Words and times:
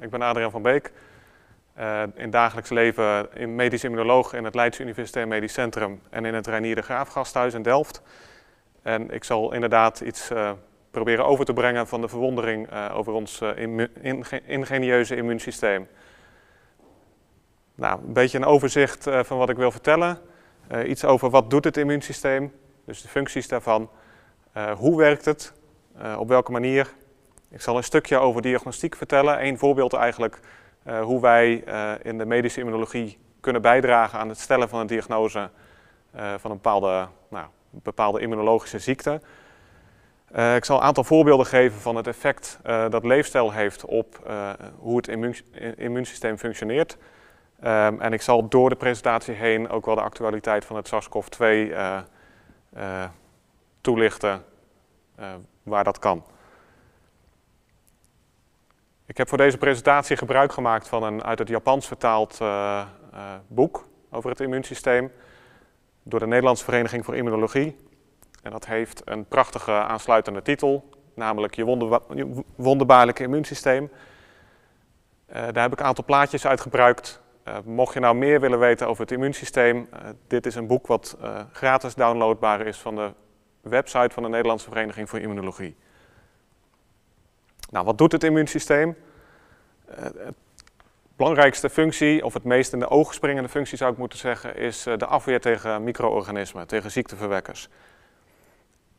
ik 0.00 0.10
ben 0.10 0.22
Adriaan 0.22 0.50
van 0.50 0.62
Beek. 0.62 0.92
Uh, 1.78 2.02
in 2.14 2.30
dagelijks 2.30 2.70
leven 2.70 3.28
medisch 3.54 3.84
immunoloog 3.84 4.32
in 4.34 4.44
het 4.44 4.54
Leids 4.54 4.78
Universitair 4.80 5.28
Medisch 5.28 5.52
Centrum 5.52 6.00
en 6.10 6.24
in 6.24 6.34
het 6.34 6.46
Reinier 6.46 6.74
de 6.74 6.82
Graaf 6.82 7.08
Gasthuis 7.08 7.54
in 7.54 7.62
Delft. 7.62 8.02
En 8.82 9.10
ik 9.10 9.24
zal 9.24 9.52
inderdaad 9.52 10.00
iets 10.00 10.30
uh, 10.30 10.50
proberen 10.90 11.26
over 11.26 11.44
te 11.44 11.52
brengen 11.52 11.86
van 11.86 12.00
de 12.00 12.08
verwondering 12.08 12.72
uh, 12.72 12.92
over 12.94 13.12
ons 13.12 13.42
ingenieuze 14.46 15.16
immuunsysteem. 15.16 15.88
Nou, 17.74 18.00
een 18.06 18.12
beetje 18.12 18.38
een 18.38 18.44
overzicht 18.44 19.02
van 19.02 19.38
wat 19.38 19.48
ik 19.48 19.56
wil 19.56 19.70
vertellen. 19.70 20.18
iets 20.86 21.04
over 21.04 21.30
wat 21.30 21.50
doet 21.50 21.64
het 21.64 21.76
immuunsysteem, 21.76 22.52
dus 22.84 23.02
de 23.02 23.08
functies 23.08 23.48
daarvan. 23.48 23.90
hoe 24.76 24.98
werkt 24.98 25.24
het, 25.24 25.52
op 26.18 26.28
welke 26.28 26.52
manier 26.52 26.94
ik 27.50 27.60
zal 27.60 27.76
een 27.76 27.84
stukje 27.84 28.18
over 28.18 28.42
diagnostiek 28.42 28.96
vertellen. 28.96 29.44
Een 29.44 29.58
voorbeeld 29.58 29.92
eigenlijk 29.92 30.40
uh, 30.86 31.02
hoe 31.02 31.20
wij 31.20 31.64
uh, 31.66 31.92
in 32.02 32.18
de 32.18 32.24
medische 32.24 32.60
immunologie 32.60 33.18
kunnen 33.40 33.62
bijdragen 33.62 34.18
aan 34.18 34.28
het 34.28 34.38
stellen 34.38 34.68
van 34.68 34.80
een 34.80 34.86
diagnose 34.86 35.50
uh, 36.16 36.34
van 36.38 36.50
een 36.50 36.56
bepaalde, 36.56 37.08
nou, 37.28 37.46
bepaalde 37.70 38.20
immunologische 38.20 38.78
ziekte. 38.78 39.20
ik 40.56 40.64
zal 40.64 40.76
een 40.76 40.82
aantal 40.82 41.04
voorbeelden 41.04 41.46
geven 41.46 41.80
van 41.80 41.96
het 41.96 42.06
effect 42.06 42.58
dat 42.62 43.04
leefstijl 43.04 43.52
heeft 43.52 43.84
op 43.84 44.32
hoe 44.78 44.96
het 44.96 45.08
immuun, 45.08 45.36
immuunsysteem 45.76 46.38
functioneert. 46.38 46.96
Um, 47.64 48.00
en 48.00 48.12
ik 48.12 48.22
zal 48.22 48.48
door 48.48 48.68
de 48.68 48.76
presentatie 48.76 49.34
heen 49.34 49.68
ook 49.68 49.86
wel 49.86 49.94
de 49.94 50.00
actualiteit 50.00 50.64
van 50.64 50.76
het 50.76 50.88
SARS-CoV-2 50.88 51.74
toelichten 53.80 54.44
waar 55.62 55.84
dat 55.84 55.98
kan. 55.98 56.24
Ik 59.10 59.16
heb 59.16 59.28
voor 59.28 59.38
deze 59.38 59.58
presentatie 59.58 60.16
gebruik 60.16 60.52
gemaakt 60.52 60.88
van 60.88 61.02
een 61.02 61.24
uit 61.24 61.38
het 61.38 61.48
Japans 61.48 61.86
vertaald 61.86 62.38
uh, 62.42 62.48
uh, 63.14 63.34
boek 63.46 63.88
over 64.10 64.30
het 64.30 64.40
immuunsysteem 64.40 65.12
door 66.02 66.20
de 66.20 66.26
Nederlandse 66.26 66.64
Vereniging 66.64 67.04
voor 67.04 67.16
Immunologie. 67.16 67.76
En 68.42 68.50
dat 68.50 68.66
heeft 68.66 69.02
een 69.04 69.24
prachtige 69.24 69.72
aansluitende 69.72 70.42
titel, 70.42 70.88
namelijk 71.14 71.54
Je, 71.54 71.64
wonderba 71.64 72.00
je 72.14 72.44
wonderbaarlijke 72.54 73.22
immuunsysteem. 73.22 73.90
Uh, 75.28 75.34
daar 75.34 75.62
heb 75.62 75.72
ik 75.72 75.80
een 75.80 75.86
aantal 75.86 76.04
plaatjes 76.04 76.46
uit 76.46 76.60
gebruikt. 76.60 77.20
mocht 77.64 77.94
je 77.94 78.00
nou 78.00 78.14
meer 78.14 78.40
willen 78.40 78.58
weten 78.58 78.88
over 78.88 79.02
het 79.02 79.12
immuunsysteem, 79.12 79.88
dit 80.26 80.46
is 80.46 80.54
een 80.54 80.66
boek 80.66 80.86
wat 80.86 81.16
gratis 81.52 81.94
downloadbaar 81.94 82.66
is 82.66 82.78
van 82.78 82.94
de 82.94 83.12
website 83.60 84.10
van 84.14 84.22
de 84.22 84.28
Nederlandse 84.28 84.68
Vereniging 84.68 85.08
voor 85.08 85.18
Immunologie. 85.18 85.76
Nou, 87.70 87.84
wat 87.84 87.98
doet 87.98 88.12
het 88.12 88.24
immuunsysteem? 88.24 88.96
Uh, 89.90 89.96
het 90.04 90.34
belangrijkste 91.16 91.70
functie, 91.70 92.24
of 92.24 92.34
het 92.34 92.44
meest 92.44 92.72
in 92.72 92.78
de 92.78 92.88
ogen 92.88 93.14
springende 93.14 93.48
functie 93.48 93.76
zou 93.76 93.92
ik 93.92 93.98
moeten 93.98 94.18
zeggen, 94.18 94.56
is 94.56 94.86
uh, 94.86 94.96
de 94.96 95.06
afweer 95.06 95.40
tegen 95.40 95.84
micro-organismen, 95.84 96.66
tegen 96.66 96.90
ziekteverwekkers. 96.90 97.68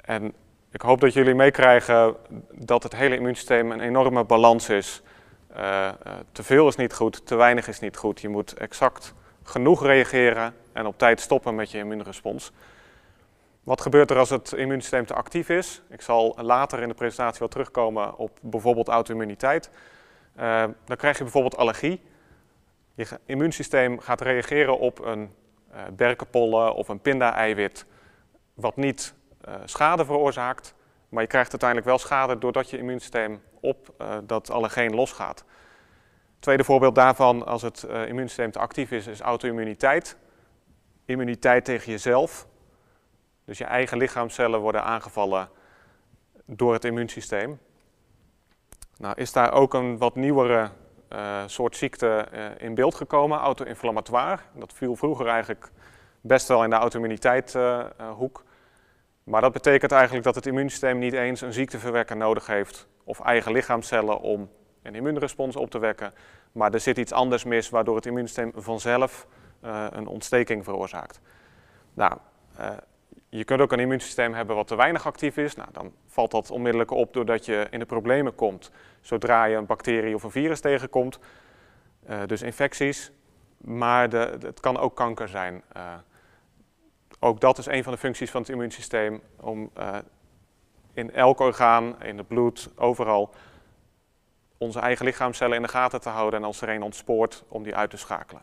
En 0.05 0.33
ik 0.71 0.81
hoop 0.81 1.01
dat 1.01 1.13
jullie 1.13 1.35
meekrijgen 1.35 2.15
dat 2.51 2.83
het 2.83 2.95
hele 2.95 3.15
immuunsysteem 3.15 3.71
een 3.71 3.79
enorme 3.79 4.23
balans 4.23 4.69
is. 4.69 5.01
Uh, 5.57 5.89
te 6.31 6.43
veel 6.43 6.67
is 6.67 6.75
niet 6.75 6.93
goed, 6.93 7.25
te 7.25 7.35
weinig 7.35 7.67
is 7.67 7.79
niet 7.79 7.97
goed. 7.97 8.21
Je 8.21 8.29
moet 8.29 8.53
exact 8.53 9.13
genoeg 9.43 9.83
reageren 9.83 10.55
en 10.73 10.85
op 10.85 10.97
tijd 10.97 11.19
stoppen 11.19 11.55
met 11.55 11.71
je 11.71 11.77
immuunrespons. 11.77 12.51
Wat 13.63 13.81
gebeurt 13.81 14.11
er 14.11 14.17
als 14.17 14.29
het 14.29 14.51
immuunsysteem 14.51 15.05
te 15.05 15.13
actief 15.13 15.49
is? 15.49 15.81
Ik 15.89 16.01
zal 16.01 16.37
later 16.41 16.81
in 16.81 16.87
de 16.87 16.93
presentatie 16.93 17.39
wel 17.39 17.47
terugkomen 17.47 18.17
op 18.17 18.39
bijvoorbeeld 18.41 18.87
auto-immuniteit. 18.87 19.69
Uh, 20.39 20.63
dan 20.85 20.97
krijg 20.97 21.17
je 21.17 21.23
bijvoorbeeld 21.23 21.57
allergie. 21.57 22.01
Je 22.93 23.07
immuunsysteem 23.25 23.99
gaat 23.99 24.21
reageren 24.21 24.79
op 24.79 24.99
een 24.99 25.33
uh, 25.73 25.81
berkenpollen 25.93 26.73
of 26.75 26.87
een 26.87 26.99
pinda-eiwit, 26.99 27.85
wat 28.53 28.75
niet 28.75 29.13
uh, 29.47 29.55
schade 29.65 30.05
veroorzaakt, 30.05 30.73
maar 31.09 31.21
je 31.21 31.29
krijgt 31.29 31.49
uiteindelijk 31.49 31.89
wel 31.89 31.97
schade 31.97 32.37
doordat 32.37 32.69
je 32.69 32.77
immuunsysteem 32.77 33.41
op 33.59 33.93
dat 34.23 34.51
allergeen 34.51 34.95
losgaat. 34.95 35.43
Tweede 36.39 36.63
voorbeeld 36.63 36.95
daarvan, 36.95 37.45
als 37.45 37.61
het 37.61 37.83
immuunsysteem 37.83 38.51
te 38.51 38.59
actief 38.59 38.91
is, 38.91 39.07
is 39.07 39.19
auto-immuniteit. 39.19 40.17
Immuniteit 41.05 41.65
tegen 41.65 41.91
jezelf. 41.91 42.47
Dus 43.51 43.59
je 43.59 43.65
eigen 43.65 43.97
lichaamcellen 43.97 44.59
worden 44.59 44.83
aangevallen 44.83 45.49
door 46.45 46.73
het 46.73 46.85
immuunsysteem. 46.85 47.59
Nou, 48.97 49.13
is 49.17 49.31
daar 49.31 49.53
ook 49.53 49.73
een 49.73 49.97
wat 49.97 50.15
nieuwere 50.15 50.69
uh, 51.09 51.43
soort 51.45 51.75
ziekte 51.75 52.27
uh, 52.33 52.45
in 52.57 52.75
beeld 52.75 52.95
gekomen, 52.95 53.39
auto-inflammatoire. 53.39 54.41
Dat 54.53 54.73
viel 54.73 54.95
vroeger 54.95 55.27
eigenlijk 55.27 55.71
best 56.21 56.47
wel 56.47 56.63
in 56.63 56.69
de 56.69 56.75
auto-immuniteithoek. 56.75 58.43
Uh, 58.45 58.51
maar 59.23 59.41
dat 59.41 59.51
betekent 59.51 59.91
eigenlijk 59.91 60.23
dat 60.23 60.35
het 60.35 60.45
immuunsysteem 60.45 60.97
niet 60.97 61.13
eens 61.13 61.41
een 61.41 61.53
ziekteverwekker 61.53 62.17
nodig 62.17 62.47
heeft 62.47 62.87
of 63.03 63.19
eigen 63.19 63.51
lichaamcellen 63.51 64.19
om 64.19 64.49
een 64.83 64.95
immuunrespons 64.95 65.55
op 65.55 65.69
te 65.69 65.79
wekken. 65.79 66.13
Maar 66.51 66.73
er 66.73 66.79
zit 66.79 66.97
iets 66.97 67.11
anders 67.11 67.43
mis 67.43 67.69
waardoor 67.69 67.95
het 67.95 68.05
immuunsysteem 68.05 68.51
vanzelf 68.55 69.27
een 69.91 70.07
ontsteking 70.07 70.63
veroorzaakt. 70.63 71.19
Nou, 71.93 72.17
je 73.37 73.43
kunt 73.43 73.61
ook 73.61 73.71
een 73.71 73.79
immuunsysteem 73.79 74.33
hebben 74.33 74.55
wat 74.55 74.67
te 74.67 74.75
weinig 74.75 75.05
actief 75.05 75.37
is. 75.37 75.55
Nou, 75.55 75.69
dan 75.71 75.93
valt 76.07 76.31
dat 76.31 76.51
onmiddellijk 76.51 76.91
op 76.91 77.13
doordat 77.13 77.45
je 77.45 77.67
in 77.69 77.79
de 77.79 77.85
problemen 77.85 78.35
komt 78.35 78.71
zodra 79.01 79.45
je 79.45 79.55
een 79.55 79.65
bacterie 79.65 80.15
of 80.15 80.23
een 80.23 80.31
virus 80.31 80.59
tegenkomt. 80.59 81.19
Uh, 82.09 82.21
dus 82.25 82.41
infecties, 82.41 83.11
maar 83.57 84.09
de, 84.09 84.37
het 84.41 84.59
kan 84.59 84.77
ook 84.77 84.95
kanker 84.95 85.27
zijn. 85.27 85.63
Uh, 85.77 85.93
ook 87.19 87.39
dat 87.39 87.57
is 87.57 87.65
een 87.65 87.83
van 87.83 87.93
de 87.93 87.99
functies 87.99 88.31
van 88.31 88.41
het 88.41 88.49
immuunsysteem 88.49 89.21
om 89.39 89.69
uh, 89.77 89.97
in 90.93 91.13
elk 91.13 91.39
orgaan, 91.39 92.03
in 92.03 92.17
het 92.17 92.27
bloed, 92.27 92.69
overal 92.75 93.33
onze 94.57 94.79
eigen 94.79 95.05
lichaamcellen 95.05 95.55
in 95.55 95.61
de 95.61 95.67
gaten 95.67 96.01
te 96.01 96.09
houden 96.09 96.39
en 96.39 96.45
als 96.45 96.61
er 96.61 96.69
een 96.69 96.83
ontspoort 96.83 97.43
om 97.47 97.63
die 97.63 97.75
uit 97.75 97.89
te 97.89 97.97
schakelen. 97.97 98.41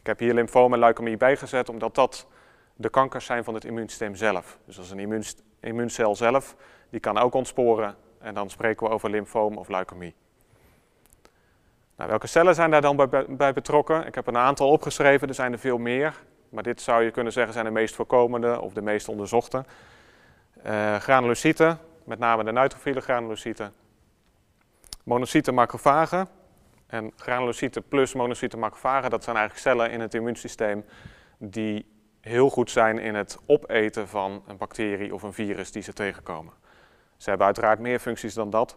Ik 0.00 0.06
heb 0.06 0.18
hier 0.18 0.34
lymfoom 0.34 0.72
en 0.72 0.78
leukemie 0.78 1.16
bijgezet 1.16 1.68
omdat 1.68 1.94
dat 1.94 2.26
de 2.74 2.88
kankers 2.88 3.24
zijn 3.24 3.44
van 3.44 3.54
het 3.54 3.64
immuunsysteem 3.64 4.14
zelf. 4.14 4.58
Dus 4.64 4.78
als 4.78 4.90
een 4.90 5.24
immuuncel 5.60 6.16
zelf, 6.16 6.56
die 6.90 7.00
kan 7.00 7.18
ook 7.18 7.34
ontsporen 7.34 7.96
en 8.18 8.34
dan 8.34 8.50
spreken 8.50 8.86
we 8.86 8.92
over 8.92 9.10
lymfoom 9.10 9.56
of 9.56 9.68
leukemie. 9.68 10.14
Nou, 11.96 12.10
welke 12.10 12.26
cellen 12.26 12.54
zijn 12.54 12.70
daar 12.70 12.80
dan 12.80 12.96
bij, 12.96 13.26
bij, 13.28 13.52
betrokken? 13.52 14.06
Ik 14.06 14.14
heb 14.14 14.26
een 14.26 14.36
aantal 14.36 14.70
opgeschreven, 14.70 15.28
er 15.28 15.34
zijn 15.34 15.52
er 15.52 15.58
veel 15.58 15.78
meer. 15.78 16.22
Maar 16.48 16.62
dit 16.62 16.80
zou 16.80 17.02
je 17.02 17.10
kunnen 17.10 17.32
zeggen 17.32 17.52
zijn 17.52 17.64
de 17.64 17.70
meest 17.70 17.94
voorkomende 17.94 18.60
of 18.60 18.72
de 18.72 18.82
meest 18.82 19.08
onderzochte. 19.08 19.64
Uh, 20.66 20.96
granulocyten, 20.96 21.78
met 22.04 22.18
name 22.18 22.44
de 22.44 22.52
neutrofiele 22.52 23.00
granulocyten. 23.00 23.72
Monocyten 25.04 25.54
macrofagen. 25.54 26.28
En 26.86 27.12
granulocyten 27.16 27.88
plus 27.88 28.14
monocyten 28.14 28.58
macrofagen, 28.58 29.10
dat 29.10 29.24
zijn 29.24 29.36
eigenlijk 29.36 29.66
cellen 29.66 29.90
in 29.90 30.00
het 30.00 30.14
immuunsysteem 30.14 30.84
die 31.38 31.86
heel 32.22 32.50
goed 32.50 32.70
zijn 32.70 32.98
in 32.98 33.14
het 33.14 33.38
opeten 33.46 34.08
van 34.08 34.42
een 34.46 34.56
bacterie 34.56 35.14
of 35.14 35.22
een 35.22 35.32
virus 35.32 35.72
die 35.72 35.82
ze 35.82 35.92
tegenkomen. 35.92 36.52
Ze 37.16 37.28
hebben 37.28 37.46
uiteraard 37.46 37.78
meer 37.78 37.98
functies 37.98 38.34
dan 38.34 38.50
dat. 38.50 38.76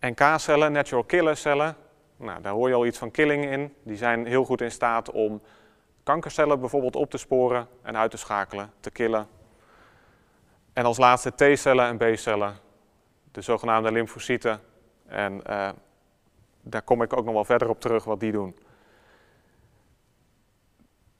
NK-cellen, 0.00 0.72
natural 0.72 1.04
killer 1.04 1.36
cellen, 1.36 1.76
nou, 2.16 2.42
daar 2.42 2.52
hoor 2.52 2.68
je 2.68 2.74
al 2.74 2.86
iets 2.86 2.98
van 2.98 3.10
killing 3.10 3.44
in. 3.44 3.74
Die 3.82 3.96
zijn 3.96 4.26
heel 4.26 4.44
goed 4.44 4.60
in 4.60 4.70
staat 4.70 5.10
om 5.10 5.42
kankercellen 6.02 6.60
bijvoorbeeld 6.60 6.96
op 6.96 7.10
te 7.10 7.18
sporen 7.18 7.68
en 7.82 7.96
uit 7.96 8.10
te 8.10 8.16
schakelen, 8.16 8.72
te 8.80 8.90
killen. 8.90 9.26
En 10.72 10.84
als 10.84 10.98
laatste 10.98 11.30
T-cellen 11.34 11.86
en 11.86 11.96
B-cellen, 11.96 12.56
de 13.32 13.40
zogenaamde 13.40 13.92
lymfocyten. 13.92 14.60
En 15.06 15.42
uh, 15.50 15.68
daar 16.62 16.82
kom 16.82 17.02
ik 17.02 17.16
ook 17.16 17.24
nog 17.24 17.34
wel 17.34 17.44
verder 17.44 17.68
op 17.68 17.80
terug 17.80 18.04
wat 18.04 18.20
die 18.20 18.32
doen. 18.32 18.56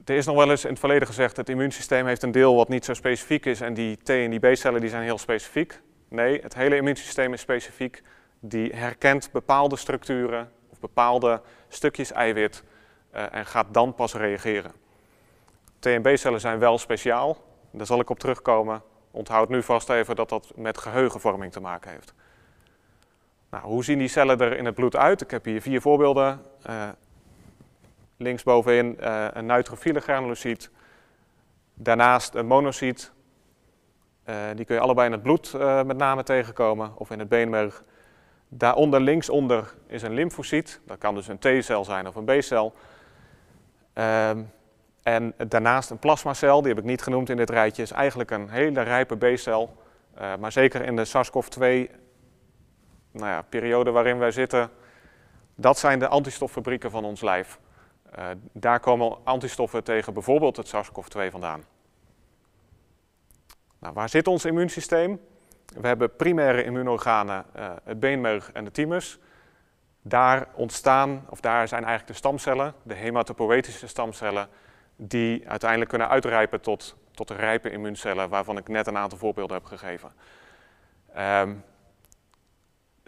Er 0.08 0.16
is 0.16 0.26
nog 0.26 0.37
wel 0.37 0.50
eens 0.50 0.64
in 0.64 0.70
het 0.70 0.78
verleden 0.78 1.06
gezegd, 1.06 1.37
het 1.37 1.49
immuunsysteem 1.49 2.06
heeft 2.06 2.22
een 2.22 2.31
deel 2.31 2.55
wat 2.55 2.69
niet 2.69 2.84
zo 2.84 2.94
specifiek 2.94 3.46
is 3.46 3.60
en 3.60 3.75
die 3.75 3.96
T- 4.02 4.08
en 4.08 4.31
die 4.31 4.52
B-cellen 4.52 4.81
die 4.81 4.90
zijn 4.90 5.02
heel 5.02 5.19
specifiek. 5.19 5.81
Nee, 6.08 6.40
het 6.43 6.55
hele 6.55 6.76
immuunsysteem 6.76 7.32
is 7.32 7.40
specifiek. 7.40 8.02
Die 8.40 8.72
herkent 8.75 9.28
bepaalde 9.32 9.76
structuren 9.76 10.50
of 10.69 10.81
bepaalde 10.81 11.40
stukjes 11.69 12.12
eiwit 12.12 12.64
uh, 13.14 13.34
en 13.34 13.46
gaat 13.46 13.66
dan 13.70 13.94
pas 13.94 14.14
reageren. 14.14 14.72
T- 15.78 15.87
en 15.87 16.02
B-cellen 16.02 16.40
zijn 16.40 16.58
wel 16.58 16.78
speciaal, 16.78 17.37
daar 17.70 17.87
zal 17.87 18.00
ik 18.00 18.10
op 18.10 18.19
terugkomen. 18.19 18.82
Onthoud 19.10 19.49
nu 19.49 19.62
vast 19.62 19.90
even 19.90 20.16
dat 20.16 20.28
dat 20.28 20.52
met 20.56 20.78
geheugenvorming 20.78 21.52
te 21.52 21.60
maken 21.60 21.90
heeft. 21.90 22.14
Nou, 23.50 23.64
hoe 23.64 23.84
zien 23.84 23.99
die 23.99 24.08
cellen 24.08 24.40
er 24.40 24.56
in 24.56 24.64
het 24.64 24.75
bloed 24.75 24.96
uit? 24.96 25.20
Ik 25.20 25.31
heb 25.31 25.44
hier 25.44 25.62
vier 25.62 25.81
voorbeelden. 25.81 26.40
Uh, 26.70 26.88
linksbovenin 28.19 28.97
uh, 29.00 29.26
een 29.32 29.47
neutrofiele 29.47 30.00
granulocyt. 30.00 30.70
Daarnaast 31.75 32.35
een 32.35 32.47
monocyt. 32.47 33.12
Uh, 34.29 34.37
die 34.55 34.65
kun 34.65 34.75
je 34.75 34.81
allebei 34.81 35.06
in 35.06 35.12
het 35.12 35.23
bloed 35.23 35.53
uh, 35.55 35.82
met 35.82 35.97
name 35.97 36.23
tegenkomen 36.23 36.93
of 36.97 37.11
in 37.11 37.19
het 37.19 37.29
beenmerg. 37.29 37.85
Daaronder, 38.49 39.00
linksonder, 39.00 39.75
is 39.87 40.03
een 40.03 40.15
lymfocyt. 40.15 40.81
Dat 40.87 40.99
kan 40.99 41.15
dus 41.15 41.29
een 41.29 41.38
T-cel 41.38 41.85
zijn 41.85 42.06
of 42.06 42.15
een 42.15 42.25
B-cel. 42.25 42.75
Ehm, 43.93 44.43
en 45.03 45.35
daarnaast 45.49 45.91
een 45.91 45.99
plasmacel, 45.99 46.61
die 46.61 46.69
heb 46.69 46.79
ik 46.79 46.85
niet 46.85 47.03
genoemd 47.03 47.29
in 47.29 47.37
dit 47.37 47.50
rijtje, 47.50 47.82
is 47.82 47.91
eigenlijk 47.91 48.31
een 48.31 48.49
hele 48.49 48.81
rijpe 48.81 49.17
B-cel. 49.17 49.76
Maar 50.38 50.53
zeker 50.53 50.85
in 50.85 50.97
de 50.97 51.05
SARS-CoV-2 51.05 51.91
nou 53.11 53.26
ja, 53.26 53.43
periode 53.43 53.91
waarin 53.91 54.19
wij 54.19 54.31
zitten, 54.31 54.70
dat 55.55 55.79
zijn 55.79 55.99
de 55.99 56.09
antistoffabrieken 56.09 56.91
van 56.91 57.05
ons 57.05 57.20
lijf. 57.20 57.59
Uh, 58.19 58.26
daar 58.52 58.81
komen 58.81 59.16
antistoffen 59.25 59.84
tegen 59.84 60.14
bijvoorbeeld 60.14 60.56
het 60.56 60.69
SARS-CoV-2 60.69 61.31
vandaan. 61.31 61.64
Nou, 63.78 63.94
waar 63.94 64.08
zit 64.08 64.26
ons 64.26 64.44
immuunsysteem? 64.44 65.20
We 65.81 65.87
hebben 65.87 66.16
primaire 66.16 66.64
immuunorganen, 66.64 67.44
uh, 67.56 67.70
het 67.84 68.00
beenmerg 68.00 68.52
en 68.52 68.64
de 68.64 68.70
thymus. 68.70 69.19
Daar 70.02 70.49
ontstaan, 70.55 71.26
of 71.28 71.40
daar 71.40 71.69
zijn 71.69 71.84
eigenlijk 71.84 72.12
de 72.12 72.19
stamcellen, 72.19 72.75
de 72.82 72.94
hematopoëtische 72.94 73.87
stamcellen, 73.87 74.49
die 74.96 75.49
uiteindelijk 75.49 75.90
kunnen 75.90 76.08
uitrijpen 76.08 76.60
tot, 76.60 76.96
tot 77.10 77.28
de 77.28 77.34
rijpe 77.34 77.70
immuuncellen, 77.70 78.28
waarvan 78.28 78.56
ik 78.56 78.69
net 78.69 78.87
een 78.87 78.96
aantal 78.96 79.19
voorbeelden 79.19 79.56
heb 79.56 79.64
gegeven. 79.64 80.12
Um, 81.16 81.64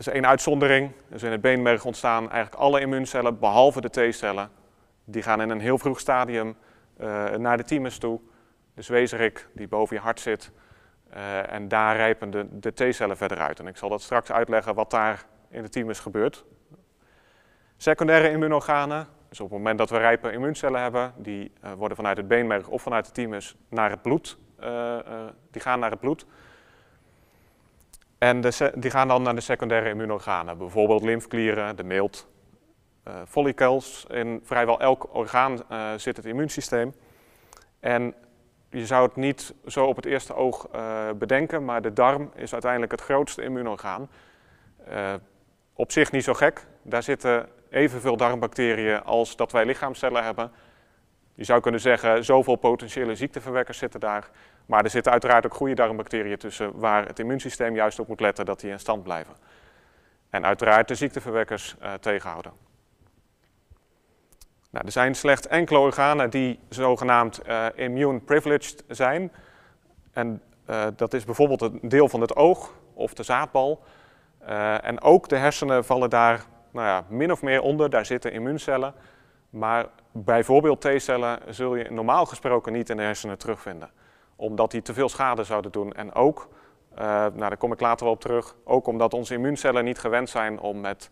er 0.01 0.07
is 0.07 0.13
één 0.13 0.27
uitzondering. 0.27 0.93
Dus 1.09 1.23
in 1.23 1.31
het 1.31 1.41
beenmerg 1.41 1.85
ontstaan 1.85 2.31
eigenlijk 2.31 2.63
alle 2.63 2.81
immuuncellen, 2.81 3.39
behalve 3.39 3.81
de 3.81 3.91
T-cellen. 4.11 4.51
Die 5.11 5.23
gaan 5.23 5.41
in 5.41 5.51
een 5.51 5.61
heel 5.61 5.79
vroeg 5.79 6.01
stadium 6.01 6.57
uh, 7.01 7.31
naar 7.31 7.57
de 7.57 7.65
thymus 7.65 7.99
toe, 7.99 8.21
de 8.75 8.83
zwezerik 8.83 9.49
die 9.53 9.69
boven 9.69 9.97
je 9.97 10.03
hart 10.03 10.21
zit. 10.21 10.53
Uh, 11.15 11.53
en 11.53 11.69
daar 11.69 11.97
rijpen 11.97 12.31
de, 12.31 12.47
de 12.51 12.73
T-cellen 12.73 13.17
verder 13.17 13.39
uit. 13.39 13.59
En 13.59 13.67
ik 13.67 13.77
zal 13.77 13.89
dat 13.89 14.03
straks 14.03 14.33
uitleggen 14.33 14.75
wat 14.75 14.91
daar 14.91 15.25
in 15.49 15.63
de 15.63 15.69
thymus 15.69 16.01
gebeurt. 16.01 16.45
Secundaire 17.77 18.31
immuunorganen, 18.31 19.07
dus 19.29 19.41
op 19.41 19.49
het 19.49 19.59
moment 19.59 19.79
dat 19.79 19.91
we 19.91 19.99
rijpe 19.99 20.33
immuuncellen 20.33 20.83
hebben, 20.83 21.13
die 21.17 21.53
uh, 21.65 21.73
worden 21.73 21.97
vanuit 21.97 22.17
het 22.17 22.29
beenmerg 22.29 22.69
of 22.69 22.83
vanuit 22.83 23.07
de 23.07 23.13
thymus 23.13 23.57
naar 23.69 23.91
het 23.91 24.03
bloed, 24.03 24.39
die 25.51 25.63
gaan 25.63 25.81
naar 25.81 25.91
het 25.91 26.01
bloed. 26.01 26.27
En 28.19 28.41
die 28.75 28.91
gaan 28.91 29.09
dan 29.09 29.23
naar 29.23 29.35
de 29.35 29.41
secundaire 29.41 29.89
immuunorganen, 29.89 30.59
bijvoorbeeld 30.59 31.03
lymfklieren, 31.03 31.77
de 31.77 31.85
milt, 31.85 32.30
uh, 33.11 33.17
follicles. 33.29 34.07
In 34.09 34.41
vrijwel 34.45 34.81
elk 34.81 35.15
orgaan 35.15 35.53
uh, 35.73 35.91
zit 35.97 36.17
het 36.17 36.27
immuunsysteem. 36.27 36.95
En 37.81 38.15
je 38.71 38.87
zou 38.87 39.07
het 39.07 39.17
niet 39.17 39.55
zo 39.67 39.87
op 39.87 39.97
het 39.97 40.07
eerste 40.07 40.35
oog 40.35 40.69
uh, 40.75 41.11
bedenken, 41.15 41.65
maar 41.65 41.83
de 41.83 41.93
darm 41.93 42.31
is 42.35 42.53
uiteindelijk 42.53 42.93
het 42.93 43.01
grootste 43.01 43.43
immuunorgaan. 43.43 44.09
op 45.75 45.93
zich 45.93 46.13
niet 46.13 46.25
zo 46.25 46.35
gek. 46.35 46.67
Daar 46.83 47.03
zitten 47.03 47.49
evenveel 47.71 48.17
darmbacteriën 48.17 49.03
als 49.03 49.37
dat 49.37 49.53
wij 49.53 49.65
lichaamcellen 49.65 50.25
hebben. 50.25 50.53
Je 51.35 51.45
zou 51.45 51.61
kunnen 51.61 51.81
zeggen, 51.81 52.25
zoveel 52.25 52.57
potentiële 52.57 53.15
ziekteverwekkers 53.15 53.79
zitten 53.79 54.01
daar. 54.01 54.31
Maar 54.67 54.85
er 54.85 54.91
zitten 54.91 55.13
uiteraard 55.13 55.47
ook 55.47 55.55
goede 55.55 55.75
darmbacteriën 55.75 56.39
tussen 56.39 56.79
waar 56.79 57.07
het 57.07 57.19
immuunsysteem 57.19 57.75
juist 57.75 57.99
op 57.99 58.09
moet 58.09 58.21
letten 58.21 58.45
dat 58.45 58.61
die 58.61 58.71
in 58.71 58.81
stand 58.81 59.03
blijven. 59.03 59.35
En 60.31 60.45
uiteraard 60.45 60.89
de 60.89 60.95
ziekteverwekkers 60.95 61.77
tegenhouden. 62.01 62.70
Nou, 64.71 64.85
er 64.87 64.93
zijn 64.93 65.15
slechts 65.15 65.47
enkele 65.47 65.79
organen 65.79 66.31
die 66.31 66.59
zogenaamd 66.69 67.41
uh, 67.47 67.67
immune 67.75 68.21
privileged 68.21 68.85
zijn. 68.89 69.33
En 70.13 70.43
uh, 70.71 70.87
dat 70.97 71.15
is 71.15 71.25
bijvoorbeeld 71.25 71.61
een 71.61 71.81
deel 71.83 72.09
van 72.09 72.21
het 72.21 72.37
oog 72.37 72.75
of 72.95 73.15
de 73.15 73.23
zaadbal. 73.23 73.83
en 74.83 75.01
ook 75.01 75.29
de 75.29 75.37
hersenen 75.37 75.85
vallen 75.85 76.11
daar 76.11 76.45
nou 76.71 76.87
ja, 76.87 77.05
min 77.09 77.33
of 77.33 77.43
meer 77.43 77.61
onder. 77.61 77.91
Daar 77.91 78.07
zitten 78.07 78.33
immuuncellen. 78.33 78.95
Maar 79.51 79.87
bijvoorbeeld 80.13 80.81
T-cellen 80.81 81.39
zul 81.49 81.77
je 81.77 81.91
normaal 81.91 82.27
gesproken 82.27 82.73
niet 82.73 82.91
in 82.91 82.97
de 82.97 83.03
hersenen 83.03 83.39
terugvinden. 83.39 83.91
Omdat 84.37 84.71
die 84.71 84.83
te 84.83 84.95
veel 84.95 85.09
schade 85.09 85.45
zouden 85.45 85.73
doen. 85.73 85.93
En 85.93 86.15
ook, 86.15 86.49
nou 86.97 87.39
daar 87.39 87.57
kom 87.57 87.73
ik 87.73 87.81
later 87.81 88.05
wel 88.05 88.15
op 88.15 88.21
terug, 88.21 88.55
ook 88.65 88.87
omdat 88.87 89.15
onze 89.15 89.35
immuuncellen 89.35 89.85
niet 89.85 89.99
gewend 89.99 90.31
zijn 90.31 90.61
om 90.61 90.81
met 90.81 91.11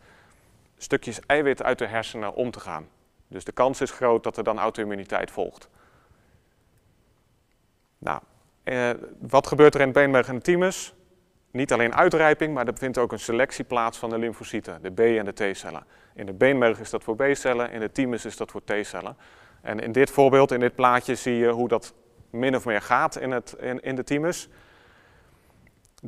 stukjes 0.76 1.20
eiwit 1.26 1.62
uit 1.62 1.78
de 1.78 1.86
hersenen 1.86 2.34
om 2.34 2.50
te 2.50 2.60
gaan. 2.60 2.88
Dus 3.28 3.44
de 3.44 3.52
kans 3.52 3.80
is 3.80 3.90
groot 3.90 4.22
dat 4.22 4.36
er 4.36 4.44
dan 4.44 4.58
auto-immuniteit 4.58 5.30
volgt. 5.30 5.68
Nou, 7.98 8.20
eh, 8.62 8.90
wat 9.18 9.46
gebeurt 9.46 9.74
er 9.74 9.80
in 9.80 9.86
het 9.86 9.96
beenmerg 9.96 10.28
en 10.28 10.34
de 10.34 10.40
thymus? 10.40 10.94
Niet 11.50 11.72
alleen 11.72 11.94
uitrijping, 11.94 12.54
maar 12.54 12.66
er 12.66 12.76
vindt 12.76 12.98
ook 12.98 13.12
een 13.12 13.18
selectie 13.18 13.64
plaats 13.64 13.98
van 13.98 14.10
de 14.10 14.18
lymfocyten, 14.18 14.82
de 14.82 14.90
B- 14.90 15.18
en 15.18 15.24
de 15.24 15.52
T-cellen. 15.52 15.84
In 16.14 16.26
de 16.26 16.32
beenmerg 16.32 16.80
is 16.80 16.90
dat 16.90 17.02
voor 17.02 17.16
B-cellen, 17.16 17.70
in 17.70 17.80
de 17.80 17.92
thymus 17.92 18.24
is 18.24 18.36
dat 18.36 18.50
voor 18.50 18.64
T-cellen. 18.64 19.16
En 19.60 19.80
in 19.80 19.92
dit 19.92 20.10
voorbeeld, 20.10 20.52
in 20.52 20.60
dit 20.60 20.74
plaatje, 20.74 21.14
zie 21.14 21.34
je 21.34 21.48
hoe 21.48 21.68
dat 21.68 21.94
min 22.30 22.56
of 22.56 22.64
meer 22.64 22.82
gaat 22.82 23.16
in, 23.16 23.30
het, 23.30 23.56
in, 23.60 23.80
in 23.80 23.96
de 23.96 24.04
thymus. 24.04 24.48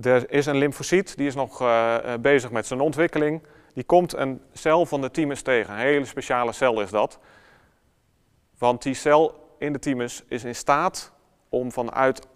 Er 0.02 0.30
is 0.30 0.46
een 0.46 0.56
lymfocyt, 0.56 1.16
die 1.16 1.26
is 1.26 1.34
nog 1.34 1.62
uh, 1.62 1.98
bezig 2.20 2.50
met 2.50 2.66
zijn 2.66 2.80
ontwikkeling. 2.80 3.42
Die 3.74 3.84
komt 3.84 4.16
een 4.16 4.42
cel 4.52 4.86
van 4.86 5.00
de 5.00 5.10
thymus 5.10 5.42
tegen. 5.42 5.72
Een 5.72 5.80
hele 5.80 6.04
speciale 6.04 6.52
cel 6.52 6.80
is 6.80 6.90
dat. 6.90 7.18
Want 8.58 8.82
die 8.82 8.94
cel 8.94 9.54
in 9.58 9.72
de 9.72 9.78
thymus 9.78 10.24
is 10.28 10.44
in 10.44 10.54
staat 10.54 11.12
om 11.48 11.72
vanuit, 11.72 12.26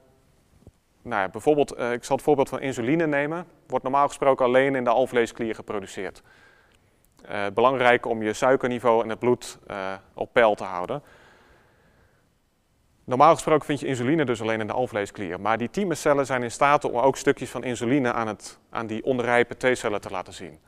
nou 1.02 1.22
ja, 1.22 1.28
bijvoorbeeld, 1.28 1.78
uh, 1.78 1.92
ik 1.92 2.04
zal 2.04 2.16
het 2.16 2.24
voorbeeld 2.24 2.48
van 2.48 2.60
insuline 2.60 3.06
nemen. 3.06 3.46
Wordt 3.66 3.84
normaal 3.84 4.06
gesproken 4.06 4.44
alleen 4.44 4.74
in 4.74 4.84
de 4.84 4.90
alvleesklier 4.90 5.54
geproduceerd. 5.54 6.22
Uh, 7.30 7.46
belangrijk 7.54 8.06
om 8.06 8.22
je 8.22 8.32
suikerniveau 8.32 9.02
in 9.02 9.10
het 9.10 9.18
bloed 9.18 9.58
uh, 9.70 9.92
op 10.14 10.32
peil 10.32 10.54
te 10.54 10.64
houden. 10.64 11.02
Normaal 13.04 13.34
gesproken 13.34 13.66
vind 13.66 13.80
je 13.80 13.86
insuline 13.86 14.24
dus 14.24 14.40
alleen 14.40 14.60
in 14.60 14.66
de 14.66 14.72
alvleesklier. 14.72 15.40
Maar 15.40 15.58
die 15.58 15.70
thymuscellen 15.70 16.26
zijn 16.26 16.42
in 16.42 16.50
staat 16.50 16.84
om 16.84 16.98
ook 16.98 17.16
stukjes 17.16 17.50
van 17.50 17.64
insuline 17.64 18.12
aan, 18.12 18.26
het, 18.26 18.58
aan 18.70 18.86
die 18.86 19.04
onrijpe 19.04 19.56
T-cellen 19.56 20.00
te 20.00 20.10
laten 20.10 20.32
zien. 20.32 20.58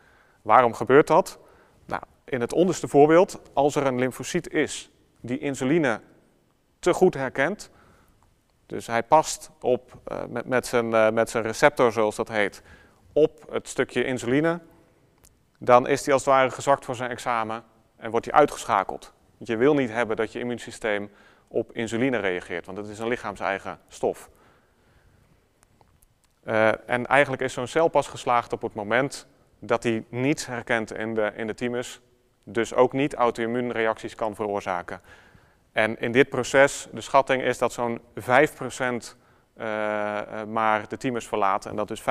Waarom 0.47 0.75
gebeurt 0.75 1.07
dat? 1.07 1.39
Nou, 1.85 2.03
in 2.25 2.41
het 2.41 2.53
onderste 2.53 2.89
voorbeeld, 2.89 3.41
als 3.53 3.75
er 3.75 3.87
een 3.87 3.99
lymfocyt 3.99 4.53
is 4.53 4.91
die 5.21 5.39
insuline 5.39 6.01
te 6.79 6.93
goed 6.93 7.15
herkent, 7.15 7.71
dus 8.67 8.87
hij 8.87 9.03
past 9.03 9.51
op, 9.61 9.99
uh, 10.09 10.25
met, 10.29 10.47
met, 10.47 10.67
zijn, 10.67 10.91
uh, 10.91 11.11
met 11.11 11.31
zijn 11.31 11.45
receptor, 11.45 11.93
zoals 11.93 12.17
dat 12.17 12.29
heet, 12.29 12.63
op 13.13 13.47
het 13.51 13.69
stukje 13.69 14.05
insuline, 14.05 14.61
dan 15.59 15.87
is 15.87 16.05
hij 16.05 16.15
als 16.15 16.25
het 16.25 16.35
ware 16.35 16.51
gezakt 16.51 16.85
voor 16.85 16.97
zijn 16.97 17.11
examen 17.11 17.65
en 17.97 18.11
wordt 18.11 18.27
hij 18.27 18.35
uitgeschakeld. 18.35 19.13
Want 19.37 19.51
je 19.51 19.57
wil 19.57 19.75
niet 19.75 19.91
hebben 19.91 20.17
dat 20.17 20.33
je 20.33 20.39
immuunsysteem 20.39 21.11
op 21.49 21.73
insuline 21.73 22.19
reageert, 22.19 22.67
want 22.67 22.79
het 22.79 22.89
is 22.89 22.99
een 22.99 23.09
lichaams-eigen 23.09 23.79
stof. 23.89 24.31
Uh, 26.45 26.91
en 26.91 27.07
eigenlijk 27.07 27.43
is 27.43 27.53
zo'n 27.53 27.67
cel 27.67 27.89
pas 27.89 28.07
geslaagd 28.07 28.53
op 28.53 28.63
het 28.63 28.75
moment 28.75 29.27
dat 29.59 29.83
hij 29.83 30.05
niets 30.09 30.47
herkent 30.47 30.93
in 30.93 31.15
de, 31.15 31.33
in 31.37 31.47
de 31.47 31.55
thymus, 31.55 32.01
dus 32.43 32.75
ook 32.75 32.93
niet 32.93 33.15
auto-immuunreacties 33.15 34.15
kan 34.15 34.35
veroorzaken. 34.35 35.01
En 35.73 36.01
in 36.01 36.13
dit 36.13 36.29
proces, 36.29 36.89
de 36.93 37.01
schatting 37.01 37.43
is 37.43 37.59
dat 37.59 37.73
zo'n 37.73 38.01
5% 38.01 38.03
uh, 39.57 39.65
maar 40.45 40.89
de 40.89 40.97
thymus 40.97 41.27
verlaat 41.27 41.67
en 41.67 41.77
dat 41.77 41.89
dus 41.89 42.01
95% 42.01 42.05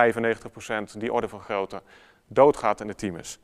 die 0.97 1.13
orde 1.13 1.27
van 1.27 1.39
grootte 1.39 1.81
doodgaat 2.27 2.81
in 2.81 2.87
de 2.87 2.95
thymus. 2.95 3.39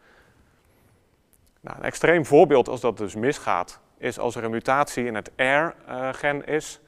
Nou, 1.59 1.77
een 1.77 1.83
extreem 1.83 2.25
voorbeeld 2.25 2.67
als 2.67 2.81
dat 2.81 2.97
dus 2.97 3.15
misgaat, 3.15 3.79
is 3.97 4.19
als 4.19 4.35
er 4.35 4.43
een 4.43 4.51
mutatie 4.51 5.05
in 5.05 5.15
het 5.15 5.31
R-gen 5.35 6.45
is, 6.45 6.79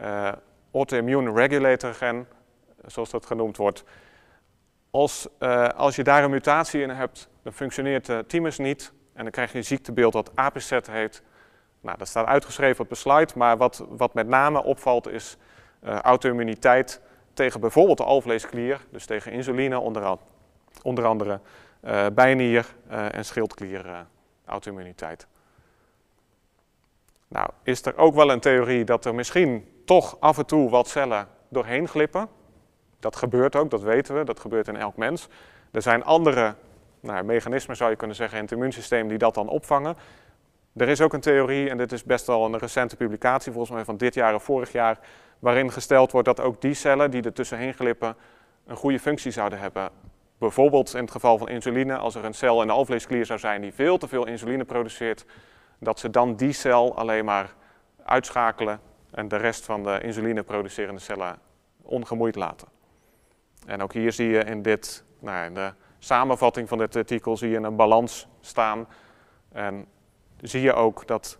uh, 0.00 0.32
autoimmune 0.72 1.32
regulator 1.32 1.94
gen, 1.94 2.28
zoals 2.86 3.10
dat 3.10 3.26
genoemd 3.26 3.56
wordt. 3.56 3.84
Als, 4.90 5.28
uh, 5.38 5.68
als 5.68 5.96
je 5.96 6.04
daar 6.04 6.24
een 6.24 6.30
mutatie 6.30 6.82
in 6.82 6.90
hebt, 6.90 7.28
dan 7.42 7.52
functioneert 7.52 8.06
de 8.06 8.24
thymus 8.26 8.58
niet 8.58 8.92
en 9.12 9.22
dan 9.22 9.32
krijg 9.32 9.52
je 9.52 9.58
een 9.58 9.64
ziektebeeld 9.64 10.12
dat 10.12 10.30
APZ 10.34 10.78
heet. 10.90 11.22
Nou, 11.80 11.98
dat 11.98 12.08
staat 12.08 12.26
uitgeschreven 12.26 12.84
op 12.84 12.88
de 12.88 12.94
slide, 12.94 13.32
maar 13.36 13.56
wat, 13.56 13.84
wat 13.88 14.14
met 14.14 14.26
name 14.26 14.64
opvalt 14.64 15.08
is 15.08 15.36
uh, 15.84 15.98
auto-immuniteit 15.98 17.00
tegen 17.32 17.60
bijvoorbeeld 17.60 17.98
de 17.98 18.04
alvleesklier, 18.04 18.80
dus 18.90 19.06
tegen 19.06 19.32
insuline 19.32 19.78
onder, 19.78 20.16
onder 20.82 21.04
andere, 21.04 21.40
uh, 21.84 22.06
bijnier 22.12 22.66
en 22.88 23.24
schildklier 23.24 24.06
auto-immuniteit. 24.44 25.26
Nou, 27.28 27.50
is 27.62 27.84
er 27.84 27.96
ook 27.96 28.14
wel 28.14 28.30
een 28.30 28.40
theorie 28.40 28.84
dat 28.84 29.04
er 29.04 29.14
misschien 29.14 29.82
toch 29.84 30.16
af 30.20 30.38
en 30.38 30.46
toe 30.46 30.70
wat 30.70 30.88
cellen 30.88 31.28
doorheen 31.48 31.88
glippen. 31.88 32.28
Dat 33.00 33.16
gebeurt 33.16 33.56
ook, 33.56 33.70
dat 33.70 33.82
weten 33.82 34.14
we, 34.14 34.24
dat 34.24 34.40
gebeurt 34.40 34.68
in 34.68 34.76
elk 34.76 34.96
mens. 34.96 35.28
Er 35.70 35.82
zijn 35.82 36.04
andere 36.04 36.54
nou, 37.00 37.24
mechanismen, 37.24 37.76
zou 37.76 37.90
je 37.90 37.96
kunnen 37.96 38.16
zeggen, 38.16 38.36
in 38.36 38.44
het 38.44 38.52
immuunsysteem 38.52 39.08
die 39.08 39.18
dat 39.18 39.34
dan 39.34 39.48
opvangen. 39.48 39.96
Er 40.76 40.88
is 40.88 41.00
ook 41.00 41.12
een 41.12 41.20
theorie, 41.20 41.70
en 41.70 41.76
dit 41.76 41.92
is 41.92 42.04
best 42.04 42.26
wel 42.26 42.44
een 42.44 42.58
recente 42.58 42.96
publicatie, 42.96 43.52
volgens 43.52 43.74
mij 43.74 43.84
van 43.84 43.96
dit 43.96 44.14
jaar 44.14 44.34
of 44.34 44.42
vorig 44.42 44.72
jaar, 44.72 44.98
waarin 45.38 45.72
gesteld 45.72 46.12
wordt 46.12 46.26
dat 46.26 46.40
ook 46.40 46.60
die 46.60 46.74
cellen 46.74 47.10
die 47.10 47.22
er 47.22 47.32
tussenheen 47.32 47.74
glippen 47.74 48.16
een 48.66 48.76
goede 48.76 49.00
functie 49.00 49.30
zouden 49.30 49.58
hebben 49.58 49.90
bijvoorbeeld 50.38 50.94
in 50.94 51.00
het 51.00 51.10
geval 51.10 51.38
van 51.38 51.48
insuline, 51.48 51.96
als 51.96 52.14
er 52.14 52.24
een 52.24 52.34
cel 52.34 52.60
in 52.60 52.66
de 52.66 52.72
alvleesklier 52.72 53.26
zou 53.26 53.38
zijn 53.38 53.60
die 53.60 53.72
veel 53.72 53.98
te 53.98 54.08
veel 54.08 54.26
insuline 54.26 54.64
produceert, 54.64 55.24
dat 55.78 55.98
ze 55.98 56.10
dan 56.10 56.36
die 56.36 56.52
cel 56.52 56.96
alleen 56.96 57.24
maar 57.24 57.54
uitschakelen 58.04 58.80
en 59.10 59.28
de 59.28 59.36
rest 59.36 59.64
van 59.64 59.82
de 59.82 60.00
insuline 60.02 60.42
producerende 60.42 61.00
cellen 61.00 61.38
ongemoeid 61.82 62.34
laten. 62.34 62.68
En 63.66 63.82
ook 63.82 63.92
hier 63.92 64.12
zie 64.12 64.28
je 64.28 64.44
in, 64.44 64.62
dit, 64.62 65.04
nou, 65.18 65.52
de 65.52 65.72
samenvatting 65.98 66.68
van 66.68 66.78
dit 66.78 66.96
artikel 66.96 67.36
zie 67.36 67.50
je 67.50 67.56
een 67.56 67.76
balans 67.76 68.28
staan. 68.40 68.88
En 69.52 69.86
zie 70.40 70.60
je 70.60 70.72
ook 70.72 71.06
dat 71.06 71.38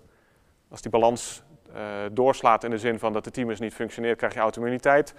als 0.68 0.82
die 0.82 0.90
balans 0.90 1.42
uh, 1.74 1.76
doorslaat 2.12 2.64
in 2.64 2.70
de 2.70 2.78
zin 2.78 2.98
van 2.98 3.12
dat 3.12 3.24
de 3.24 3.30
thymus 3.30 3.60
niet 3.60 3.74
functioneert, 3.74 4.18
krijg 4.18 4.34
je 4.34 4.40
auto-immuniteit. 4.40 5.14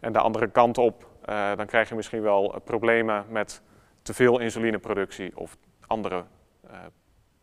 En 0.00 0.12
de 0.12 0.18
andere 0.18 0.50
kant 0.50 0.78
op, 0.78 1.08
uh, 1.28 1.56
dan 1.56 1.66
krijg 1.66 1.88
je 1.88 1.94
misschien 1.94 2.22
wel 2.22 2.60
problemen 2.64 3.24
met 3.28 3.62
te 4.02 4.14
veel 4.14 4.38
insulineproductie 4.38 5.36
of 5.36 5.56
andere 5.86 6.24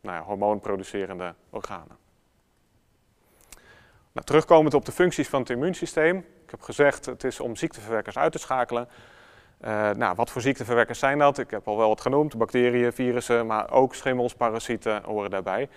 nou 0.04 0.18
ja, 0.18 0.24
hormoonproducerende 0.24 1.36
organen. 1.50 1.98
Nou, 4.14 4.26
terugkomend 4.26 4.74
op 4.74 4.86
de 4.86 4.92
functies 4.92 5.30
van 5.30 5.40
het 5.40 5.50
immuunsysteem. 5.50 6.18
Ik 6.18 6.52
heb 6.52 6.62
gezegd, 6.62 7.06
het 7.06 7.24
is 7.24 7.40
om 7.40 7.56
ziekteverwekkers 7.56 8.18
uit 8.18 8.32
te 8.32 8.38
schakelen. 8.38 8.88
Uh, 9.62 9.90
nou, 9.90 10.16
wat 10.16 10.30
voor 10.30 10.42
ziekteverwekkers 10.42 11.00
zijn 11.00 11.18
dat? 11.18 11.38
Ik 11.38 11.52
heb 11.52 11.68
al 11.68 11.78
wel 11.78 11.88
wat 11.88 12.02
genoemd, 12.02 12.38
bacteriën, 12.38 12.94
virussen, 12.94 13.46
maar 13.46 13.72
ook 13.72 13.96
schimmels, 13.96 14.36
parasieten 14.36 15.04
horen 15.04 15.30
daarbij. 15.30 15.70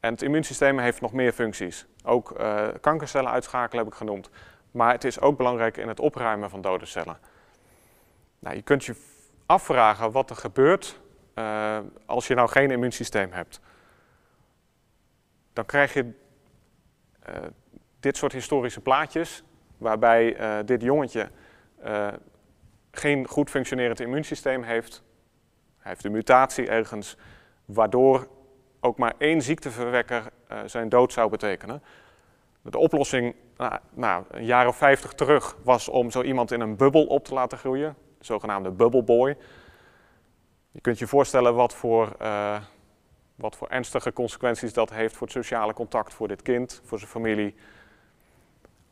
En 0.00 0.12
het 0.12 0.22
immuunsysteem 0.22 0.78
heeft 0.78 1.00
nog 1.00 1.12
meer 1.12 1.32
functies. 1.32 1.86
Ook 2.04 2.40
uh, 2.40 2.68
kankercellen 2.80 3.30
uitschakelen 3.30 3.84
heb 3.84 3.92
ik 3.92 3.98
genoemd. 3.98 4.30
Maar 4.70 4.92
het 4.92 5.04
is 5.04 5.20
ook 5.20 5.36
belangrijk 5.36 5.76
in 5.76 5.88
het 5.88 6.00
opruimen 6.00 6.50
van 6.50 6.60
dode 6.60 6.86
cellen. 6.86 7.18
Nou, 8.38 8.56
je 8.56 8.62
kunt 8.62 8.84
je 8.84 8.96
afvragen 9.46 10.12
wat 10.12 10.30
er 10.30 10.36
gebeurt 10.36 11.00
uh, 11.34 11.78
als 12.06 12.26
je 12.26 12.34
nou 12.34 12.48
geen 12.48 12.70
immuunsysteem 12.70 13.32
hebt. 13.32 13.60
Dan 15.52 15.66
krijg 15.66 15.94
je 15.94 16.22
dit 18.04 18.16
soort 18.16 18.32
historische 18.32 18.80
plaatjes, 18.80 19.42
waarbij 19.78 20.36
dit 20.64 20.82
jongetje 20.82 21.30
geen 22.90 23.28
goed 23.28 23.50
functionerend 23.50 24.00
immuunsysteem 24.00 24.62
heeft. 24.62 25.02
Hij 25.78 25.90
heeft 25.92 26.04
een 26.04 26.12
mutatie 26.12 26.68
ergens, 26.68 27.16
waardoor 27.64 28.28
ook 28.80 28.98
maar 28.98 29.14
één 29.18 29.42
ziekteverwekker 29.42 30.22
uh, 30.52 30.58
zijn 30.66 30.88
dood 30.88 31.12
zou 31.12 31.30
betekenen. 31.30 31.82
De 32.62 32.78
oplossing, 32.78 33.34
nou, 33.56 33.78
nou, 33.94 34.24
een 34.30 34.44
jaar 34.44 34.66
of 34.66 34.76
vijftig 34.76 35.12
terug, 35.12 35.56
was 35.62 35.88
om 35.88 36.10
zo 36.10 36.22
iemand 36.22 36.52
in 36.52 36.60
een 36.60 36.76
bubbel 36.76 37.06
op 37.06 37.24
te 37.24 37.34
laten 37.34 37.58
groeien, 37.58 37.96
de 38.18 38.24
zogenaamde 38.24 38.70
bubbleboy. 38.70 39.36
Je 40.70 40.80
kunt 40.80 40.98
je 40.98 41.06
voorstellen 41.06 41.54
wat 41.54 41.74
voor, 41.74 42.16
wat 43.34 43.56
voor 43.56 43.68
ernstige 43.68 44.12
consequenties 44.12 44.72
dat 44.72 44.90
heeft 44.90 45.16
voor 45.16 45.26
het 45.26 45.36
sociale 45.36 45.72
contact 45.72 46.14
voor 46.14 46.28
dit 46.28 46.42
kind, 46.42 46.82
voor 46.84 46.98
zijn 46.98 47.10
familie. 47.10 47.54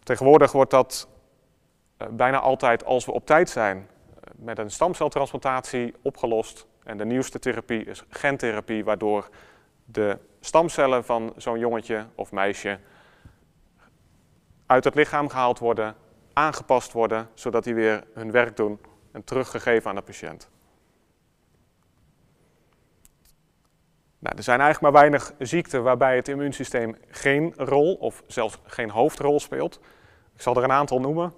Tegenwoordig 0.02 0.52
wordt 0.52 0.70
dat 0.70 1.08
uh, 1.98 2.08
bijna 2.08 2.40
altijd, 2.40 2.84
als 2.84 3.04
we 3.04 3.12
op 3.12 3.26
tijd 3.26 3.50
zijn, 3.50 3.88
met 4.36 4.58
een 4.58 4.70
stamceltransplantatie 4.70 5.94
opgelost. 6.02 6.66
En 6.84 6.96
de 6.96 7.04
nieuwste 7.04 7.38
therapie 7.38 7.84
is 7.84 8.04
gentherapie, 8.08 8.84
waardoor 8.84 9.28
de 9.84 10.18
stamcellen 10.40 11.04
van 11.04 11.32
zo'n 11.36 11.58
jongetje 11.58 12.06
of 12.14 12.32
meisje 12.32 12.78
uit 14.66 14.84
het 14.84 14.94
lichaam 14.94 15.28
gehaald 15.28 15.58
worden, 15.58 15.94
aangepast 16.32 16.92
worden, 16.92 17.28
zodat 17.34 17.64
die 17.64 17.74
weer 17.74 18.04
hun 18.14 18.30
werk 18.30 18.56
doen 18.56 18.80
en 19.12 19.24
teruggegeven 19.24 19.90
aan 19.90 19.96
de 19.96 20.02
patiënt. 20.02 20.50
Nou, 24.22 24.36
er 24.36 24.42
zijn 24.42 24.60
eigenlijk 24.60 24.92
maar 24.92 25.02
weinig 25.02 25.32
ziekten 25.38 25.82
waarbij 25.82 26.16
het 26.16 26.28
immuunsysteem 26.28 26.96
geen 27.10 27.54
rol 27.56 27.94
of 27.94 28.22
zelfs 28.26 28.58
geen 28.66 28.90
hoofdrol 28.90 29.40
speelt. 29.40 29.80
Ik 30.34 30.40
zal 30.40 30.56
er 30.56 30.64
een 30.64 30.72
aantal 30.72 31.00
noemen. 31.00 31.34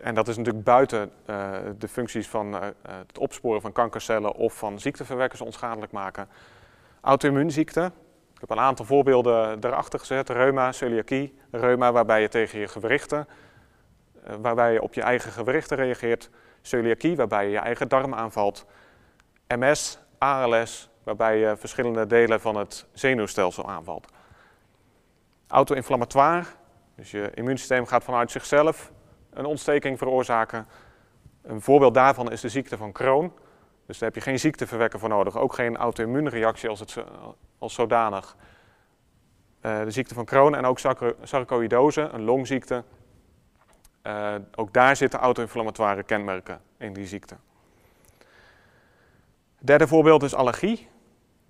En 0.00 0.14
dat 0.14 0.28
is 0.28 0.36
natuurlijk 0.36 0.64
buiten 0.64 1.12
uh, 1.26 1.50
de 1.78 1.88
functies 1.88 2.28
van 2.28 2.54
uh, 2.54 2.60
het 3.06 3.18
opsporen 3.18 3.60
van 3.60 3.72
kankercellen 3.72 4.34
of 4.34 4.54
van 4.54 4.80
ziekteverwekkers 4.80 5.40
onschadelijk 5.40 5.92
maken. 5.92 6.28
Auto-immuunziekten. 7.00 7.84
Ik 8.34 8.40
heb 8.40 8.50
een 8.50 8.60
aantal 8.60 8.84
voorbeelden 8.84 9.64
erachter 9.64 9.98
gezet. 9.98 10.28
Reuma, 10.28 10.72
celiakie, 10.72 11.38
reuma 11.50 11.92
waarbij 11.92 12.20
je 12.20 12.28
tegen 12.28 12.58
je 12.58 12.68
gewrichten, 12.68 13.28
waarbij 14.40 14.72
je 14.72 14.82
op 14.82 14.94
je 14.94 15.02
eigen 15.02 15.32
gewrichten 15.32 15.76
reageert. 15.76 16.30
Celiakie 16.62 17.16
waarbij 17.16 17.44
je 17.44 17.50
je 17.50 17.58
eigen 17.58 17.88
darm 17.88 18.14
aanvalt. 18.14 18.66
MS, 19.48 19.98
ALS 20.18 20.89
waarbij 21.16 21.38
je 21.38 21.56
verschillende 21.56 22.06
delen 22.06 22.40
van 22.40 22.56
het 22.56 22.86
zenuwstelsel 22.92 23.68
aanvalt. 23.68 24.08
Auto-inflammatoire, 25.48 26.44
dus 26.94 27.10
je 27.10 27.30
immuunsysteem 27.34 27.86
gaat 27.86 28.04
vanuit 28.04 28.30
zichzelf 28.30 28.92
een 29.30 29.44
ontsteking 29.44 29.98
veroorzaken. 29.98 30.66
Een 31.42 31.60
voorbeeld 31.60 31.94
daarvan 31.94 32.32
is 32.32 32.40
de 32.40 32.48
ziekte 32.48 32.76
van 32.76 32.92
Crohn. 32.92 33.32
Dus 33.86 33.98
daar 33.98 34.08
heb 34.08 34.22
je 34.22 34.30
geen 34.30 34.38
ziekteverwekker 34.38 34.98
voor 34.98 35.08
nodig, 35.08 35.36
ook 35.36 35.54
geen 35.54 35.76
auto-immuunreactie 35.76 36.68
als, 36.68 36.80
het, 36.80 36.96
als 37.58 37.74
zodanig. 37.74 38.36
Uh, 39.62 39.84
de 39.84 39.90
ziekte 39.90 40.14
van 40.14 40.24
Crohn 40.24 40.54
en 40.54 40.64
ook 40.64 40.78
sarcoïdose, 41.22 42.00
een 42.00 42.22
longziekte. 42.22 42.84
Uh, 44.02 44.34
ook 44.54 44.72
daar 44.72 44.96
zitten 44.96 45.20
auto-inflammatoire 45.20 46.02
kenmerken 46.02 46.60
in 46.78 46.92
die 46.92 47.06
ziekte. 47.06 47.36
Derde 49.58 49.88
voorbeeld 49.88 50.22
is 50.22 50.34
allergie. 50.34 50.88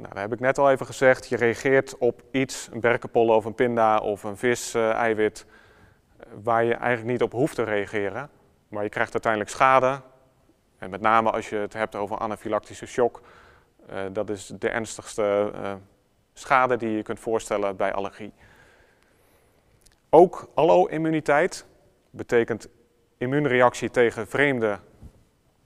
Nou, 0.01 0.15
daar 0.15 0.23
heb 0.23 0.33
ik 0.33 0.41
net 0.41 0.59
al 0.59 0.71
even 0.71 0.87
gezegd. 0.87 1.29
Je 1.29 1.37
reageert 1.37 1.99
op 1.99 2.23
iets, 2.31 2.69
een 2.73 2.81
berkenpollen 2.81 3.37
of 3.37 3.45
een 3.45 3.55
pinda 3.55 3.99
of 3.99 4.23
een 4.23 4.37
vis-eiwit, 4.37 5.47
uh, 5.47 6.27
waar 6.43 6.65
je 6.65 6.75
eigenlijk 6.75 7.11
niet 7.11 7.23
op 7.23 7.33
hoeft 7.33 7.55
te 7.55 7.63
reageren. 7.63 8.31
Maar 8.69 8.83
je 8.83 8.89
krijgt 8.89 9.13
uiteindelijk 9.13 9.53
schade, 9.53 10.01
en 10.79 10.91
met 10.91 11.01
name 11.01 11.31
als 11.31 11.49
je 11.49 11.57
het 11.57 11.73
hebt 11.73 11.95
over 11.95 12.17
anafylactische 12.19 12.87
shock, 12.87 13.21
uh, 13.91 14.01
dat 14.13 14.31
is 14.31 14.53
de 14.59 14.69
ernstigste 14.69 15.53
schade 16.33 16.77
die 16.77 16.91
je 16.91 17.03
kunt 17.03 17.21
voorstellen 17.21 17.77
bij 17.77 17.93
allergie. 17.93 18.33
Ook 20.11 20.49
allo-immuniteit 20.55 21.67
betekent 22.11 22.69
immuunreactie 23.19 23.91
tegen 23.91 24.27
vreemde 24.27 24.79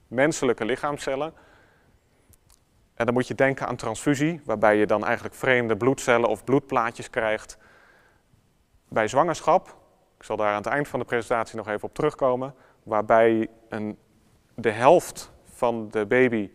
menselijke 0.07 0.65
lichaamcellen. 0.65 1.33
En 2.95 3.05
dan 3.05 3.13
moet 3.13 3.27
je 3.27 3.35
denken 3.35 3.67
aan 3.67 3.75
transfusie, 3.75 4.41
waarbij 4.45 4.77
je 4.77 4.85
dan 4.85 5.05
eigenlijk 5.05 5.35
vreemde 5.35 5.77
bloedcellen 5.77 6.29
of 6.29 6.43
bloedplaatjes 6.43 7.09
krijgt. 7.09 7.57
Bij 8.89 9.07
zwangerschap, 9.07 9.77
ik 10.17 10.23
zal 10.23 10.37
daar 10.37 10.49
aan 10.49 10.55
het 10.55 10.65
eind 10.65 10.87
van 10.87 10.99
de 10.99 11.05
presentatie 11.05 11.57
nog 11.57 11.67
even 11.67 11.87
op 11.87 11.93
terugkomen, 11.93 12.55
waarbij 12.83 13.47
een 13.69 13.97
de 14.55 14.71
helft 14.71 15.31
van 15.43 15.89
de 15.91 16.05
baby 16.05 16.51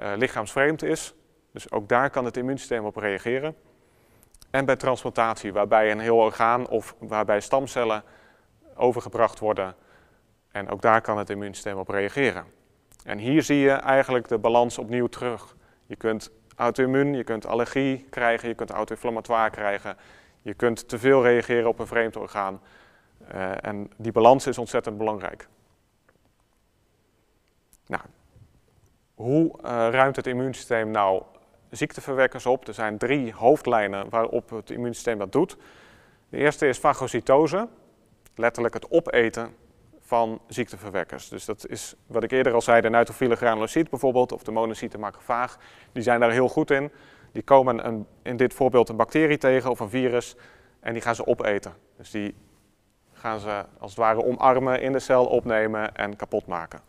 uh, 0.00 0.12
lichaamsvreemd 0.16 0.82
is. 0.82 1.14
Dus 1.52 1.70
ook 1.70 1.88
daar 1.88 2.10
kan 2.10 2.24
het 2.24 2.36
immuunsysteem 2.36 2.84
op 2.84 2.96
reageren. 2.96 3.56
En 4.50 4.64
bij 4.64 4.76
transplantatie, 4.76 5.52
waarbij 5.52 5.90
een 5.90 6.00
heel 6.00 6.16
orgaan 6.16 6.68
of 6.68 6.94
waarbij 6.98 7.40
stamcellen 7.40 8.02
overgebracht 8.76 9.38
worden. 9.38 9.74
En 10.50 10.68
ook 10.68 10.82
daar 10.82 11.00
kan 11.00 11.18
het 11.18 11.30
immuunsysteem 11.30 11.76
op 11.78 11.88
reageren. 11.88 12.44
En 13.04 13.18
hier 13.18 13.42
zie 13.42 13.58
je 13.58 13.70
eigenlijk 13.70 14.28
de 14.28 14.38
balans 14.38 14.78
opnieuw 14.78 15.06
terug. 15.06 15.56
Je 15.88 15.96
kunt 15.96 16.30
auto-immuun, 16.56 17.14
je 17.14 17.24
kunt 17.24 17.46
allergie 17.46 18.06
krijgen, 18.10 18.48
je 18.48 18.54
kunt 18.54 18.70
auto-inflammatoire 18.70 19.50
krijgen. 19.50 19.96
Je 20.42 20.54
kunt 20.54 20.88
te 20.88 20.98
veel 20.98 21.22
reageren 21.22 21.68
op 21.68 21.78
een 21.78 21.86
vreemd 21.86 22.16
orgaan. 22.16 22.60
Uh, 23.34 23.64
en 23.64 23.90
die 23.96 24.12
balans 24.12 24.46
is 24.46 24.58
ontzettend 24.58 24.98
belangrijk. 24.98 25.48
Nou, 27.86 28.02
hoe 29.14 29.58
uh, 29.58 29.64
ruimt 29.90 30.16
het 30.16 30.26
immuunsysteem 30.26 30.90
nou 30.90 31.22
ziekteverwekkers 31.70 32.46
op? 32.46 32.68
Er 32.68 32.74
zijn 32.74 32.98
drie 32.98 33.32
hoofdlijnen 33.32 34.08
waarop 34.08 34.50
het 34.50 34.70
immuunsysteem 34.70 35.18
dat 35.18 35.32
doet. 35.32 35.56
De 36.28 36.36
eerste 36.36 36.68
is 36.68 36.78
fagocytose, 36.78 37.68
letterlijk 38.34 38.74
het 38.74 38.90
opeten 38.90 39.54
van 40.08 40.40
ziekteverwekkers. 40.46 41.28
Dus 41.28 41.44
dat 41.44 41.68
is 41.68 41.94
wat 42.06 42.22
ik 42.22 42.30
eerder 42.30 42.52
al 42.52 42.60
zei, 42.60 42.80
de 42.80 42.90
neutrofiele 42.90 43.36
granulocyt 43.36 43.90
bijvoorbeeld, 43.90 44.32
of 44.32 44.42
de 44.42 44.50
monocyten 44.50 45.00
macrofaag, 45.00 45.58
die 45.92 46.02
zijn 46.02 46.20
daar 46.20 46.30
heel 46.30 46.48
goed 46.48 46.70
in. 46.70 46.90
Die 47.32 47.42
komen 47.42 47.86
een, 47.86 48.06
in 48.22 48.36
dit 48.36 48.54
voorbeeld 48.54 48.88
een 48.88 48.96
bacterie 48.96 49.38
tegen 49.38 49.70
of 49.70 49.80
een 49.80 49.90
virus 49.90 50.36
en 50.80 50.92
die 50.92 51.02
gaan 51.02 51.14
ze 51.14 51.26
opeten. 51.26 51.72
Dus 51.96 52.10
die 52.10 52.34
gaan 53.12 53.40
ze 53.40 53.64
als 53.78 53.90
het 53.90 54.00
ware 54.00 54.24
omarmen, 54.24 54.80
in 54.80 54.92
de 54.92 54.98
cel 54.98 55.26
opnemen 55.26 55.94
en 55.94 56.16
kapot 56.16 56.46
maken. 56.46 56.80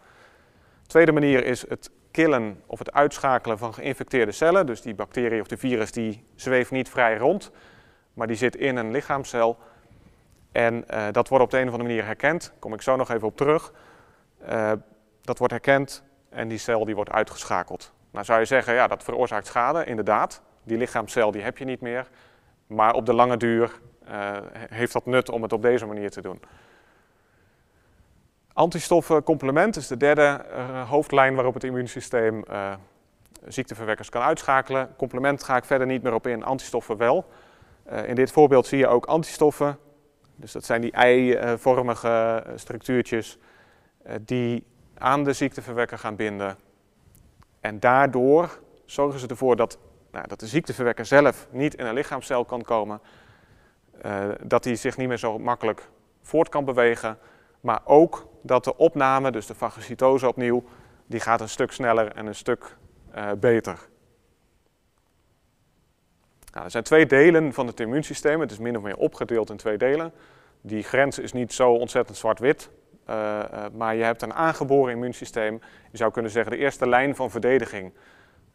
Tweede 0.87 1.11
manier 1.11 1.45
is 1.45 1.69
het 1.69 1.91
killen 2.11 2.61
of 2.65 2.79
het 2.79 2.91
uitschakelen 2.91 3.57
van 3.57 3.73
geïnfecteerde 3.73 4.31
cellen. 4.31 4.65
Dus 4.65 4.81
die 4.81 4.95
bacterie 4.95 5.41
of 5.41 5.47
de 5.47 5.57
virus 5.57 5.91
die 5.91 6.23
zweeft 6.35 6.71
niet 6.71 6.89
vrij 6.89 7.17
rond, 7.17 7.51
maar 8.13 8.27
die 8.27 8.35
zit 8.35 8.55
in 8.55 8.75
een 8.75 8.91
lichaamscel. 8.91 9.57
En 10.51 10.85
uh, 10.89 11.07
dat 11.11 11.27
wordt 11.27 11.43
op 11.43 11.51
de 11.51 11.57
een 11.57 11.67
of 11.67 11.71
andere 11.71 11.89
manier 11.89 12.05
herkend. 12.05 12.53
Kom 12.59 12.73
ik 12.73 12.81
zo 12.81 12.95
nog 12.95 13.09
even 13.09 13.27
op 13.27 13.37
terug. 13.37 13.73
Uh, 14.49 14.71
dat 15.21 15.37
wordt 15.37 15.53
herkend 15.53 16.03
en 16.29 16.47
die 16.47 16.57
cel 16.57 16.85
die 16.85 16.95
wordt 16.95 17.11
uitgeschakeld. 17.11 17.93
Nou 18.11 18.25
zou 18.25 18.39
je 18.39 18.45
zeggen, 18.45 18.73
ja, 18.73 18.87
dat 18.87 19.03
veroorzaakt 19.03 19.47
schade, 19.47 19.85
inderdaad. 19.85 20.41
Die 20.63 20.77
lichaamcel 20.77 21.31
die 21.31 21.41
heb 21.41 21.57
je 21.57 21.65
niet 21.65 21.81
meer. 21.81 22.07
Maar 22.67 22.93
op 22.93 23.05
de 23.05 23.13
lange 23.13 23.37
duur 23.37 23.79
uh, 24.09 24.37
heeft 24.53 24.93
dat 24.93 25.05
nut 25.05 25.29
om 25.29 25.41
het 25.41 25.53
op 25.53 25.61
deze 25.61 25.85
manier 25.85 26.09
te 26.09 26.21
doen. 26.21 26.41
Antistoffencomplement 28.53 29.75
is 29.75 29.87
de 29.87 29.97
derde 29.97 30.45
hoofdlijn 30.87 31.35
waarop 31.35 31.53
het 31.53 31.63
immuunsysteem 31.63 32.43
ziekteverwekkers 33.47 34.09
kan 34.09 34.21
uitschakelen. 34.21 34.95
Complement 34.97 35.43
ga 35.43 35.57
ik 35.57 35.65
verder 35.65 35.87
niet 35.87 36.03
meer 36.03 36.13
op 36.13 36.27
in, 36.27 36.43
antistoffen 36.43 36.97
wel. 36.97 37.25
in 38.05 38.15
dit 38.15 38.31
voorbeeld 38.31 38.67
zie 38.67 38.77
je 38.77 38.87
ook 38.87 39.05
antistoffen. 39.05 39.77
Dus 40.39 40.51
dat 40.51 40.65
zijn 40.65 40.81
die 40.81 40.91
eivormige 40.91 42.43
structuurtjes 42.55 43.37
die 44.21 44.63
aan 44.97 45.23
de 45.23 45.33
ziekteverwekker 45.33 45.97
gaan 45.97 46.15
binden. 46.15 46.57
En 47.59 47.79
daardoor 47.79 48.59
zorgen 48.85 49.19
ze 49.19 49.27
ervoor 49.27 49.55
dat, 49.55 49.77
nou, 50.11 50.27
dat 50.27 50.39
de 50.39 50.47
ziekteverwekker 50.47 51.05
zelf 51.05 51.47
niet 51.51 51.75
in 51.75 51.85
een 51.85 51.93
lichaamcel 51.93 52.45
kan 52.45 52.61
komen. 52.61 53.01
Uh, 54.05 54.29
dat 54.43 54.63
hij 54.63 54.75
zich 54.75 54.97
niet 54.97 55.07
meer 55.07 55.17
zo 55.17 55.39
makkelijk 55.39 55.89
voort 56.21 56.49
kan 56.49 56.65
bewegen. 56.65 57.17
Maar 57.61 57.81
ook 57.83 58.27
dat 58.41 58.63
de 58.63 58.77
opname, 58.77 59.31
dus 59.31 59.45
de 59.45 59.55
fagocitose 59.55 60.27
opnieuw, 60.27 60.63
die 61.05 61.19
gaat 61.19 61.41
een 61.41 61.49
stuk 61.49 61.71
sneller 61.71 62.11
en 62.11 62.25
een 62.25 62.35
stuk 62.35 62.75
uh, 63.15 63.31
beter. 63.39 63.79
Nou, 66.51 66.65
er 66.65 66.71
zijn 66.71 66.83
twee 66.83 67.05
delen 67.05 67.53
van 67.53 67.67
het 67.67 67.79
immuunsysteem. 67.79 68.39
Het 68.39 68.51
is 68.51 68.59
min 68.59 68.77
of 68.77 68.83
meer 68.83 68.97
opgedeeld 68.97 69.49
in 69.49 69.57
twee 69.57 69.77
delen. 69.77 70.13
Die 70.61 70.83
grens 70.83 71.19
is 71.19 71.33
niet 71.33 71.53
zo 71.53 71.71
ontzettend 71.71 72.17
zwart-wit. 72.17 72.69
Uh, 73.09 73.43
maar 73.73 73.95
je 73.95 74.03
hebt 74.03 74.21
een 74.21 74.33
aangeboren 74.33 74.93
immuunsysteem. 74.93 75.61
Je 75.91 75.97
zou 75.97 76.11
kunnen 76.11 76.31
zeggen 76.31 76.51
de 76.51 76.57
eerste 76.57 76.89
lijn 76.89 77.15
van 77.15 77.31
verdediging. 77.31 77.93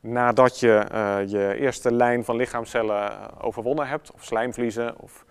Nadat 0.01 0.61
je 0.61 0.87
uh, 0.93 1.19
je 1.27 1.57
eerste 1.59 1.93
lijn 1.93 2.25
van 2.25 2.37
lichaamcellen 2.37 3.41
overwonnen 3.41 3.87
hebt, 3.87 4.13
of 4.13 4.25
slijmvliezen. 4.25 4.99
Of... 4.99 5.25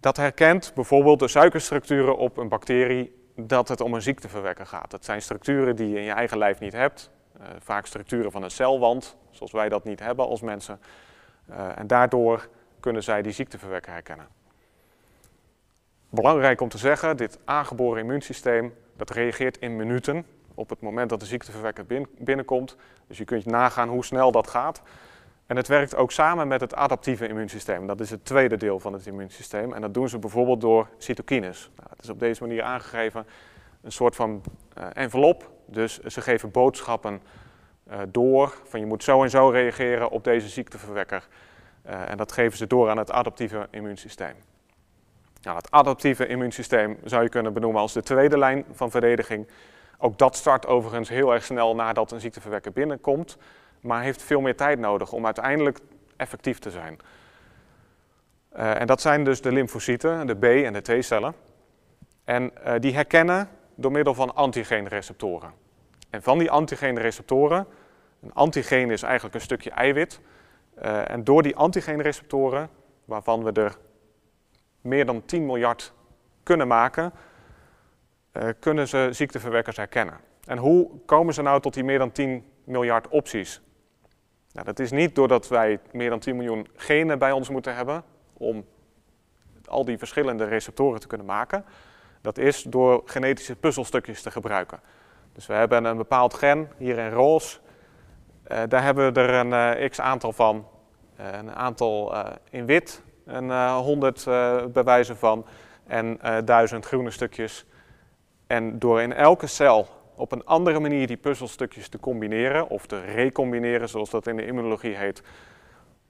Dat 0.00 0.16
herkent 0.16 0.72
bijvoorbeeld 0.74 1.18
de 1.18 1.28
suikerstructuren 1.28 2.16
op 2.16 2.36
een 2.36 2.48
bacterie 2.48 3.22
dat 3.36 3.68
het 3.68 3.80
om 3.80 3.94
een 3.94 4.02
ziekteverwekker 4.02 4.66
gaat. 4.66 4.90
Dat 4.90 5.04
zijn 5.04 5.22
structuren 5.22 5.76
die 5.76 5.88
je 5.88 5.96
in 5.96 6.04
je 6.04 6.12
eigen 6.12 6.38
lijf 6.38 6.60
niet 6.60 6.72
hebt. 6.72 7.10
Vaak 7.58 7.86
structuren 7.86 8.32
van 8.32 8.42
een 8.42 8.50
celwand, 8.50 9.16
zoals 9.30 9.52
wij 9.52 9.68
dat 9.68 9.84
niet 9.84 10.00
hebben 10.00 10.26
als 10.26 10.40
mensen. 10.40 10.80
en 11.74 11.86
daardoor 11.86 12.48
kunnen 12.80 13.02
zij 13.02 13.22
die 13.22 13.32
ziekteverwekker 13.32 13.92
herkennen. 13.92 14.26
Belangrijk 16.08 16.60
om 16.60 16.68
te 16.68 16.78
zeggen, 16.78 17.16
dit 17.16 17.38
aangeboren 17.44 18.00
immuunsysteem, 18.00 18.74
dat 18.96 19.10
reageert 19.10 19.58
in 19.58 19.76
minuten 19.76 20.26
op 20.54 20.68
het 20.68 20.80
moment 20.80 21.08
dat 21.08 21.20
de 21.20 21.26
ziekteverwekker 21.26 21.84
binnenkomt. 22.18 22.76
Dus 23.06 23.18
je 23.18 23.24
kunt 23.24 23.46
nagaan 23.46 23.88
hoe 23.88 24.04
snel 24.04 24.32
dat 24.32 24.48
gaat. 24.48 24.82
En 25.46 25.56
het 25.56 25.68
werkt 25.68 25.96
ook 25.96 26.12
samen 26.12 26.48
met 26.48 26.60
het 26.60 26.74
adaptieve 26.74 27.28
immuunsysteem. 27.28 27.86
Dat 27.86 28.00
is 28.00 28.10
het 28.10 28.24
tweede 28.24 28.56
deel 28.56 28.80
van 28.80 28.92
het 28.92 29.06
immuunsysteem. 29.06 29.72
En 29.72 29.80
dat 29.80 29.94
doen 29.94 30.08
ze 30.08 30.18
bijvoorbeeld 30.18 30.60
door 30.60 30.88
cytokines. 30.98 31.70
Nou, 31.76 31.88
het 31.90 32.02
is 32.02 32.10
op 32.10 32.18
deze 32.18 32.42
manier 32.42 32.62
aangegeven 32.62 33.26
een 33.82 33.92
soort 33.92 34.16
van 34.16 34.42
uh, 34.78 34.86
envelop. 34.92 35.50
Dus 35.66 36.00
ze 36.00 36.20
geven 36.20 36.50
boodschappen 36.50 37.22
uh, 37.90 37.98
door 38.08 38.54
van 38.64 38.80
je 38.80 38.86
moet 38.86 39.04
zo 39.04 39.22
en 39.22 39.30
zo 39.30 39.48
reageren 39.48 40.10
op 40.10 40.24
deze 40.24 40.48
ziekteverwekker. 40.48 41.28
Uh, 41.86 42.10
en 42.10 42.16
dat 42.16 42.32
geven 42.32 42.58
ze 42.58 42.66
door 42.66 42.90
aan 42.90 42.98
het 42.98 43.10
adaptieve 43.10 43.66
immuunsysteem. 43.70 44.34
Nou, 45.42 45.56
het 45.56 45.70
adaptieve 45.70 46.26
immuunsysteem 46.26 46.98
zou 47.04 47.22
je 47.22 47.28
kunnen 47.28 47.52
benoemen 47.52 47.80
als 47.80 47.92
de 47.92 48.02
tweede 48.02 48.38
lijn 48.38 48.64
van 48.72 48.90
verdediging. 48.90 49.48
Ook 49.98 50.18
dat 50.18 50.36
start 50.36 50.66
overigens 50.66 51.08
heel 51.08 51.32
erg 51.34 51.44
snel 51.44 51.74
nadat 51.74 52.12
een 52.12 52.20
ziekteverwekker 52.20 52.72
binnenkomt, 52.72 53.36
maar 53.80 54.02
heeft 54.02 54.22
veel 54.22 54.40
meer 54.40 54.56
tijd 54.56 54.78
nodig 54.78 55.12
om 55.12 55.24
uiteindelijk 55.24 55.78
effectief 56.16 56.58
te 56.58 56.70
zijn. 56.70 56.98
Uh, 58.56 58.80
en 58.80 58.86
dat 58.86 59.00
zijn 59.00 59.24
dus 59.24 59.40
de 59.40 59.52
lymfocyten, 59.52 60.26
de 60.26 60.36
B- 60.36 60.64
en 60.64 60.72
de 60.72 60.80
T-cellen. 60.80 61.34
En 62.24 62.52
die 62.78 62.94
herkennen 62.94 63.48
door 63.74 63.92
middel 63.92 64.14
van 64.14 64.34
antigeenreceptoren. 64.34 65.52
En 66.10 66.22
van 66.22 66.38
die 66.38 66.50
antigeenreceptoren, 66.50 67.66
een 68.22 68.32
antigeen 68.32 68.90
is 68.90 69.02
eigenlijk 69.02 69.34
een 69.34 69.40
stukje 69.40 69.70
eiwit. 69.70 70.20
Uh, 70.82 71.10
en 71.10 71.24
door 71.24 71.42
die 71.42 71.56
antigeenreceptoren, 71.56 72.68
waarvan 73.04 73.44
we 73.44 73.52
er 73.52 73.76
meer 74.80 75.06
dan 75.06 75.24
10 75.24 75.46
miljard 75.46 75.92
kunnen 76.42 76.68
maken, 76.68 77.12
uh, 78.32 78.48
kunnen 78.58 78.88
ze 78.88 79.08
ziekteverwekkers 79.10 79.76
herkennen. 79.76 80.18
En 80.44 80.58
hoe 80.58 80.90
komen 81.06 81.34
ze 81.34 81.42
nou 81.42 81.60
tot 81.60 81.74
die 81.74 81.84
meer 81.84 81.98
dan 81.98 82.12
10 82.12 82.44
miljard 82.64 83.08
opties? 83.08 83.60
Nou, 84.52 84.66
dat 84.66 84.78
is 84.78 84.90
niet 84.90 85.14
doordat 85.14 85.48
wij 85.48 85.80
meer 85.92 86.10
dan 86.10 86.18
10 86.18 86.36
miljoen 86.36 86.68
genen 86.74 87.18
bij 87.18 87.32
ons 87.32 87.48
moeten 87.48 87.74
hebben 87.74 88.04
om 88.32 88.64
al 89.64 89.84
die 89.84 89.98
verschillende 89.98 90.44
receptoren 90.44 91.00
te 91.00 91.06
kunnen 91.06 91.26
maken. 91.26 91.64
Dat 92.24 92.38
is 92.38 92.62
door 92.62 93.02
genetische 93.04 93.56
puzzelstukjes 93.56 94.22
te 94.22 94.30
gebruiken. 94.30 94.80
Dus 95.32 95.46
we 95.46 95.52
hebben 95.52 95.84
een 95.84 95.96
bepaald 95.96 96.34
gen, 96.34 96.68
hier 96.76 96.98
in 96.98 97.10
roze. 97.10 97.58
Uh, 98.52 98.62
daar 98.68 98.82
hebben 98.82 99.12
we 99.12 99.20
er 99.20 99.34
een 99.34 99.80
uh, 99.80 99.88
x 99.88 100.00
aantal 100.00 100.32
van. 100.32 100.66
Uh, 101.20 101.26
een 101.32 101.54
aantal 101.54 102.14
in 102.50 102.66
wit, 102.66 103.02
een 103.24 103.44
uh, 103.44 103.76
100 103.76 104.24
uh, 104.26 104.64
bewijzen 104.64 105.16
van 105.16 105.46
en 105.86 106.18
duizend 106.44 106.86
groene 106.86 107.10
stukjes. 107.10 107.66
En 108.46 108.78
door 108.78 109.00
in 109.00 109.12
elke 109.12 109.46
cel 109.46 109.86
op 110.14 110.32
een 110.32 110.44
andere 110.44 110.80
manier 110.80 111.06
die 111.06 111.16
puzzelstukjes 111.16 111.88
te 111.88 112.00
combineren 112.00 112.68
of 112.68 112.86
te 112.86 113.00
recombineren, 113.00 113.88
zoals 113.88 114.10
dat 114.10 114.26
in 114.26 114.36
de 114.36 114.46
immunologie 114.46 114.96
heet, 114.96 115.22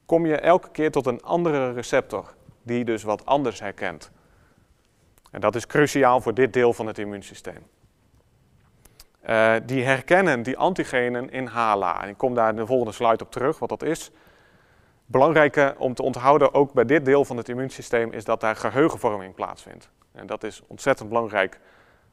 kom 0.07 0.27
je 0.27 0.37
elke 0.37 0.71
keer 0.71 0.91
tot 0.91 1.07
een 1.07 1.23
andere 1.23 1.73
receptor 1.73 2.35
die 2.63 2.85
dus 2.85 3.03
wat 3.03 3.27
anders 3.27 3.61
herkent. 3.61 4.11
En 5.35 5.41
dat 5.41 5.55
is 5.55 5.67
cruciaal 5.67 6.21
voor 6.21 6.35
dit 6.35 6.53
deel 6.53 6.73
van 6.73 6.87
het 6.87 6.99
immuunsysteem. 6.99 7.67
Uh, 9.29 9.55
die 9.65 9.85
herkennen 9.85 10.43
die 10.43 10.57
antigenen 10.57 11.31
in 11.31 11.47
HLA. 11.47 12.03
En 12.03 12.09
ik 12.09 12.17
kom 12.17 12.35
daar 12.35 12.51
in 12.51 12.57
de 12.57 12.67
volgende 12.67 12.93
slide 12.93 13.25
op 13.25 13.31
terug, 13.31 13.59
wat 13.59 13.69
dat 13.69 13.83
is. 13.83 14.11
Belangrijke 15.07 15.75
om 15.79 15.95
te 15.95 16.03
onthouden, 16.03 16.55
ook 16.55 16.73
bij 16.73 16.85
dit 16.85 17.05
deel 17.05 17.25
van 17.25 17.37
het 17.37 17.49
immuunsysteem, 17.49 18.13
is 18.13 18.25
dat 18.25 18.41
daar 18.41 18.57
geheugenvorming 18.57 19.35
plaatsvindt. 19.35 19.91
En 20.13 20.27
dat 20.27 20.45
is 20.45 20.63
ontzettend 20.67 21.09
belangrijk 21.09 21.61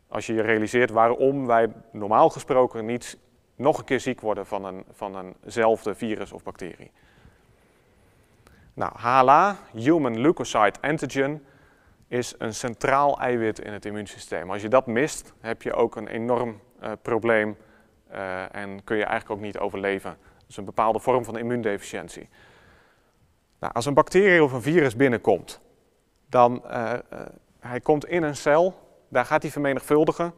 als 0.08 0.26
je 0.26 0.34
je 0.34 0.42
realiseert 0.42 0.90
waarom 0.90 1.48
wij 1.48 1.72
normaal 1.92 2.30
gesproken 2.30 2.86
niet 2.86 3.18
nog 3.56 3.78
een 3.78 3.86
keer 3.86 4.00
ziek 4.00 4.22
worden 4.22 4.46
van, 4.46 4.66
een, 4.66 4.84
van 4.92 5.36
eenzelfde 5.44 5.96
virus 5.96 6.32
of 6.32 6.44
bacterie. 6.44 6.92
Nou, 8.74 8.92
HLA, 8.96 9.58
Human 9.74 10.20
Leukocyte 10.20 10.82
Antigen, 10.82 11.46
is 12.12 12.36
een 12.38 12.54
centraal 12.54 13.20
eiwit 13.20 13.60
in 13.60 13.74
het 13.74 13.86
immuunsysteem. 13.86 14.52
Als 14.52 14.62
je 14.62 14.68
dat 14.68 14.88
mist, 14.88 15.34
heb 15.42 15.62
je 15.62 15.74
ook 15.74 15.96
een 15.96 16.08
enorm 16.08 16.60
uh, 16.84 16.92
probleem 17.02 17.58
uh, 18.12 18.56
en 18.56 18.84
kun 18.84 18.98
je 18.98 19.04
eigenlijk 19.04 19.40
ook 19.40 19.46
niet 19.46 19.58
overleven. 19.58 20.18
Dus 20.48 20.58
een 20.58 20.66
bepaalde 20.66 21.00
vorm 21.00 21.26
van 21.26 21.38
immuundeficiëntie. 21.38 22.30
Nou, 23.60 23.74
als 23.74 23.86
een 23.86 23.94
bacterie 23.94 24.44
of 24.44 24.52
een 24.52 24.62
virus 24.62 24.96
binnenkomt, 24.96 25.62
dan 26.30 26.64
uh, 26.66 26.94
hij 27.60 27.80
komt 27.80 28.06
in 28.06 28.24
een 28.24 28.36
cel, 28.36 28.80
daar 29.08 29.26
gaat 29.26 29.42
hij 29.42 29.52
vermenigvuldigen, 29.52 30.34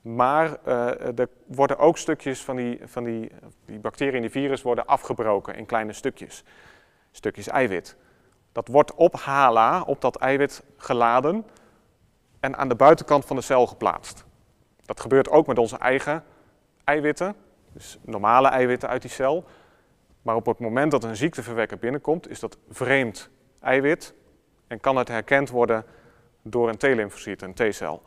maar 0.00 0.64
er 0.64 1.28
worden 1.46 1.78
ook 1.78 1.98
stukjes 1.98 2.42
van 2.42 2.56
die, 2.56 2.80
van 2.84 3.04
die, 3.04 3.30
die 3.64 3.78
bacteriën 3.78 4.14
en 4.14 4.20
die 4.20 4.30
virus 4.30 4.62
worden 4.62 4.86
afgebroken 4.86 5.54
in 5.54 5.66
kleine 5.66 5.92
stukjes, 5.92 6.44
stukjes 7.10 7.48
eiwit. 7.48 7.96
Dat 8.54 8.68
wordt 8.68 8.94
op 8.94 9.14
HLA, 9.14 9.82
op 9.86 10.00
dat 10.00 10.16
eiwit 10.16 10.62
geladen 10.76 11.46
en 12.40 12.56
aan 12.56 12.68
de 12.68 12.74
buitenkant 12.74 13.24
van 13.24 13.36
de 13.36 13.42
cel 13.42 13.66
geplaatst. 13.66 14.24
Dat 14.84 15.00
gebeurt 15.00 15.30
ook 15.30 15.46
met 15.46 15.58
onze 15.58 15.78
eigen 15.78 16.24
eiwitten, 16.84 17.34
dus 17.72 17.98
normale 18.02 18.48
eiwitten 18.48 18.88
uit 18.88 19.02
die 19.02 19.10
cel. 19.10 19.44
Maar 20.22 20.34
op 20.34 20.46
het 20.46 20.58
moment 20.58 20.90
dat 20.90 21.04
een 21.04 21.16
ziekteverwekker 21.16 21.78
binnenkomt, 21.78 22.28
is 22.28 22.40
dat 22.40 22.58
vreemd 22.70 23.30
eiwit 23.60 24.14
en 24.66 24.80
kan 24.80 24.96
het 24.96 25.08
herkend 25.08 25.50
worden 25.50 25.84
door 26.42 26.68
een 26.68 26.76
T-lymfocyt, 26.76 27.42
een 27.42 27.54
T-cel. 27.54 28.02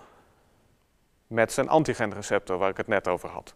Met 1.27 1.51
zijn 1.51 1.69
antigenreceptor 1.69 2.57
waar 2.57 2.69
ik 2.69 2.77
het 2.77 2.87
net 2.87 3.07
over 3.07 3.29
had. 3.29 3.55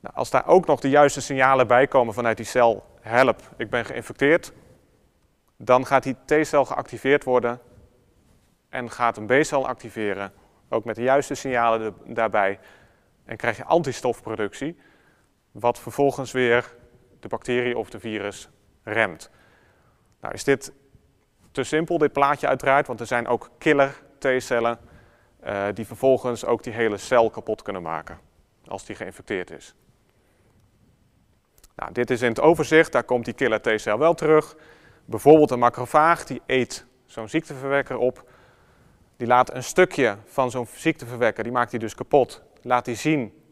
Nou, 0.00 0.14
als 0.14 0.30
daar 0.30 0.46
ook 0.46 0.66
nog 0.66 0.80
de 0.80 0.90
juiste 0.90 1.20
signalen 1.20 1.66
bij 1.66 1.86
komen 1.86 2.14
vanuit 2.14 2.36
die 2.36 2.46
cel, 2.46 2.84
help, 3.00 3.40
ik 3.56 3.70
ben 3.70 3.84
geïnfecteerd, 3.84 4.52
dan 5.64 5.86
gaat 5.86 6.02
die 6.02 6.16
T-cel 6.24 6.64
geactiveerd 6.64 7.24
worden 7.24 7.60
en 8.68 8.90
gaat 8.90 9.16
een 9.16 9.26
B-cel 9.26 9.66
activeren, 9.66 10.32
ook 10.68 10.84
met 10.84 10.96
de 10.96 11.02
juiste 11.02 11.34
signalen 11.34 11.94
daarbij. 12.06 12.58
En 13.24 13.36
krijg 13.36 13.56
je 13.56 13.64
antistofproductie, 13.64 14.76
wat 15.50 15.80
vervolgens 15.80 16.32
weer 16.32 16.74
de 17.20 17.28
bacterie 17.28 17.78
of 17.78 17.90
de 17.90 18.00
virus 18.00 18.48
remt. 18.82 19.30
Nou 20.20 20.34
is 20.34 20.44
dit 20.44 20.72
te 21.50 21.64
simpel, 21.64 21.98
dit 21.98 22.12
plaatje 22.12 22.48
uiteraard, 22.48 22.86
want 22.86 23.00
er 23.00 23.06
zijn 23.06 23.26
ook 23.26 23.50
killer 23.58 24.02
T-cellen 24.18 24.78
uh, 25.44 25.66
die 25.74 25.86
vervolgens 25.86 26.44
ook 26.44 26.62
die 26.62 26.72
hele 26.72 26.96
cel 26.96 27.30
kapot 27.30 27.62
kunnen 27.62 27.82
maken. 27.82 28.18
als 28.66 28.84
die 28.84 28.96
geïnfecteerd 28.96 29.50
is. 29.50 29.74
Nou, 31.76 31.92
dit 31.92 32.10
is 32.10 32.22
in 32.22 32.28
het 32.28 32.40
overzicht, 32.40 32.92
daar 32.92 33.04
komt 33.04 33.24
die 33.24 33.34
killer 33.34 33.60
T-cel 33.60 33.98
wel 33.98 34.14
terug. 34.14 34.56
Bijvoorbeeld 35.04 35.50
een 35.50 35.58
macrofaag, 35.58 36.24
die 36.24 36.42
eet 36.46 36.86
zo'n 37.06 37.28
ziekteverwekker 37.28 37.96
op. 37.96 38.30
Die 39.16 39.26
laat 39.26 39.54
een 39.54 39.64
stukje 39.64 40.16
van 40.24 40.50
zo'n 40.50 40.66
ziekteverwekker, 40.74 41.42
die 41.42 41.52
maakt 41.52 41.70
hij 41.70 41.80
dus 41.80 41.94
kapot. 41.94 42.42
Laat 42.62 42.84
die 42.84 42.94
zien 42.94 43.42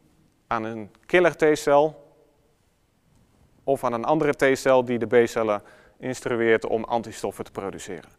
aan 0.47 0.65
een 0.65 0.91
killer 1.07 1.37
T-cel 1.37 2.15
of 3.65 3.85
aan 3.85 3.93
een 3.93 4.05
andere 4.05 4.33
T-cel 4.33 4.85
die 4.85 4.99
de 4.99 5.07
B-cellen 5.07 5.63
instrueert 5.99 6.67
om 6.67 6.85
antistoffen 6.85 7.45
te 7.45 7.51
produceren. 7.51 8.11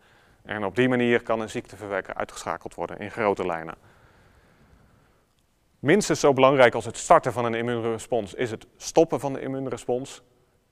En 0.44 0.66
op 0.66 0.76
die 0.76 0.90
manier 0.90 1.24
kan 1.24 1.40
een 1.40 1.50
ziekteverwekker 1.50 2.14
uitgeschakeld 2.14 2.76
worden 2.76 3.00
in 3.00 3.12
grote 3.12 3.46
lijnen. 3.46 3.76
Minstens 5.80 6.20
zo 6.20 6.34
belangrijk 6.34 6.76
als 6.76 6.86
het 6.86 6.98
starten 6.98 7.34
van 7.34 7.46
een 7.46 7.54
immuunrespons 7.54 8.34
is 8.34 8.52
het 8.52 8.68
stoppen 8.78 9.20
van 9.20 9.34
de 9.34 9.42
immuunrespons. 9.42 10.22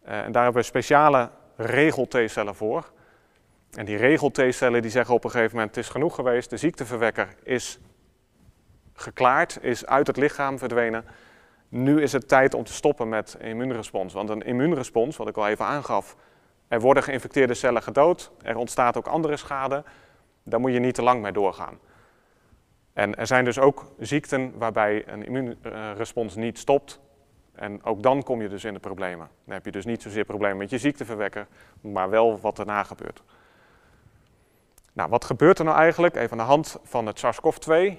Uh, 0.07 0.21
en 0.21 0.31
daar 0.31 0.43
hebben 0.43 0.61
we 0.61 0.67
speciale 0.67 1.29
regel-T-cellen 1.59 2.55
voor. 2.55 2.91
En 3.71 3.85
die 3.85 3.97
regel-T-cellen 3.97 4.81
die 4.81 4.91
zeggen 4.91 5.15
op 5.15 5.23
een 5.23 5.29
gegeven 5.29 5.55
moment: 5.55 5.75
het 5.75 5.85
is 5.85 5.91
genoeg 5.91 6.15
geweest, 6.15 6.49
de 6.49 6.57
ziekteverwekker 6.57 7.35
is 7.43 7.79
geklaard, 8.93 9.57
is 9.61 9.85
uit 9.85 10.07
het 10.07 10.17
lichaam 10.17 10.57
verdwenen. 10.57 11.05
Nu 11.69 12.01
is 12.01 12.11
het 12.11 12.27
tijd 12.27 12.53
om 12.53 12.63
te 12.63 12.73
stoppen 12.73 13.09
met 13.09 13.37
immuunrespons. 13.39 14.13
Want 14.13 14.29
een 14.29 14.41
immuunrespons, 14.41 15.17
wat 15.17 15.27
ik 15.27 15.37
al 15.37 15.47
even 15.47 15.65
aangaf, 15.65 16.15
er 16.67 16.81
worden 16.81 17.03
geïnfecteerde 17.03 17.53
cellen 17.53 17.83
gedood, 17.83 18.31
er 18.41 18.55
ontstaat 18.55 18.97
ook 18.97 19.07
andere 19.07 19.37
schade, 19.37 19.83
daar 20.43 20.59
moet 20.59 20.73
je 20.73 20.79
niet 20.79 20.95
te 20.95 21.01
lang 21.01 21.21
mee 21.21 21.31
doorgaan. 21.31 21.79
En 22.93 23.15
er 23.15 23.27
zijn 23.27 23.45
dus 23.45 23.59
ook 23.59 23.91
ziekten 23.99 24.57
waarbij 24.57 25.07
een 25.07 25.25
immuunrespons 25.25 26.35
niet 26.35 26.59
stopt. 26.59 26.99
En 27.59 27.83
ook 27.83 28.03
dan 28.03 28.23
kom 28.23 28.41
je 28.41 28.49
dus 28.49 28.63
in 28.63 28.73
de 28.73 28.79
problemen. 28.79 29.29
Dan 29.45 29.53
heb 29.53 29.65
je 29.65 29.71
dus 29.71 29.85
niet 29.85 30.01
zozeer 30.01 30.25
problemen 30.25 30.57
met 30.57 30.69
je 30.69 30.77
ziekteverwekker, 30.77 31.47
maar 31.81 32.09
wel 32.09 32.39
wat 32.39 32.59
erna 32.59 32.83
gebeurt. 32.83 33.23
Nou, 34.93 35.09
wat 35.09 35.25
gebeurt 35.25 35.59
er 35.59 35.65
nou 35.65 35.77
eigenlijk? 35.77 36.15
Even 36.15 36.31
aan 36.31 36.37
de 36.37 36.43
hand 36.43 36.77
van 36.83 37.05
het 37.05 37.19
SARS-CoV-2. 37.19 37.97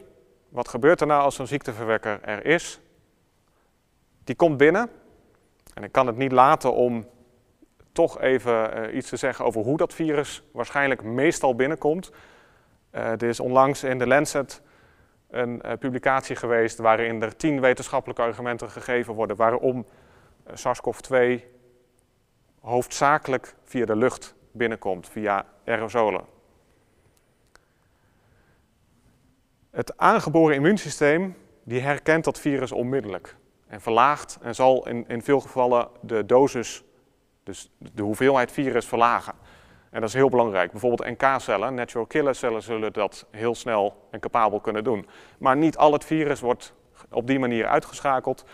Wat 0.49 0.69
gebeurt 0.69 1.01
er 1.01 1.07
nou 1.07 1.23
als 1.23 1.35
zo'n 1.35 1.47
ziekteverwekker 1.47 2.23
er 2.23 2.45
is? 2.45 2.81
Die 4.25 4.35
komt 4.35 4.57
binnen. 4.57 4.91
En 5.75 5.83
ik 5.83 5.93
kan 5.93 6.07
het 6.07 6.17
niet 6.17 6.33
laten 6.33 6.75
om 6.75 7.09
toch 7.93 8.21
even 8.21 8.79
uh, 8.89 8.95
iets 8.97 9.09
te 9.09 9.17
zeggen 9.17 9.45
over 9.45 9.63
hoe 9.63 9.77
dat 9.77 9.95
virus 9.95 10.43
waarschijnlijk 10.53 11.03
meestal 11.03 11.55
binnenkomt. 11.55 12.11
Uh, 12.93 13.11
er 13.11 13.23
is 13.23 13.41
onlangs 13.41 13.85
in 13.85 13.99
de 13.99 14.07
Lancet 14.07 14.63
een 15.31 15.61
uh, 15.65 15.73
publicatie 15.79 16.37
geweest 16.37 16.79
waarin 16.79 17.23
er 17.23 17.37
tien 17.37 17.61
wetenschappelijke 17.61 18.23
argumenten 18.23 18.71
gegeven 18.71 19.15
worden 19.15 19.37
waarom 19.37 19.87
SARS-CoV-2 20.55 21.17
hoofdzakelijk 22.61 23.55
via 23.65 23.85
de 23.85 23.97
lucht 23.97 24.35
binnenkomt, 24.53 25.09
via 25.09 25.47
aerosolen. 25.65 26.25
Het 29.71 29.99
aangeboren 29.99 30.55
immuunsysteem 30.55 31.37
die 31.65 31.81
herkent 31.81 32.25
dat 32.25 32.41
virus 32.41 32.73
onmiddellijk 32.73 33.37
en 33.67 33.81
verlaagt 33.81 34.39
en 34.43 34.55
zal 34.55 34.89
in, 34.89 35.05
in 35.09 35.23
veel 35.23 35.41
gevallen 35.41 35.89
de 36.01 36.27
dosis, 36.27 36.85
dus 37.43 37.71
de 37.79 38.03
hoeveelheid 38.03 38.53
virus 38.53 38.87
verlagen. 38.87 39.35
En 39.91 40.01
dat 40.01 40.09
is 40.09 40.15
heel 40.15 40.29
belangrijk. 40.29 40.71
Bijvoorbeeld 40.71 41.21
NK-cellen, 41.21 41.75
natural 41.75 42.07
killer 42.07 42.35
cellen, 42.35 42.63
zullen 42.63 42.93
dat 42.93 43.27
heel 43.31 43.55
snel 43.55 44.09
en 44.11 44.21
capabel 44.21 44.61
kunnen 44.61 44.85
doen. 44.85 45.09
Maar 45.39 45.57
niet 45.57 45.77
al 45.77 45.93
het 45.93 46.05
virus 46.05 46.41
wordt 46.41 46.75
op 47.11 47.27
die 47.27 47.39
manier 47.39 47.67
uitgeschakeld. 47.67 48.45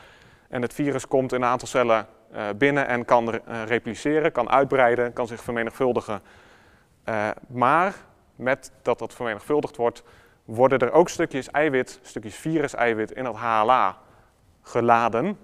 En 0.49 0.63
het 0.63 0.75
virus 0.75 1.09
komt 1.09 1.33
in 1.33 1.43
een 1.43 1.49
aantal 1.49 1.69
cellen 1.69 2.07
uh, 2.33 2.43
binnen 2.57 2.87
en 2.87 3.05
kan 3.05 3.35
uh, 3.35 3.63
repliceren, 3.67 4.33
kan 4.33 4.51
uitbreiden, 4.51 5.13
kan 5.13 5.27
zich 5.27 5.41
vermenigvuldigen. 5.41 6.21
Uh, 7.09 7.29
maar 7.49 7.95
met 8.37 8.73
dat 8.83 8.99
dat 8.99 9.15
vermenigvuldigd 9.15 9.77
wordt, 9.77 10.03
worden 10.45 10.79
er 10.79 10.93
ook 10.93 11.09
stukjes 11.09 11.51
eiwit, 11.51 11.99
stukjes 12.03 12.35
virus-eiwit 12.35 13.11
in 13.11 13.25
het 13.25 13.37
HLA 13.37 13.97
geladen. 14.63 15.39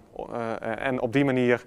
en 0.60 1.00
op 1.00 1.12
die 1.12 1.24
manier 1.24 1.64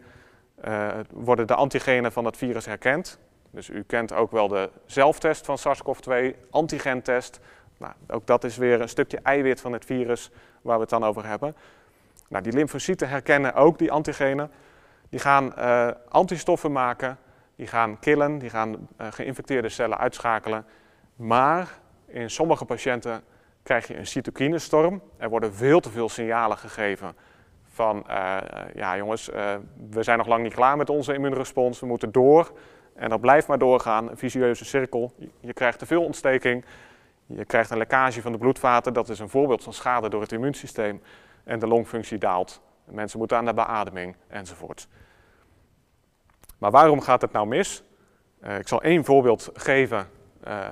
worden 1.11 1.47
de 1.47 1.55
antigenen 1.55 2.11
van 2.11 2.25
het 2.25 2.37
virus 2.37 2.65
herkend. 2.65 3.19
Dus 3.55 3.69
u 3.69 3.83
kent 3.83 4.13
ook 4.13 4.31
wel 4.31 4.47
de 4.47 4.69
zelftest 4.85 5.45
van 5.45 5.57
SARS-CoV-2, 5.57 6.35
antigentest. 6.49 7.39
Nou, 7.77 7.93
ook 8.07 8.27
dat 8.27 8.43
is 8.43 8.57
weer 8.57 8.81
een 8.81 8.89
stukje 8.89 9.19
eiwit 9.23 9.61
van 9.61 9.73
het 9.73 9.85
virus 9.85 10.31
waar 10.61 10.75
we 10.75 10.81
het 10.81 10.89
dan 10.89 11.03
over 11.03 11.25
hebben. 11.25 11.55
Nou, 12.29 12.43
die 12.43 12.53
lymfocyten 12.53 13.09
herkennen 13.09 13.53
ook 13.53 13.77
die 13.77 13.91
antigenen. 13.91 14.51
Die 15.09 15.19
gaan 15.19 15.53
uh, 15.57 15.87
antistoffen 16.09 16.71
maken, 16.71 17.17
die 17.55 17.67
gaan 17.67 17.99
killen, 17.99 18.37
die 18.37 18.49
gaan 18.49 18.73
uh, 18.73 19.07
geïnfecteerde 19.11 19.69
cellen 19.69 19.97
uitschakelen. 19.97 20.65
Maar 21.15 21.79
in 22.05 22.29
sommige 22.29 22.65
patiënten 22.65 23.23
krijg 23.63 23.87
je 23.87 23.97
een 23.97 24.07
cytokinestorm. 24.07 25.01
Er 25.17 25.29
worden 25.29 25.53
veel 25.53 25.79
te 25.79 25.89
veel 25.89 26.09
signalen 26.09 26.57
gegeven 26.57 27.15
van, 27.63 28.05
uh, 28.09 28.37
ja 28.73 28.97
jongens, 28.97 29.29
we 29.89 30.03
zijn 30.03 30.17
nog 30.17 30.27
lang 30.27 30.43
niet 30.43 30.53
klaar 30.53 30.77
met 30.77 30.89
onze 30.89 31.13
immuunrespons, 31.13 31.79
we 31.79 31.85
moeten 31.85 32.11
door. 32.11 32.51
En 32.95 33.09
dat 33.09 33.21
blijft 33.21 33.47
maar 33.47 33.57
doorgaan, 33.57 34.09
een 34.09 34.17
vicieuze 34.17 34.65
cirkel. 34.65 35.13
Je 35.39 35.53
krijgt 35.53 35.79
te 35.79 35.85
veel 35.85 36.03
ontsteking, 36.03 36.65
je 37.25 37.45
krijgt 37.45 37.69
een 37.69 37.77
lekkage 37.77 38.21
van 38.21 38.31
de 38.31 38.37
bloedvaten. 38.37 38.93
Dat 38.93 39.09
is 39.09 39.19
een 39.19 39.29
voorbeeld 39.29 39.63
van 39.63 39.73
schade 39.73 40.09
door 40.09 40.21
het 40.21 40.31
immuunsysteem. 40.31 41.01
En 41.43 41.59
de 41.59 41.67
longfunctie 41.67 42.17
daalt. 42.17 42.61
Mensen 42.85 43.19
moeten 43.19 43.37
aan 43.37 43.45
de 43.45 43.53
beademing 43.53 44.15
enzovoort. 44.27 44.87
Maar 46.57 46.71
waarom 46.71 47.01
gaat 47.01 47.21
het 47.21 47.31
nou 47.31 47.47
mis? 47.47 47.83
Uh, 48.43 48.57
ik 48.57 48.67
zal 48.67 48.81
één 48.81 49.05
voorbeeld 49.05 49.49
geven. 49.53 50.07
Uh, 50.47 50.67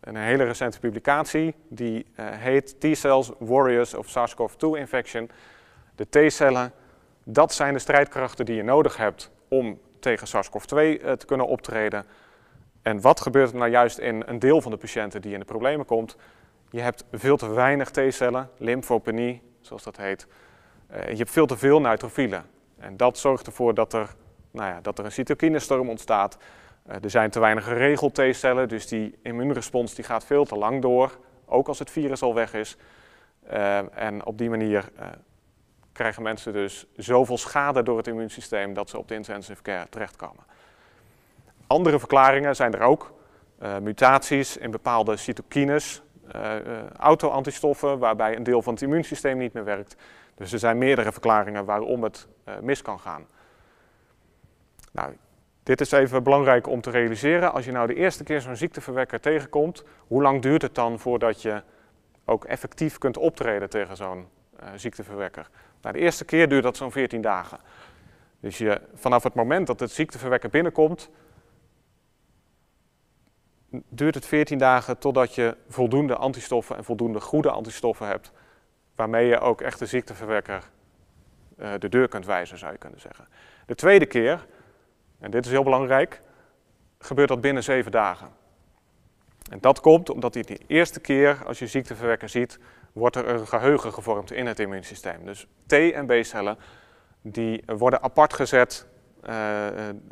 een 0.00 0.16
hele 0.16 0.44
recente 0.44 0.78
publicatie. 0.78 1.54
Die 1.68 2.06
uh, 2.16 2.26
heet 2.30 2.80
T-cells 2.80 3.30
Warriors 3.38 3.94
of 3.94 4.08
SARS-CoV-2 4.08 4.78
Infection. 4.78 5.30
De 5.94 6.08
T-cellen, 6.08 6.72
dat 7.24 7.52
zijn 7.52 7.72
de 7.72 7.78
strijdkrachten 7.78 8.44
die 8.44 8.56
je 8.56 8.62
nodig 8.62 8.96
hebt 8.96 9.30
om 9.48 9.78
tegen 10.04 10.26
SARS-CoV-2 10.26 10.76
eh, 10.76 11.12
te 11.12 11.26
kunnen 11.26 11.46
optreden. 11.46 12.04
En 12.82 13.00
wat 13.00 13.20
gebeurt 13.20 13.50
er 13.50 13.58
nou 13.58 13.70
juist 13.70 13.98
in 13.98 14.22
een 14.26 14.38
deel 14.38 14.60
van 14.60 14.70
de 14.70 14.76
patiënten 14.76 15.22
die 15.22 15.32
in 15.32 15.38
de 15.38 15.44
problemen 15.44 15.86
komt? 15.86 16.16
Je 16.70 16.80
hebt 16.80 17.04
veel 17.12 17.36
te 17.36 17.48
weinig 17.48 17.90
T-cellen, 17.90 18.50
lymfopenie, 18.58 19.42
zoals 19.60 19.82
dat 19.82 19.96
heet. 19.96 20.26
Uh, 20.90 21.08
je 21.08 21.16
hebt 21.16 21.30
veel 21.30 21.46
te 21.46 21.56
veel 21.56 21.80
neutrofielen. 21.80 22.44
En 22.78 22.96
dat 22.96 23.18
zorgt 23.18 23.46
ervoor 23.46 23.74
dat 23.74 23.92
er, 23.92 24.14
nou 24.50 24.68
ja, 24.68 24.80
dat 24.80 24.98
er 24.98 25.04
een 25.04 25.12
cytokinestorm 25.12 25.88
ontstaat. 25.88 26.38
Uh, 26.88 26.94
er 27.02 27.10
zijn 27.10 27.30
te 27.30 27.40
weinig 27.40 27.64
geregeld 27.64 28.14
T-cellen, 28.14 28.68
dus 28.68 28.86
die 28.86 29.18
immuunrespons 29.22 29.94
die 29.94 30.04
gaat 30.04 30.24
veel 30.24 30.44
te 30.44 30.56
lang 30.56 30.82
door, 30.82 31.18
ook 31.46 31.68
als 31.68 31.78
het 31.78 31.90
virus 31.90 32.22
al 32.22 32.34
weg 32.34 32.54
is. 32.54 32.76
En 33.94 34.24
op 34.24 34.38
die 34.38 34.50
manier 34.50 34.90
krijgen 35.94 36.22
mensen 36.22 36.52
dus 36.52 36.86
zoveel 36.96 37.38
schade 37.38 37.82
door 37.82 37.96
het 37.96 38.06
immuunsysteem 38.06 38.74
dat 38.74 38.90
ze 38.90 38.98
op 38.98 39.08
de 39.08 39.14
intensive 39.14 39.62
care 39.62 39.88
terechtkomen. 39.88 40.44
Andere 41.66 41.98
verklaringen 41.98 42.56
zijn 42.56 42.74
er 42.74 42.80
ook. 42.80 43.12
Uh, 43.62 43.78
mutaties 43.78 44.56
in 44.56 44.70
bepaalde 44.70 45.16
cytokines, 45.16 46.02
uh, 46.34 46.88
auto-antistoffen, 46.96 47.98
waarbij 47.98 48.36
een 48.36 48.42
deel 48.42 48.62
van 48.62 48.72
het 48.72 48.82
immuunsysteem 48.82 49.38
niet 49.38 49.52
meer 49.52 49.64
werkt. 49.64 49.96
Dus 50.34 50.52
er 50.52 50.58
zijn 50.58 50.78
meerdere 50.78 51.12
verklaringen 51.12 51.64
waarom 51.64 52.02
het 52.02 52.28
mis 52.60 52.82
kan 52.82 53.00
gaan. 53.00 53.26
Nou, 54.92 55.16
dit 55.62 55.80
is 55.80 55.92
even 55.92 56.22
belangrijk 56.22 56.66
om 56.66 56.80
te 56.80 56.90
realiseren. 56.90 57.52
Als 57.52 57.64
je 57.64 57.72
nou 57.72 57.86
de 57.86 57.94
eerste 57.94 58.24
keer 58.24 58.40
zo'n 58.40 58.56
ziekteverwekker 58.56 59.20
tegenkomt, 59.20 59.84
hoe 60.06 60.22
lang 60.22 60.42
duurt 60.42 60.62
het 60.62 60.74
dan 60.74 60.98
voordat 60.98 61.42
je 61.42 61.62
ook 62.24 62.44
effectief 62.44 62.98
kunt 62.98 63.16
optreden 63.16 63.70
tegen 63.70 63.96
zo'n 63.96 64.26
ziekteverwekker? 64.74 65.48
Nou, 65.80 65.94
de 65.94 66.00
eerste 66.00 66.24
keer 66.24 66.48
duurt 66.48 66.62
dat 66.62 66.76
zo'n 66.76 66.92
14 66.92 67.20
dagen. 67.20 67.58
Dus 68.40 68.58
je, 68.58 68.80
vanaf 68.94 69.22
het 69.22 69.34
moment 69.34 69.66
dat 69.66 69.80
het 69.80 69.90
ziekteverwekker 69.90 70.50
binnenkomt, 70.50 71.10
duurt 73.88 74.14
het 74.14 74.26
14 74.26 74.58
dagen 74.58 74.98
totdat 74.98 75.34
je 75.34 75.56
voldoende 75.68 76.16
antistoffen 76.16 76.76
en 76.76 76.84
voldoende 76.84 77.20
goede 77.20 77.50
antistoffen 77.50 78.06
hebt, 78.06 78.32
waarmee 78.94 79.26
je 79.26 79.38
ook 79.38 79.60
echt 79.60 79.78
de 79.78 79.86
ziekteverwekker 79.86 80.62
uh, 81.58 81.72
de 81.78 81.88
deur 81.88 82.08
kunt 82.08 82.26
wijzen, 82.26 82.58
zou 82.58 82.72
je 82.72 82.78
kunnen 82.78 83.00
zeggen. 83.00 83.28
De 83.66 83.74
tweede 83.74 84.06
keer, 84.06 84.46
en 85.18 85.30
dit 85.30 85.44
is 85.44 85.50
heel 85.50 85.62
belangrijk, 85.62 86.20
gebeurt 86.98 87.28
dat 87.28 87.40
binnen 87.40 87.62
7 87.62 87.92
dagen. 87.92 88.28
En 89.50 89.58
dat 89.60 89.80
komt 89.80 90.10
omdat 90.10 90.32
die 90.32 90.44
de 90.44 90.60
eerste 90.66 91.00
keer, 91.00 91.42
als 91.46 91.58
je 91.58 91.66
ziekteverwekker 91.66 92.28
ziet, 92.28 92.58
wordt 92.94 93.16
er 93.16 93.28
een 93.28 93.46
geheugen 93.46 93.92
gevormd 93.92 94.32
in 94.32 94.46
het 94.46 94.58
immuunsysteem. 94.58 95.24
Dus 95.24 95.46
T- 95.66 95.72
en 95.72 96.06
B-cellen 96.06 96.58
die 97.22 97.62
worden 97.66 98.02
apart 98.02 98.32
gezet. 98.32 98.86
Uh, 99.28 99.66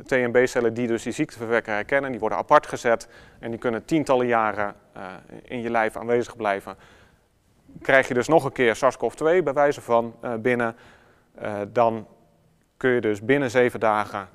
T- 0.05 0.11
en 0.11 0.31
B-cellen 0.31 0.73
die 0.73 0.87
dus 0.87 1.03
die 1.03 1.13
ziekteverwekker 1.13 1.73
herkennen, 1.73 2.11
die 2.11 2.19
worden 2.19 2.37
apart 2.37 2.67
gezet 2.67 3.07
en 3.39 3.49
die 3.49 3.59
kunnen 3.59 3.85
tientallen 3.85 4.27
jaren 4.27 4.75
uh, 4.97 5.03
in 5.43 5.61
je 5.61 5.69
lijf 5.69 5.97
aanwezig 5.97 6.35
blijven. 6.35 6.75
Krijg 7.81 8.07
je 8.07 8.13
dus 8.13 8.27
nog 8.27 8.45
een 8.45 8.51
keer 8.51 8.75
SARS-CoV-2 8.75 9.43
bij 9.43 9.53
wijze 9.53 9.81
van 9.81 10.15
binnen, 10.39 10.75
dan 11.67 12.07
kun 12.77 12.89
je 12.89 13.01
dus 13.01 13.21
binnen 13.21 13.51
zeven 13.51 13.79
dagen 13.79 14.29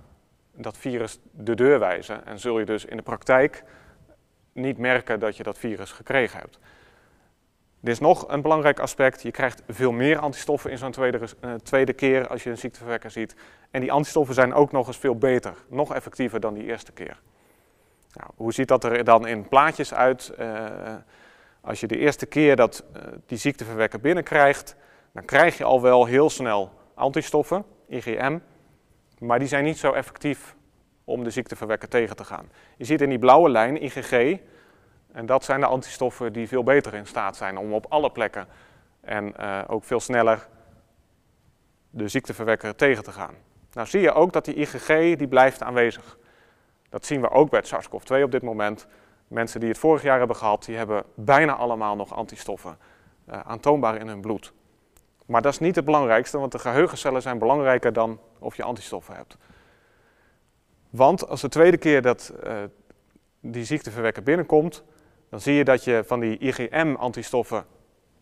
dat 0.55 0.77
virus 0.77 1.19
de 1.31 1.55
deur 1.55 1.79
wijzen 1.79 2.27
en 2.27 2.39
zul 2.39 2.59
je 2.59 2.65
dus 2.65 2.85
in 2.85 2.97
de 2.97 3.03
praktijk 3.03 3.65
niet 4.53 4.79
merken 4.79 5.21
dat 5.21 5.37
je 5.37 5.43
dat 5.43 5.59
virus 5.59 5.93
gekregen 5.93 6.39
hebt. 6.39 6.59
Er 7.83 7.88
is 7.88 7.99
nog 7.99 8.29
een 8.29 8.43
belangrijk 8.43 8.81
aspect. 8.81 9.23
Je 9.23 9.31
krijgt 9.31 9.62
veel 9.69 9.93
meer 9.93 10.19
antistoffen 10.19 10.71
in 10.71 10.79
zo'n 10.79 10.91
tweede, 10.91 11.21
uh, 11.45 11.55
tweede 11.55 11.93
keer 11.93 12.29
als 12.29 12.43
je 12.43 12.51
een 12.51 12.59
ziekteverwekker 12.59 13.11
ziet. 13.11 13.35
En 13.71 13.81
die 13.81 13.93
antistoffen 13.93 14.35
zijn 14.35 14.55
ook 14.55 14.73
nog 14.73 14.87
eens 14.87 14.97
veel 14.97 15.17
beter, 15.17 15.55
nog 15.69 15.95
effectiever 15.95 16.41
dan 16.41 16.55
die 16.55 16.64
eerste 16.64 16.93
keer. 16.93 17.21
Nou, 18.12 18.31
hoe 18.37 18.53
ziet 18.53 18.69
dat 18.69 18.85
er 18.85 19.05
dan 19.05 19.27
in 19.27 19.49
plaatjes 19.49 19.95
uit? 19.95 20.33
Uh, 20.38 20.67
als 21.61 21.81
je 21.81 21.87
de 21.87 21.99
eerste 21.99 22.27
keer 22.27 22.57
dat 22.57 22.85
uh, 22.97 23.03
die 23.27 23.38
ziekteverwekker 23.38 24.01
binnenkrijgt, 24.01 24.77
dan 25.12 25.25
krijg 25.25 25.59
je 25.59 25.64
al 25.64 25.83
wel 25.83 26.05
heel 26.05 26.31
snel 26.31 26.71
antistoffen, 26.95 27.64
IgM, 27.88 28.38
maar 29.19 29.38
die 29.38 29.49
zijn 29.49 29.64
niet 29.64 29.79
zo 29.79 29.93
effectief 29.93 30.57
om 31.05 31.25
de 31.25 31.31
ziekteverwekker 31.31 31.88
tegen 31.88 32.17
te 32.17 32.25
gaan. 32.25 32.51
Je 32.77 32.85
ziet 32.85 33.01
in 33.01 33.09
die 33.09 33.19
blauwe 33.19 33.51
lijn 33.51 33.83
IgG, 33.83 34.38
en 35.12 35.27
dat 35.27 35.44
zijn 35.44 35.61
de 35.61 35.66
antistoffen 35.66 36.33
die 36.33 36.49
veel 36.49 36.62
beter 36.62 36.94
in 36.94 37.07
staat 37.07 37.37
zijn 37.37 37.59
om 37.59 37.73
op 37.73 37.87
alle 37.88 38.11
plekken 38.11 38.47
en 39.01 39.35
uh, 39.40 39.61
ook 39.66 39.85
veel 39.85 40.01
sneller 40.01 40.49
de 41.90 42.09
ziekteverwekker 42.09 42.75
tegen 42.75 43.03
te 43.03 43.12
gaan. 43.12 43.35
Nou 43.73 43.87
zie 43.87 44.01
je 44.01 44.12
ook 44.12 44.33
dat 44.33 44.44
die 44.44 44.55
IgG 44.55 44.87
die 45.16 45.29
blijft 45.29 45.62
aanwezig. 45.62 46.18
Dat 46.88 47.07
zien 47.07 47.21
we 47.21 47.31
ook 47.31 47.51
bij 47.51 47.59
het 47.59 47.68
SARS-CoV-2 47.68 48.23
op 48.23 48.31
dit 48.31 48.42
moment. 48.42 48.87
Mensen 49.29 49.61
die 49.61 49.68
het 49.68 49.79
vorig 49.79 50.03
jaar 50.03 50.18
hebben 50.18 50.37
gehad, 50.37 50.64
die 50.64 50.77
hebben 50.77 51.05
bijna 51.14 51.55
allemaal 51.55 51.97
nog 51.97 52.14
antistoffen 52.14 52.79
uh, 53.29 53.40
aantoonbaar 53.40 53.97
in 53.97 54.09
hun 54.09 54.21
bloed. 54.21 54.53
Maar 55.27 55.42
dat 55.42 55.53
is 55.53 55.59
niet 55.59 55.77
het 55.77 55.85
belangrijkste, 55.85 56.38
want 56.38 56.53
de 56.53 56.59
geheugencellen 56.59 57.23
zijn 57.23 57.38
belangrijker 57.38 57.92
dan 57.92 58.21
of 58.38 58.57
je 58.57 58.62
antistoffen 58.62 59.14
hebt. 59.14 59.37
Want 60.90 61.29
als 61.29 61.40
de 61.40 61.49
tweede 61.49 61.77
keer 61.77 62.03
dat 62.03 62.33
uh, 62.44 62.53
die 63.40 63.64
ziekteverwekker 63.64 64.23
binnenkomt, 64.23 64.85
dan 65.31 65.41
zie 65.41 65.55
je 65.55 65.64
dat 65.64 65.85
je 65.85 66.03
van 66.07 66.21
die 66.21 66.38
IgM-antistoffen, 66.38 67.64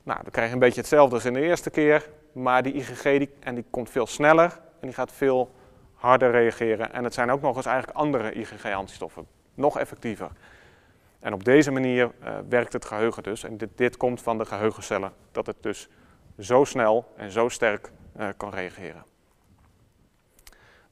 nou, 0.02 0.22
dan 0.22 0.30
krijg 0.30 0.48
je 0.48 0.54
een 0.54 0.60
beetje 0.60 0.80
hetzelfde 0.80 1.14
als 1.14 1.24
in 1.24 1.32
de 1.32 1.40
eerste 1.40 1.70
keer, 1.70 2.08
maar 2.32 2.62
die 2.62 2.74
IgG 2.74 3.02
die, 3.02 3.30
en 3.40 3.54
die 3.54 3.64
komt 3.70 3.90
veel 3.90 4.06
sneller 4.06 4.60
en 4.80 4.86
die 4.86 4.92
gaat 4.92 5.12
veel 5.12 5.50
harder 5.94 6.30
reageren. 6.30 6.92
En 6.92 7.04
het 7.04 7.14
zijn 7.14 7.30
ook 7.30 7.40
nog 7.40 7.56
eens 7.56 7.66
eigenlijk 7.66 7.98
andere 7.98 8.32
IgG-antistoffen, 8.32 9.26
nog 9.54 9.78
effectiever. 9.78 10.30
En 11.18 11.32
op 11.32 11.44
deze 11.44 11.70
manier 11.70 12.10
uh, 12.22 12.34
werkt 12.48 12.72
het 12.72 12.84
geheugen 12.84 13.22
dus. 13.22 13.44
En 13.44 13.56
dit, 13.56 13.68
dit, 13.74 13.96
komt 13.96 14.22
van 14.22 14.38
de 14.38 14.44
geheugencellen, 14.44 15.12
dat 15.32 15.46
het 15.46 15.56
dus 15.60 15.88
zo 16.38 16.64
snel 16.64 17.12
en 17.16 17.30
zo 17.30 17.48
sterk 17.48 17.90
uh, 18.16 18.28
kan 18.36 18.50
reageren. 18.50 19.04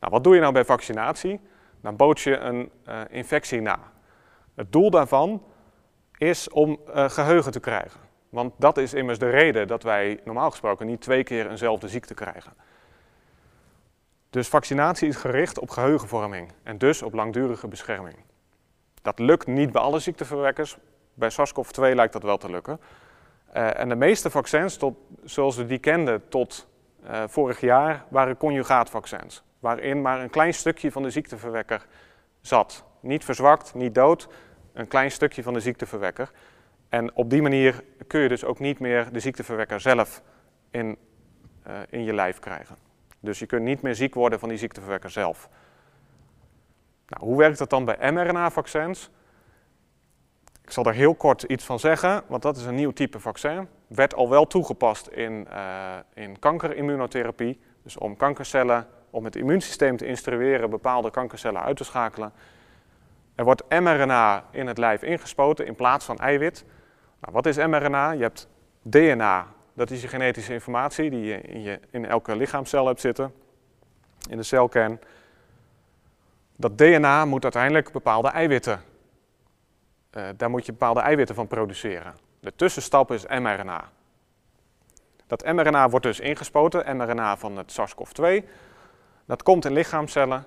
Nou, 0.01 0.13
wat 0.13 0.25
doe 0.25 0.35
je 0.35 0.41
nou 0.41 0.53
bij 0.53 0.65
vaccinatie? 0.65 1.41
Dan 1.81 1.97
bood 1.97 2.21
je 2.21 2.37
een 2.37 2.71
uh, 2.89 3.01
infectie 3.11 3.61
na. 3.61 3.79
Het 4.55 4.73
doel 4.73 4.91
daarvan 4.91 5.43
is 6.19 6.49
om 6.49 6.81
uh, 6.89 7.09
geheugen 7.09 7.53
te 7.53 7.61
krijgen. 7.61 8.01
Want 8.29 8.53
dat 8.57 8.79
is 8.79 8.95
immers 8.95 9.19
de 9.19 9.31
reden 9.31 9.67
dat 9.67 9.83
wij 9.83 10.21
normaal 10.25 10.51
gesproken 10.51 10.87
niet 10.87 11.01
twee 11.01 11.23
keer 11.23 11.51
eenzelfde 11.51 11.89
ziekte 11.89 12.15
krijgen. 12.15 12.53
Dus 14.31 14.49
vaccinatie 14.49 15.09
is 15.09 15.17
gericht 15.17 15.59
op 15.59 15.71
geheugenvorming 15.71 16.53
en 16.63 16.79
dus 16.79 17.03
op 17.03 17.15
langdurige 17.15 17.69
bescherming. 17.69 18.17
Dat 19.03 19.19
lukt 19.19 19.47
niet 19.47 19.73
bij 19.73 19.83
alle 19.83 19.99
ziekteverwekkers. 19.99 20.77
Bij 21.15 21.31
SARS-CoV-2 21.31 21.95
lijkt 21.95 22.13
dat 22.13 22.23
wel 22.23 22.37
te 22.37 22.51
lukken. 22.51 22.81
Uh, 23.57 23.79
en 23.79 23.89
de 23.89 23.95
meeste 23.95 24.31
vaccins, 24.31 24.77
tot, 24.77 24.97
zoals 25.25 25.57
we 25.57 25.67
die 25.67 25.79
kenden 25.79 26.29
tot 26.29 26.69
uh, 27.05 27.23
vorig 27.27 27.61
jaar, 27.61 28.05
waren 28.09 28.37
conjugaatvaccins. 28.37 29.43
Waarin 29.59 30.03
maar 30.03 30.21
een 30.21 30.31
klein 30.31 30.55
stukje 30.55 30.93
van 30.93 31.03
de 31.03 31.11
ziekteverwekker 31.11 31.87
zat. 32.41 32.85
Niet 33.01 33.25
verzwakt, 33.25 33.75
niet 33.75 33.95
dood, 33.95 34.29
een 34.75 34.89
klein 34.89 35.11
stukje 35.11 35.43
van 35.43 35.53
de 35.53 35.61
ziekteverwekker. 35.61 36.31
En 36.89 37.15
op 37.15 37.31
die 37.31 37.43
manier 37.43 37.85
kun 38.07 38.21
je 38.21 38.29
dus 38.29 38.45
ook 38.45 38.59
niet 38.59 38.79
meer 38.79 39.13
de 39.13 39.21
ziekteverwekker 39.21 39.81
zelf 39.81 40.23
in, 40.71 40.99
uh, 41.67 41.73
in 41.89 42.05
je 42.05 42.13
lijf 42.13 42.39
krijgen. 42.39 42.77
Dus 43.21 43.39
je 43.39 43.47
kunt 43.47 43.63
niet 43.63 43.83
meer 43.83 43.95
ziek 43.95 44.15
worden 44.15 44.39
van 44.39 44.49
die 44.49 44.59
ziekteverwekker 44.59 45.11
zelf. 45.11 45.49
Nou, 47.07 47.25
hoe 47.25 47.39
werkt 47.39 47.59
dat 47.59 47.71
dan 47.71 47.85
bij 47.85 48.13
mRNA-vaccins? 48.13 49.11
Ik 50.63 50.71
zal 50.71 50.83
daar 50.83 50.95
heel 50.95 51.15
kort 51.15 51.43
iets 51.43 51.65
van 51.65 51.79
zeggen, 51.79 52.23
want 52.27 52.43
dat 52.43 52.57
is 52.57 52.65
een 52.65 52.75
nieuw 52.75 52.91
type 52.91 53.21
vaccin. 53.21 53.69
Werd 53.87 54.15
al 54.15 54.31
wel 54.31 54.47
toegepast 54.47 55.07
in, 55.07 55.47
uh, 55.51 55.97
in 56.15 56.39
kankerimmunotherapie. 56.39 57.61
Dus 57.83 57.97
om 57.97 58.17
kankercellen, 58.17 58.87
om 59.11 59.25
het 59.25 59.37
immuunsysteem 59.37 59.97
te 59.97 60.07
instrueren 60.07 60.71
bepaalde 60.71 61.11
kankercellen 61.11 61.63
uit 61.63 61.77
te 61.77 61.85
schakelen. 61.85 62.33
Er 63.35 63.45
wordt 63.45 63.63
mRNA 63.69 64.45
in 64.51 64.67
het 64.67 64.79
lijf 64.79 65.03
ingespoten 65.03 65.67
in 65.67 65.75
plaats 65.75 66.05
van 66.05 66.17
eiwit. 66.17 66.65
Nou, 67.21 67.33
wat 67.33 67.47
is 67.47 67.57
mRNA? 67.57 68.11
Je 68.11 68.23
hebt 68.23 68.49
DNA, 68.83 69.47
dat 69.73 69.91
is 69.91 70.03
je 70.03 70.09
genetische 70.09 70.53
informatie 70.53 71.11
die 71.11 71.25
je 71.25 71.41
in, 71.41 71.63
je 71.63 71.81
in 71.91 72.07
elke 72.07 72.37
lichaamscel 72.37 72.87
hebt 72.87 73.01
zitten, 73.01 73.35
in 74.29 74.37
de 74.37 74.43
celkern. 74.43 75.01
Dat 76.57 76.79
DNA 76.79 77.25
moet 77.25 77.43
uiteindelijk 77.43 77.93
bepaalde 77.93 78.29
eiwitten, 78.29 78.83
uh, 80.13 80.29
daar 80.37 80.51
moet 80.51 80.67
je 80.67 80.73
bepaalde 80.73 81.01
eiwitten 81.01 81.35
van 81.35 81.47
produceren. 81.47 82.15
De 82.41 82.53
tussenstap 82.57 83.11
is 83.11 83.27
mRNA. 83.27 83.91
Dat 85.27 85.45
mRNA 85.45 85.89
wordt 85.89 86.07
dus 86.07 86.21
ingespoten, 86.21 86.97
mRNA 86.97 87.37
van 87.37 87.57
het 87.57 87.73
SARS-CoV-2. 87.73 88.45
Dat 89.25 89.43
komt 89.43 89.65
in 89.65 89.73
lichaamcellen, 89.73 90.45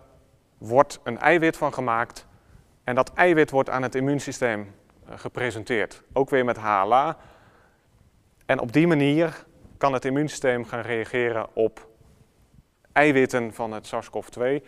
wordt 0.58 1.00
een 1.04 1.20
eiwit 1.20 1.58
van 1.58 1.74
gemaakt 1.74 2.26
en 2.88 2.96
dat 2.96 3.14
eiwit 3.14 3.52
wordt 3.52 3.70
aan 3.70 3.82
het 3.82 3.96
immuunsysteem 3.96 4.76
eh, 5.06 5.20
gepresenteerd, 5.20 6.04
ook 6.14 6.30
weer 6.30 6.46
met 6.46 6.58
HLA. 6.58 7.18
En 8.46 8.60
op 8.60 8.72
die 8.72 8.88
manier 8.88 9.46
kan 9.78 9.94
het 9.94 10.06
immuunsysteem 10.06 10.66
gaan 10.66 10.82
reageren 10.82 11.56
op 11.56 11.88
eiwitten 12.92 13.54
van 13.54 13.72
het 13.72 13.88
SARS-CoV-2, 13.88 14.66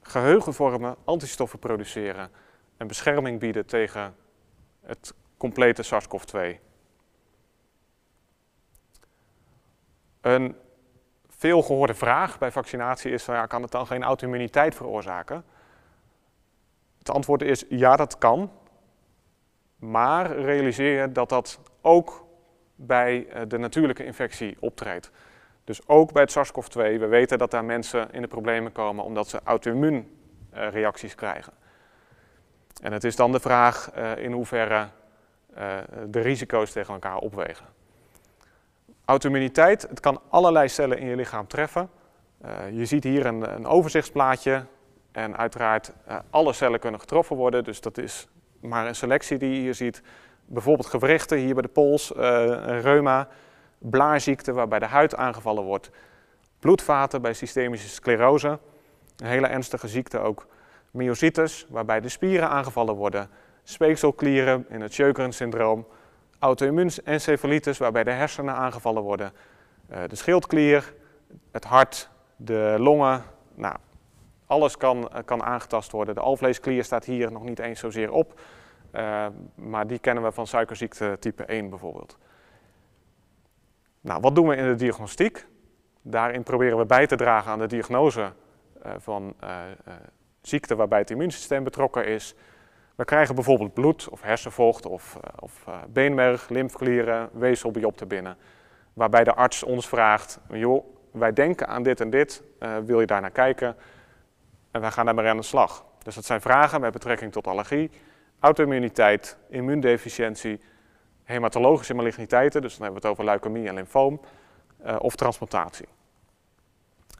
geheugen 0.00 0.54
vormen, 0.54 0.96
antistoffen 1.04 1.58
produceren 1.58 2.30
en 2.76 2.86
bescherming 2.86 3.40
bieden 3.40 3.66
tegen 3.66 4.14
het 4.82 5.14
complete 5.36 5.82
SARS-CoV-2. 5.82 6.58
Een 10.20 10.56
veel 11.28 11.62
gehoorde 11.62 11.94
vraag 11.94 12.38
bij 12.38 12.52
vaccinatie 12.52 13.10
is: 13.10 13.24
ja, 13.24 13.46
kan 13.46 13.62
het 13.62 13.70
dan 13.70 13.86
geen 13.86 14.02
auto-immuniteit 14.02 14.74
veroorzaken? 14.74 15.44
Het 17.06 17.14
antwoord 17.14 17.42
is 17.42 17.64
ja, 17.68 17.96
dat 17.96 18.18
kan. 18.18 18.50
Maar 19.76 20.38
realiseer 20.38 21.00
je 21.00 21.12
dat 21.12 21.28
dat 21.28 21.60
ook 21.80 22.26
bij 22.74 23.26
eh, 23.26 23.42
de 23.48 23.58
natuurlijke 23.58 24.04
infectie 24.04 24.56
optreedt. 24.60 25.10
Dus 25.64 25.88
ook 25.88 26.12
bij 26.12 26.22
het 26.22 26.30
SARS-CoV-2, 26.30 26.72
we 26.72 27.06
weten 27.06 27.38
dat 27.38 27.50
daar 27.50 27.64
mensen 27.64 28.12
in 28.12 28.22
de 28.22 28.28
problemen 28.28 28.72
komen 28.72 29.04
omdat 29.04 29.28
ze 29.28 29.40
auto-immuunreacties 29.44 31.14
krijgen. 31.14 31.52
En 32.82 32.92
het 32.92 33.04
is 33.04 33.16
dan 33.16 33.32
de 33.32 33.40
vraag 33.40 33.90
uh, 33.96 34.16
in 34.16 34.32
hoeverre 34.32 34.86
uh, 35.58 35.78
de 36.08 36.20
risico's 36.20 36.72
tegen 36.72 36.94
elkaar 36.94 37.16
opwegen. 37.16 37.66
Auto-immuniteit, 39.04 39.82
het 39.82 40.00
kan 40.00 40.20
allerlei 40.28 40.68
cellen 40.68 40.98
in 40.98 41.06
je 41.06 41.16
lichaam 41.16 41.46
treffen. 41.46 41.90
Je 42.72 42.84
ziet 42.84 43.04
hier 43.04 43.26
een, 43.26 43.54
een 43.54 43.66
overzichtsplaatje 43.66 44.64
en 45.16 45.36
uiteraard, 45.36 45.92
uh, 46.08 46.16
alle 46.30 46.52
cellen 46.52 46.80
kunnen 46.80 47.00
getroffen 47.00 47.36
worden, 47.36 47.64
dus 47.64 47.80
dat 47.80 47.98
is 47.98 48.28
maar 48.60 48.86
een 48.86 48.94
selectie 48.94 49.38
die 49.38 49.50
je 49.50 49.60
hier 49.60 49.74
ziet. 49.74 50.02
Bijvoorbeeld 50.44 50.86
gewrichten, 50.86 51.38
hier 51.38 51.54
bij 51.54 51.62
de 51.62 51.68
pols, 51.68 52.12
uh, 52.12 52.22
reuma, 52.80 53.28
blaarziekte 53.78 54.52
waarbij 54.52 54.78
de 54.78 54.86
huid 54.86 55.16
aangevallen 55.16 55.64
wordt. 55.64 55.90
Bloedvaten 56.58 57.22
bij 57.22 57.32
systemische 57.32 57.88
sclerose, 57.88 58.58
een 59.16 59.26
hele 59.26 59.46
ernstige 59.46 59.88
ziekte 59.88 60.18
ook. 60.18 60.46
Myositis, 60.90 61.66
waarbij 61.68 62.00
de 62.00 62.08
spieren 62.08 62.48
aangevallen 62.48 62.94
worden. 62.94 63.30
Speekselklieren 63.62 64.66
in 64.68 64.80
het 64.80 64.92
Sjögren-syndroom. 64.92 65.86
Auto-immuunencefalitis, 66.38 67.78
waarbij 67.78 68.04
de 68.04 68.10
hersenen 68.10 68.54
aangevallen 68.54 69.02
worden. 69.02 69.32
Uh, 69.90 69.98
de 70.08 70.16
schildklier, 70.16 70.94
het 71.52 71.64
hart, 71.64 72.10
de 72.36 72.76
longen, 72.78 73.22
nou, 73.54 73.76
alles 74.46 74.76
kan, 74.76 75.08
eh, 75.08 75.18
kan 75.24 75.42
aangetast 75.42 75.92
worden. 75.92 76.14
De 76.14 76.20
alvleesklier 76.20 76.84
staat 76.84 77.04
hier 77.04 77.32
nog 77.32 77.44
niet 77.44 77.58
eens 77.58 77.80
zozeer 77.80 78.12
op, 78.12 78.40
uh, 78.92 79.26
maar 79.54 79.86
die 79.86 79.98
kennen 79.98 80.24
we 80.24 80.32
van 80.32 80.46
suikerziekte 80.46 81.16
type 81.20 81.44
1 81.46 81.68
bijvoorbeeld. 81.70 82.18
Nou, 84.00 84.20
wat 84.20 84.34
doen 84.34 84.48
we 84.48 84.56
in 84.56 84.64
de 84.64 84.74
diagnostiek? 84.74 85.46
Daarin 86.02 86.42
proberen 86.42 86.78
we 86.78 86.86
bij 86.86 87.06
te 87.06 87.16
dragen 87.16 87.52
aan 87.52 87.58
de 87.58 87.66
diagnose 87.66 88.32
uh, 88.86 88.92
van 88.98 89.34
ziekte 90.40 90.76
waarbij 90.76 90.98
het 90.98 91.10
immuunsysteem 91.10 91.64
betrokken 91.64 92.06
is. 92.06 92.34
We 92.94 93.04
krijgen 93.04 93.34
bijvoorbeeld 93.34 93.74
bloed 93.74 94.08
of 94.08 94.22
hersenvocht 94.22 94.86
of, 94.86 95.18
of 95.38 95.64
beenmerg, 95.88 96.48
lymfeklieren, 96.48 97.28
weefselbiopten 97.32 98.08
binnen. 98.08 98.36
Waarbij 98.92 99.24
de 99.24 99.34
arts 99.34 99.62
ons 99.62 99.88
vraagt, 99.88 100.40
joh, 100.48 100.84
wij 101.10 101.32
denken 101.32 101.68
aan 101.68 101.82
dit 101.82 102.00
en 102.00 102.10
dit, 102.10 102.42
uh, 102.60 102.76
wil 102.84 103.00
je 103.00 103.06
daar 103.06 103.20
naar 103.20 103.30
kijken? 103.30 103.76
En 104.76 104.82
wij 104.82 104.90
gaan 104.90 105.04
daarmee 105.04 105.26
aan 105.26 105.36
de 105.36 105.42
slag. 105.42 105.84
Dus 106.02 106.14
dat 106.14 106.24
zijn 106.24 106.40
vragen 106.40 106.80
met 106.80 106.92
betrekking 106.92 107.32
tot 107.32 107.46
allergie, 107.46 107.90
auto-immuniteit, 108.40 109.36
immuundeficiëntie, 109.48 110.60
hematologische 111.24 111.94
maligniteiten, 111.94 112.62
dus 112.62 112.76
dan 112.76 112.82
hebben 112.82 113.02
we 113.02 113.08
het 113.08 113.16
over 113.16 113.30
leukemie 113.30 113.68
en 113.68 113.74
lymfoom, 113.74 114.20
uh, 114.86 114.96
of 114.98 115.16
transplantatie. 115.16 115.86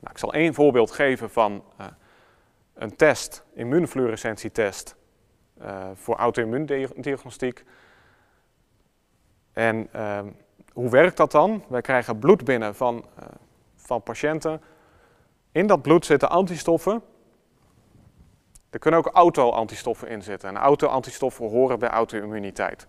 Nou, 0.01 0.11
ik 0.11 0.19
zal 0.19 0.33
één 0.33 0.55
voorbeeld 0.55 0.91
geven 0.91 1.31
van 1.31 1.65
uh, 1.81 1.87
een 2.75 2.97
test, 2.97 3.45
immuunfluorescentietest, 3.55 4.97
uh, 5.63 5.87
voor 5.95 6.17
auto-immuundiagnostiek. 6.17 7.65
En 9.53 9.89
ehm, 9.93 10.27
hoe 10.73 10.91
werkt 10.91 11.17
dat 11.17 11.31
dan? 11.31 11.65
Wij 11.69 11.81
krijgen 11.81 12.19
bloed 12.19 12.45
binnen 12.45 12.75
van, 12.75 13.05
van 13.77 14.03
patiënten. 14.03 14.63
In 15.53 15.67
dat 15.67 15.83
bloed 15.83 16.07
zitten 16.07 16.29
antistoffen 16.29 17.03
er 18.77 18.83
kunnen 18.83 19.01
ook 19.01 19.15
auto-antistoffen 19.15 20.09
in 20.09 20.23
zitten. 20.23 20.49
En 20.49 20.57
auto-antistoffen 20.57 21.49
horen 21.49 21.79
bij 21.79 21.89
auto-immuniteit. 21.89 22.87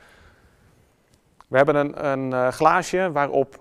We 1.47 1.57
hebben 1.57 1.75
een, 1.75 2.05
een 2.05 2.31
uh, 2.31 2.47
glaasje 2.47 3.11
waarop 3.11 3.59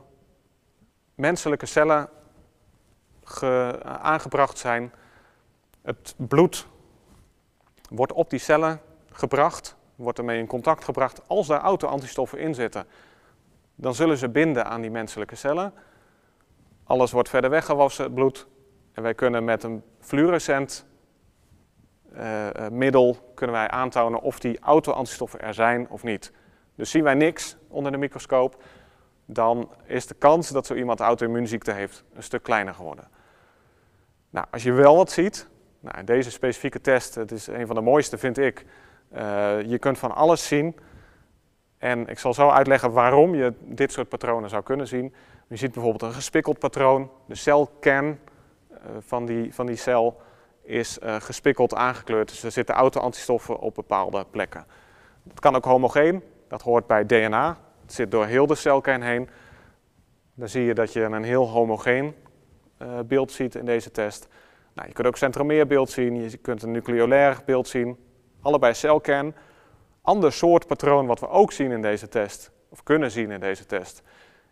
menselijke 1.15 1.67
cellen 1.67 2.09
ge, 3.25 3.81
uh, 3.85 3.95
aangebracht 3.95 4.59
zijn. 4.59 4.93
Het 5.83 6.15
bloed 6.17 6.67
wordt 7.91 8.13
op 8.13 8.31
die 8.31 8.39
cellen 8.39 8.81
gebracht, 9.11 9.77
wordt 9.95 10.19
ermee 10.19 10.39
in 10.39 10.47
contact 10.47 10.85
gebracht. 10.85 11.29
Als 11.29 11.47
daar 11.47 11.61
auto-antistoffen 11.61 12.39
in 12.39 12.55
zitten, 12.55 12.87
dan 13.75 13.95
zullen 13.95 14.17
ze 14.17 14.29
binden 14.29 14.67
aan 14.67 14.81
die 14.81 14.91
menselijke 14.91 15.37
cellen. 15.37 15.75
Alles 16.85 17.13
wordt 17.13 17.29
verder 17.29 17.51
weggewassen, 17.51 18.05
het 18.05 18.15
bloed. 18.15 18.47
En 18.93 19.03
wij 19.03 19.15
kunnen 19.15 19.45
met 19.45 19.63
een 19.63 19.83
fluorescent 20.01 20.87
uh, 22.17 22.69
middel 22.71 23.33
kunnen 23.35 23.57
wij 23.57 23.69
aantonen 23.69 24.21
of 24.21 24.39
die 24.39 24.59
auto-antistoffen 24.61 25.41
er 25.41 25.55
zijn 25.55 25.89
of 25.91 26.03
niet. 26.03 26.33
Dus 26.75 26.91
zien 26.91 27.03
wij 27.03 27.15
niks 27.15 27.57
onder 27.69 27.93
de 27.93 27.99
microscoop, 27.99 28.63
dan 29.27 29.71
is 29.85 30.07
de 30.07 30.15
kans 30.15 30.49
dat 30.49 30.67
zo 30.67 30.75
iemand 30.75 31.01
auto-immuunziekte 31.01 31.73
heeft 31.73 32.05
een 32.15 32.23
stuk 32.23 32.43
kleiner 32.43 32.75
geworden. 32.75 33.09
Nou, 34.31 34.47
als 34.51 34.63
je 34.63 34.73
wel 34.73 34.97
wat 34.97 35.11
ziet, 35.11 35.49
nou, 35.81 36.05
deze 36.05 36.31
specifieke 36.31 36.81
test, 36.81 37.15
het 37.15 37.33
is 37.33 37.47
een 37.47 37.67
van 37.67 37.75
de 37.75 37.83
mooiste 37.83 38.19
vind 38.19 38.39
ik, 38.39 38.65
uh, 39.15 39.63
je 39.63 39.79
kunt 39.79 39.99
van 39.99 40.15
alles 40.15 40.47
zien. 40.47 40.77
En 41.79 42.07
ik 42.07 42.19
zal 42.19 42.35
zo 42.35 42.49
uitleggen 42.49 42.93
waarom 42.93 43.35
je 43.35 43.53
dit 43.61 43.93
soort 43.93 44.09
patronen 44.09 44.51
zou 44.51 44.63
kunnen 44.63 44.87
zien. 44.87 45.15
Je 45.49 45.57
ziet 45.57 45.73
bijvoorbeeld 45.73 46.03
een 46.03 46.13
gespikkeld 46.13 46.59
patroon, 46.59 47.11
de 47.27 47.35
celkern 47.35 48.19
van 48.99 49.27
die, 49.27 49.55
van 49.55 49.67
die 49.67 49.77
cel 49.77 50.21
is 50.67 50.99
uh, 50.99 51.17
gespikkeld 51.21 51.75
aangekleurd. 51.75 52.29
Dus 52.29 52.43
er 52.43 52.51
zitten 52.51 52.75
auto-antistoffen 52.75 53.59
op 53.59 53.75
bepaalde 53.75 54.27
plekken. 54.31 54.67
Het 55.29 55.41
kan 55.41 55.57
ook 55.57 55.65
homogeen, 55.65 56.23
dat 56.49 56.63
hoort 56.63 56.87
bij 56.87 57.07
DNA. 57.07 57.59
Het 57.83 57.93
zit 57.93 58.11
door 58.11 58.27
heel 58.27 58.47
de 58.47 58.55
celkern 58.55 59.03
heen. 59.03 59.29
Dan 60.35 60.49
zie 60.49 60.65
je 60.65 60.75
dat 60.75 60.93
je 60.93 61.03
een 61.03 61.23
heel 61.23 61.49
homogeen 61.49 62.15
uh, 62.83 62.99
beeld 63.07 63.33
ziet 63.33 63.55
in 63.55 63.65
deze 63.65 63.91
test. 63.91 64.29
Nou, 64.75 64.89
je 64.89 64.95
kunt 64.95 65.07
ook 65.07 65.17
centromeerbeeld 65.17 65.91
zien, 65.91 66.31
je 66.31 66.37
kunt 66.37 66.63
een 66.63 66.71
nucleolair 66.71 67.39
beeld 67.47 67.69
zien. 67.69 67.97
Allebei 68.41 68.75
celkern. 68.75 69.35
Ander 70.03 70.33
soort 70.33 70.67
patroon 70.67 71.07
wat 71.07 71.21
we 71.21 71.29
ook 71.29 71.53
zien 71.53 71.71
in 71.71 71.83
deze 71.83 72.09
test, 72.09 72.51
of 72.69 72.83
kunnen 72.83 73.11
zien 73.11 73.31
in 73.31 73.41
deze 73.41 73.67
test, 73.67 74.03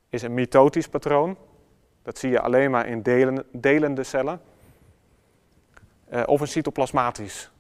is 0.09 0.23
een 0.23 0.35
mitotisch 0.35 0.89
patroon. 0.89 1.37
Dat 2.03 2.19
zie 2.19 2.31
je 2.31 2.41
alleen 2.41 2.71
maar 2.71 2.87
in 2.87 3.03
delen, 3.03 3.45
delende 3.53 4.03
cellen. 4.03 4.41
Uh, 6.15 6.23
of 6.27 6.41
een 6.41 6.49
cytoplasmatisch 6.49 7.51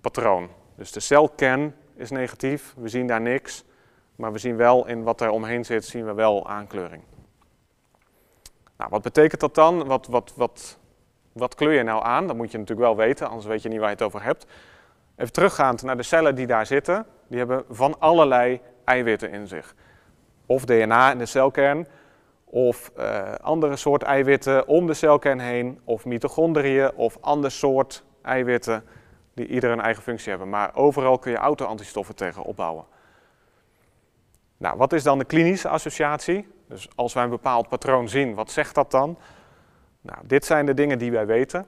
patroon. 0.00 0.48
Dus 0.76 0.92
de 0.92 1.00
celkern 1.00 1.74
is 1.96 2.10
negatief, 2.10 2.74
we 2.76 2.88
zien 2.88 3.06
daar 3.06 3.20
niks, 3.20 3.64
maar 4.16 4.32
we 4.32 4.38
zien 4.38 4.56
wel 4.56 4.86
in 4.86 5.02
wat 5.02 5.20
er 5.20 5.30
omheen 5.30 5.64
zit, 5.64 5.84
zien 5.84 6.04
we 6.04 6.14
wel 6.14 6.48
aankleuring. 6.48 7.02
Nou, 8.76 8.90
wat 8.90 9.02
betekent 9.02 9.40
dat 9.40 9.54
dan? 9.54 9.86
Wat, 9.86 10.06
wat, 10.06 10.32
wat, 10.36 10.78
wat 11.32 11.54
kleur 11.54 11.72
je 11.72 11.82
nou 11.82 12.04
aan? 12.04 12.26
Dat 12.26 12.36
moet 12.36 12.50
je 12.50 12.58
natuurlijk 12.58 12.86
wel 12.86 12.96
weten, 12.96 13.28
anders 13.28 13.46
weet 13.46 13.62
je 13.62 13.68
niet 13.68 13.78
waar 13.78 13.88
je 13.88 13.94
het 13.94 14.04
over 14.04 14.22
hebt. 14.22 14.46
Even 15.16 15.32
teruggaand 15.32 15.82
naar 15.82 15.96
de 15.96 16.02
cellen 16.02 16.34
die 16.34 16.46
daar 16.46 16.66
zitten, 16.66 17.06
die 17.26 17.38
hebben 17.38 17.64
van 17.70 18.00
allerlei 18.00 18.60
eiwitten 18.84 19.30
in 19.30 19.46
zich. 19.46 19.74
Of 20.46 20.64
DNA 20.64 21.10
in 21.10 21.18
de 21.18 21.26
celkern, 21.26 21.86
of 22.54 22.92
uh, 22.98 23.32
andere 23.32 23.76
soort 23.76 24.02
eiwitten 24.02 24.68
om 24.68 24.86
de 24.86 24.94
celkern 24.94 25.38
heen, 25.38 25.80
of 25.84 26.04
mitochondriën, 26.04 26.94
of 26.94 27.16
ander 27.20 27.50
soort 27.50 28.04
eiwitten 28.22 28.84
die 29.34 29.46
ieder 29.46 29.70
een 29.70 29.80
eigen 29.80 30.02
functie 30.02 30.30
hebben. 30.30 30.48
Maar 30.48 30.74
overal 30.74 31.18
kun 31.18 31.30
je 31.30 31.36
auto-antistoffen 31.36 32.14
tegen 32.14 32.42
opbouwen. 32.42 32.84
Nou, 34.56 34.76
wat 34.76 34.92
is 34.92 35.02
dan 35.02 35.18
de 35.18 35.24
klinische 35.24 35.68
associatie? 35.68 36.48
Dus 36.68 36.88
als 36.94 37.12
wij 37.12 37.24
een 37.24 37.30
bepaald 37.30 37.68
patroon 37.68 38.08
zien, 38.08 38.34
wat 38.34 38.50
zegt 38.50 38.74
dat 38.74 38.90
dan? 38.90 39.18
Nou, 40.00 40.18
dit 40.24 40.44
zijn 40.44 40.66
de 40.66 40.74
dingen 40.74 40.98
die 40.98 41.10
wij 41.10 41.26
weten. 41.26 41.66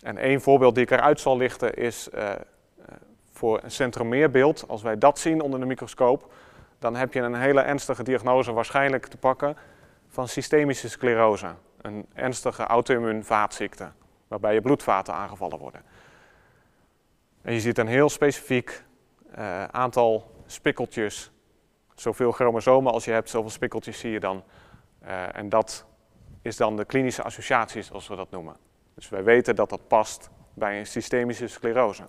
En 0.00 0.18
één 0.18 0.40
voorbeeld 0.40 0.74
die 0.74 0.84
ik 0.84 0.90
eruit 0.90 1.20
zal 1.20 1.36
lichten 1.36 1.74
is 1.74 2.08
uh, 2.14 2.30
voor 3.32 3.60
een 3.62 3.70
centromeerbeeld. 3.70 4.64
Als 4.68 4.82
wij 4.82 4.98
dat 4.98 5.18
zien 5.18 5.40
onder 5.40 5.60
de 5.60 5.66
microscoop, 5.66 6.32
dan 6.78 6.96
heb 6.96 7.12
je 7.12 7.20
een 7.20 7.34
hele 7.34 7.60
ernstige 7.60 8.02
diagnose 8.02 8.52
waarschijnlijk 8.52 9.06
te 9.06 9.16
pakken 9.16 9.56
van 10.10 10.28
systemische 10.28 10.88
sclerose, 10.88 11.54
een 11.80 12.06
ernstige 12.14 12.62
auto-immuun 12.62 13.24
vaatziekte, 13.24 13.92
waarbij 14.28 14.54
je 14.54 14.60
bloedvaten 14.60 15.14
aangevallen 15.14 15.58
worden. 15.58 15.82
En 17.42 17.52
je 17.52 17.60
ziet 17.60 17.78
een 17.78 17.86
heel 17.86 18.08
specifiek 18.08 18.84
uh, 19.38 19.64
aantal 19.64 20.30
spikkeltjes, 20.46 21.30
zoveel 21.94 22.32
chromosomen 22.32 22.92
als 22.92 23.04
je 23.04 23.10
hebt, 23.10 23.30
zoveel 23.30 23.50
spikkeltjes 23.50 23.98
zie 23.98 24.10
je 24.10 24.20
dan. 24.20 24.42
Uh, 25.02 25.36
en 25.36 25.48
dat 25.48 25.86
is 26.42 26.56
dan 26.56 26.76
de 26.76 26.84
klinische 26.84 27.22
associatie, 27.22 27.82
zoals 27.82 28.08
we 28.08 28.16
dat 28.16 28.30
noemen. 28.30 28.56
Dus 28.94 29.08
wij 29.08 29.24
weten 29.24 29.56
dat 29.56 29.70
dat 29.70 29.88
past 29.88 30.30
bij 30.54 30.78
een 30.78 30.86
systemische 30.86 31.46
sclerose. 31.46 32.08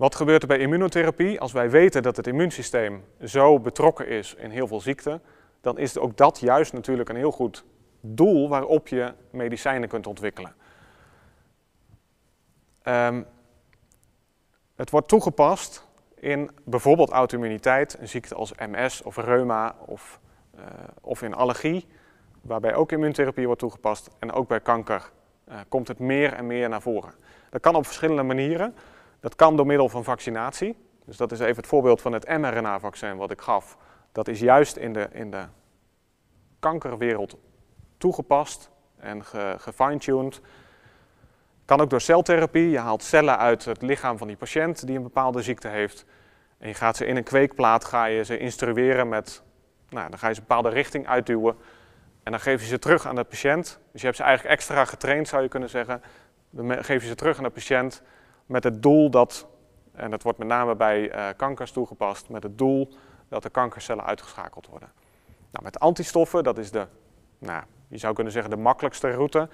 Wat 0.00 0.14
gebeurt 0.14 0.42
er 0.42 0.48
bij 0.48 0.58
immunotherapie? 0.58 1.40
Als 1.40 1.52
wij 1.52 1.70
weten 1.70 2.02
dat 2.02 2.16
het 2.16 2.26
immuunsysteem 2.26 3.04
zo 3.24 3.58
betrokken 3.58 4.08
is 4.08 4.34
in 4.34 4.50
heel 4.50 4.66
veel 4.66 4.80
ziekten, 4.80 5.22
dan 5.60 5.78
is 5.78 5.98
ook 5.98 6.16
dat 6.16 6.38
juist 6.38 6.72
natuurlijk 6.72 7.08
een 7.08 7.16
heel 7.16 7.30
goed 7.30 7.64
doel 8.00 8.48
waarop 8.48 8.88
je 8.88 9.14
medicijnen 9.30 9.88
kunt 9.88 10.06
ontwikkelen. 10.06 10.54
Um, 12.84 13.26
het 14.76 14.90
wordt 14.90 15.08
toegepast 15.08 15.86
in 16.14 16.50
bijvoorbeeld 16.64 17.10
auto-immuniteit, 17.10 17.96
een 18.00 18.08
ziekte 18.08 18.34
als 18.34 18.52
MS 18.54 19.02
of 19.02 19.16
reuma 19.16 19.76
of, 19.86 20.20
uh, 20.58 20.64
of 21.00 21.22
in 21.22 21.34
allergie, 21.34 21.86
waarbij 22.40 22.74
ook 22.74 22.92
immuuntherapie 22.92 23.46
wordt 23.46 23.60
toegepast. 23.60 24.10
En 24.18 24.32
ook 24.32 24.48
bij 24.48 24.60
kanker 24.60 25.10
uh, 25.48 25.54
komt 25.68 25.88
het 25.88 25.98
meer 25.98 26.32
en 26.32 26.46
meer 26.46 26.68
naar 26.68 26.82
voren. 26.82 27.12
Dat 27.50 27.60
kan 27.60 27.74
op 27.74 27.86
verschillende 27.86 28.22
manieren. 28.22 28.74
Dat 29.20 29.34
kan 29.36 29.56
door 29.56 29.66
middel 29.66 29.88
van 29.88 30.04
vaccinatie. 30.04 30.76
Dus 31.04 31.16
dat 31.16 31.32
is 31.32 31.40
even 31.40 31.56
het 31.56 31.66
voorbeeld 31.66 32.00
van 32.00 32.12
het 32.12 32.28
mRNA-vaccin 32.28 33.16
wat 33.16 33.30
ik 33.30 33.40
gaf. 33.40 33.76
Dat 34.12 34.28
is 34.28 34.40
juist 34.40 34.76
in 34.76 34.92
de, 34.92 35.08
in 35.12 35.30
de 35.30 35.44
kankerwereld 36.60 37.36
toegepast 37.98 38.70
en 38.96 39.24
gefine-tuned. 39.56 40.40
Kan 41.64 41.80
ook 41.80 41.90
door 41.90 42.00
celtherapie. 42.00 42.70
Je 42.70 42.78
haalt 42.78 43.02
cellen 43.02 43.38
uit 43.38 43.64
het 43.64 43.82
lichaam 43.82 44.18
van 44.18 44.26
die 44.26 44.36
patiënt 44.36 44.86
die 44.86 44.96
een 44.96 45.02
bepaalde 45.02 45.42
ziekte 45.42 45.68
heeft. 45.68 46.04
En 46.58 46.68
je 46.68 46.74
gaat 46.74 46.96
ze 46.96 47.06
in 47.06 47.16
een 47.16 47.24
kweekplaat 47.24 47.84
ga 47.84 48.04
je 48.04 48.24
ze 48.24 48.38
instrueren 48.38 49.08
met, 49.08 49.42
nou, 49.88 50.10
dan 50.10 50.18
ga 50.18 50.28
je 50.28 50.34
ze 50.34 50.40
een 50.40 50.46
bepaalde 50.46 50.68
richting 50.68 51.06
uitduwen. 51.06 51.56
En 52.22 52.32
dan 52.32 52.40
geef 52.40 52.60
je 52.60 52.66
ze 52.66 52.78
terug 52.78 53.06
aan 53.06 53.14
de 53.14 53.24
patiënt. 53.24 53.80
Dus 53.92 54.00
je 54.00 54.06
hebt 54.06 54.18
ze 54.18 54.24
eigenlijk 54.24 54.54
extra 54.54 54.84
getraind, 54.84 55.28
zou 55.28 55.42
je 55.42 55.48
kunnen 55.48 55.68
zeggen. 55.68 56.02
Dan 56.50 56.84
geef 56.84 57.02
je 57.02 57.08
ze 57.08 57.14
terug 57.14 57.38
aan 57.38 57.44
de 57.44 57.50
patiënt 57.50 58.02
met 58.50 58.64
het 58.64 58.82
doel 58.82 59.10
dat, 59.10 59.46
en 59.92 60.10
dat 60.10 60.22
wordt 60.22 60.38
met 60.38 60.48
name 60.48 60.74
bij 60.74 61.14
uh, 61.14 61.26
kankers 61.36 61.70
toegepast, 61.70 62.28
met 62.28 62.42
het 62.42 62.58
doel 62.58 62.92
dat 63.28 63.42
de 63.42 63.50
kankercellen 63.50 64.04
uitgeschakeld 64.04 64.66
worden. 64.66 64.92
Nou, 65.50 65.64
met 65.64 65.80
antistoffen, 65.80 66.44
dat 66.44 66.58
is 66.58 66.70
de, 66.70 66.86
nou, 67.38 67.62
je 67.88 67.98
zou 67.98 68.14
kunnen 68.14 68.32
zeggen 68.32 68.50
de 68.50 68.56
makkelijkste 68.56 69.10
route. 69.10 69.48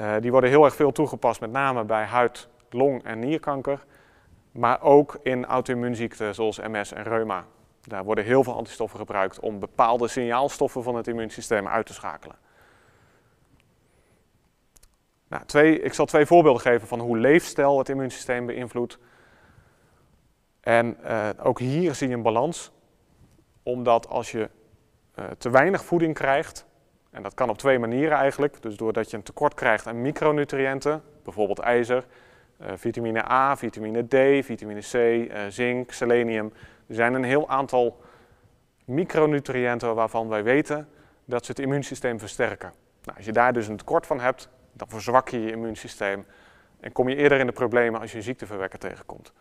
Uh, 0.00 0.14
die 0.20 0.30
worden 0.30 0.50
heel 0.50 0.64
erg 0.64 0.74
veel 0.74 0.92
toegepast, 0.92 1.40
met 1.40 1.50
name 1.50 1.84
bij 1.84 2.04
huid, 2.04 2.48
long- 2.70 3.04
en 3.04 3.18
nierkanker. 3.18 3.84
Maar 4.50 4.82
ook 4.82 5.18
in 5.22 5.44
auto-immuunziekten 5.44 6.34
zoals 6.34 6.58
MS 6.58 6.92
en 6.92 7.02
reuma. 7.02 7.44
Daar 7.80 8.04
worden 8.04 8.24
heel 8.24 8.44
veel 8.44 8.54
antistoffen 8.54 8.98
gebruikt 8.98 9.40
om 9.40 9.58
bepaalde 9.58 10.08
signaalstoffen 10.08 10.82
van 10.82 10.96
het 10.96 11.06
immuunsysteem 11.06 11.68
uit 11.68 11.86
te 11.86 11.92
schakelen. 11.92 12.36
Nou, 15.34 15.46
twee, 15.46 15.80
ik 15.80 15.92
zal 15.92 16.06
twee 16.06 16.26
voorbeelden 16.26 16.62
geven 16.62 16.88
van 16.88 17.00
hoe 17.00 17.18
leefstijl 17.18 17.78
het 17.78 17.88
immuunsysteem 17.88 18.46
beïnvloedt. 18.46 18.98
En 20.60 20.96
uh, 21.04 21.28
ook 21.42 21.58
hier 21.58 21.94
zie 21.94 22.08
je 22.08 22.14
een 22.14 22.22
balans, 22.22 22.72
omdat 23.62 24.08
als 24.08 24.30
je 24.30 24.50
uh, 25.18 25.24
te 25.38 25.50
weinig 25.50 25.84
voeding 25.84 26.14
krijgt, 26.14 26.66
En 27.10 27.22
dat 27.22 27.34
kan 27.34 27.48
op 27.48 27.58
twee 27.58 27.78
manieren 27.78 28.18
eigenlijk. 28.18 28.62
Dus 28.62 28.76
doordat 28.76 29.10
je 29.10 29.16
een 29.16 29.22
tekort 29.22 29.54
krijgt 29.54 29.86
aan 29.86 30.02
micronutriënten, 30.02 31.02
bijvoorbeeld 31.24 31.58
ijzer, 31.58 32.04
uh, 32.60 32.66
vitamine 32.74 33.30
A, 33.30 33.56
vitamine 33.56 34.06
D, 34.08 34.44
vitamine 34.44 34.80
C, 34.80 35.26
zink, 35.52 35.92
selenium. 35.92 36.52
Er 36.86 36.94
zijn 36.94 37.14
een 37.14 37.24
heel 37.24 37.48
aantal 37.48 38.00
micronutriënten 38.84 39.94
waarvan 39.94 40.28
wij 40.28 40.42
weten 40.42 40.88
dat 41.24 41.44
ze 41.44 41.50
het 41.50 41.60
immuunsysteem 41.60 42.18
versterken. 42.18 42.72
Nou, 43.04 43.16
als 43.16 43.26
je 43.26 43.32
daar 43.32 43.52
dus 43.52 43.68
een 43.68 43.76
tekort 43.76 44.06
van 44.06 44.20
hebt, 44.20 44.48
dan 44.74 44.88
verzwak 44.88 45.28
je 45.28 45.40
je 45.40 45.50
immuunsysteem 45.50 46.26
en 46.80 46.92
kom 46.92 47.08
je 47.08 47.16
eerder 47.16 47.38
in 47.38 47.46
de 47.46 47.52
problemen 47.52 48.00
als 48.00 48.10
je 48.10 48.16
een 48.16 48.22
ziekteverwekker 48.22 48.78
tegenkomt. 48.78 49.32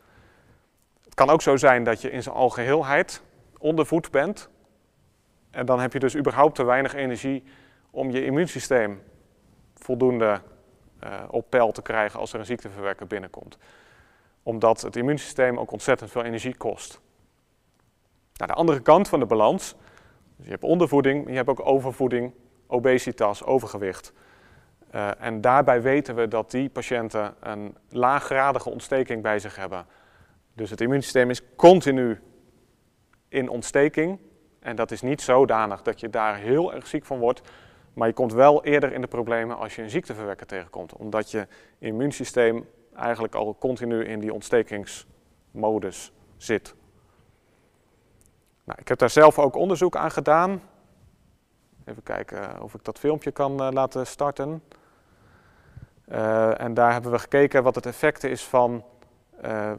Het 1.03 1.13
kan 1.13 1.29
ook 1.29 1.41
zo 1.41 1.57
zijn 1.57 1.83
dat 1.83 2.01
je 2.01 2.11
in 2.11 2.23
zijn 2.23 2.35
algeheelheid 2.35 3.21
ondervoed 3.57 4.11
bent 4.11 4.49
en 5.51 5.65
dan 5.65 5.79
heb 5.79 5.93
je 5.93 5.99
dus 5.99 6.15
überhaupt 6.15 6.55
te 6.55 6.63
weinig 6.63 6.93
energie 6.93 7.43
om 7.91 8.11
je 8.11 8.25
immuunsysteem 8.25 9.01
voldoende 9.75 10.41
uh, 11.03 11.23
op 11.27 11.49
peil 11.49 11.71
te 11.71 11.81
krijgen 11.81 12.19
als 12.19 12.33
er 12.33 12.39
een 12.39 12.45
ziekteverwekker 12.45 13.07
binnenkomt. 13.07 13.57
Omdat 14.43 14.81
het 14.81 14.95
immuunsysteem 14.95 15.59
ook 15.59 15.71
ontzettend 15.71 16.11
veel 16.11 16.23
energie 16.23 16.55
kost. 16.55 16.99
Nou, 18.33 18.51
de 18.51 18.57
andere 18.57 18.79
kant 18.79 19.07
van 19.09 19.19
de 19.19 19.25
balans, 19.25 19.75
dus 20.35 20.45
je 20.45 20.51
hebt 20.51 20.63
ondervoeding, 20.63 21.21
maar 21.21 21.31
je 21.31 21.37
hebt 21.37 21.49
ook 21.49 21.65
overvoeding, 21.65 22.33
obesitas, 22.67 23.43
overgewicht. 23.43 24.13
Uh, 24.95 25.09
en 25.19 25.41
daarbij 25.41 25.81
weten 25.81 26.15
we 26.15 26.27
dat 26.27 26.51
die 26.51 26.69
patiënten 26.69 27.35
een 27.39 27.75
laaggradige 27.89 28.69
ontsteking 28.69 29.21
bij 29.21 29.39
zich 29.39 29.55
hebben. 29.55 29.85
Dus 30.53 30.69
het 30.69 30.81
immuunsysteem 30.81 31.29
is 31.29 31.55
continu 31.55 32.21
in 33.27 33.49
ontsteking. 33.49 34.19
En 34.59 34.75
dat 34.75 34.91
is 34.91 35.01
niet 35.01 35.21
zodanig 35.21 35.81
dat 35.81 35.99
je 35.99 36.09
daar 36.09 36.37
heel 36.37 36.73
erg 36.73 36.87
ziek 36.87 37.05
van 37.05 37.19
wordt. 37.19 37.41
Maar 37.93 38.07
je 38.07 38.13
komt 38.13 38.33
wel 38.33 38.63
eerder 38.63 38.93
in 38.93 39.01
de 39.01 39.07
problemen 39.07 39.57
als 39.57 39.75
je 39.75 39.81
een 39.81 39.89
ziekteverwekker 39.89 40.47
tegenkomt. 40.47 40.93
Omdat 40.93 41.31
je 41.31 41.47
immuunsysteem 41.79 42.67
eigenlijk 42.95 43.35
al 43.35 43.55
continu 43.59 44.05
in 44.05 44.19
die 44.19 44.33
ontstekingsmodus 44.33 46.11
zit. 46.37 46.75
Nou, 48.63 48.79
ik 48.79 48.87
heb 48.87 48.97
daar 48.97 49.09
zelf 49.09 49.39
ook 49.39 49.55
onderzoek 49.55 49.95
aan 49.95 50.11
gedaan. 50.11 50.61
Even 51.85 52.03
kijken 52.03 52.61
of 52.61 52.73
ik 52.73 52.83
dat 52.83 52.99
filmpje 52.99 53.31
kan 53.31 53.61
uh, 53.61 53.67
laten 53.71 54.07
starten. 54.07 54.63
Uh, 56.11 56.61
en 56.61 56.73
daar 56.73 56.91
hebben 56.91 57.11
we 57.11 57.19
gekeken 57.19 57.63
wat 57.63 57.75
het 57.75 57.85
effect 57.85 58.23
is 58.23 58.43
van 58.43 58.83
uh, 59.45 59.71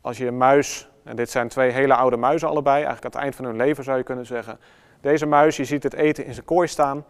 als 0.00 0.18
je 0.18 0.26
een 0.26 0.36
muis, 0.36 0.90
en 1.04 1.16
dit 1.16 1.30
zijn 1.30 1.48
twee 1.48 1.70
hele 1.70 1.94
oude 1.94 2.16
muizen 2.16 2.48
allebei, 2.48 2.74
eigenlijk 2.74 3.04
aan 3.04 3.10
het 3.10 3.20
eind 3.20 3.34
van 3.34 3.44
hun 3.44 3.56
leven 3.56 3.84
zou 3.84 3.96
je 3.96 4.02
kunnen 4.02 4.26
zeggen. 4.26 4.58
Deze 5.00 5.26
muis, 5.26 5.56
je 5.56 5.64
ziet 5.64 5.82
het 5.82 5.94
eten 5.94 6.24
in 6.24 6.34
zijn 6.34 6.46
kooi 6.46 6.68
staan, 6.68 7.04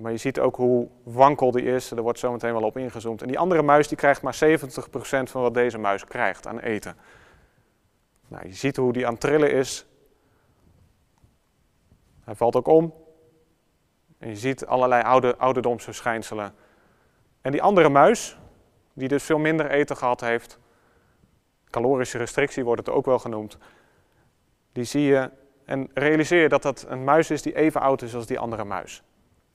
maar 0.00 0.12
je 0.12 0.16
ziet 0.16 0.40
ook 0.40 0.56
hoe 0.56 0.88
wankel 1.02 1.50
die 1.50 1.62
is, 1.62 1.90
er 1.90 2.02
wordt 2.02 2.18
zo 2.18 2.32
meteen 2.32 2.52
wel 2.52 2.62
op 2.62 2.76
ingezoomd. 2.76 3.22
En 3.22 3.28
die 3.28 3.38
andere 3.38 3.62
muis 3.62 3.88
die 3.88 3.96
krijgt 3.96 4.22
maar 4.22 4.38
70% 4.44 4.58
van 5.22 5.42
wat 5.42 5.54
deze 5.54 5.78
muis 5.78 6.04
krijgt 6.04 6.46
aan 6.46 6.58
eten. 6.58 6.96
Nou, 8.28 8.46
je 8.46 8.54
ziet 8.54 8.76
hoe 8.76 8.92
die 8.92 9.06
aan 9.06 9.12
het 9.12 9.20
trillen 9.20 9.52
is. 9.52 9.86
Hij 12.24 12.34
valt 12.34 12.56
ook 12.56 12.66
om. 12.66 12.94
En 14.18 14.28
je 14.28 14.36
ziet 14.36 14.66
allerlei 14.66 15.02
oude, 15.02 15.36
ouderdomsverschijnselen. 15.36 16.54
En 17.42 17.52
die 17.52 17.62
andere 17.62 17.88
muis, 17.88 18.38
die 18.92 19.08
dus 19.08 19.22
veel 19.22 19.38
minder 19.38 19.70
eten 19.70 19.96
gehad 19.96 20.20
heeft, 20.20 20.58
calorische 21.70 22.18
restrictie 22.18 22.64
wordt 22.64 22.86
het 22.86 22.94
ook 22.94 23.06
wel 23.06 23.18
genoemd, 23.18 23.58
die 24.72 24.84
zie 24.84 25.02
je 25.02 25.30
en 25.64 25.90
realiseer 25.94 26.42
je 26.42 26.48
dat 26.48 26.62
dat 26.62 26.84
een 26.88 27.04
muis 27.04 27.30
is 27.30 27.42
die 27.42 27.56
even 27.56 27.80
oud 27.80 28.02
is 28.02 28.14
als 28.14 28.26
die 28.26 28.38
andere 28.38 28.64
muis. 28.64 29.02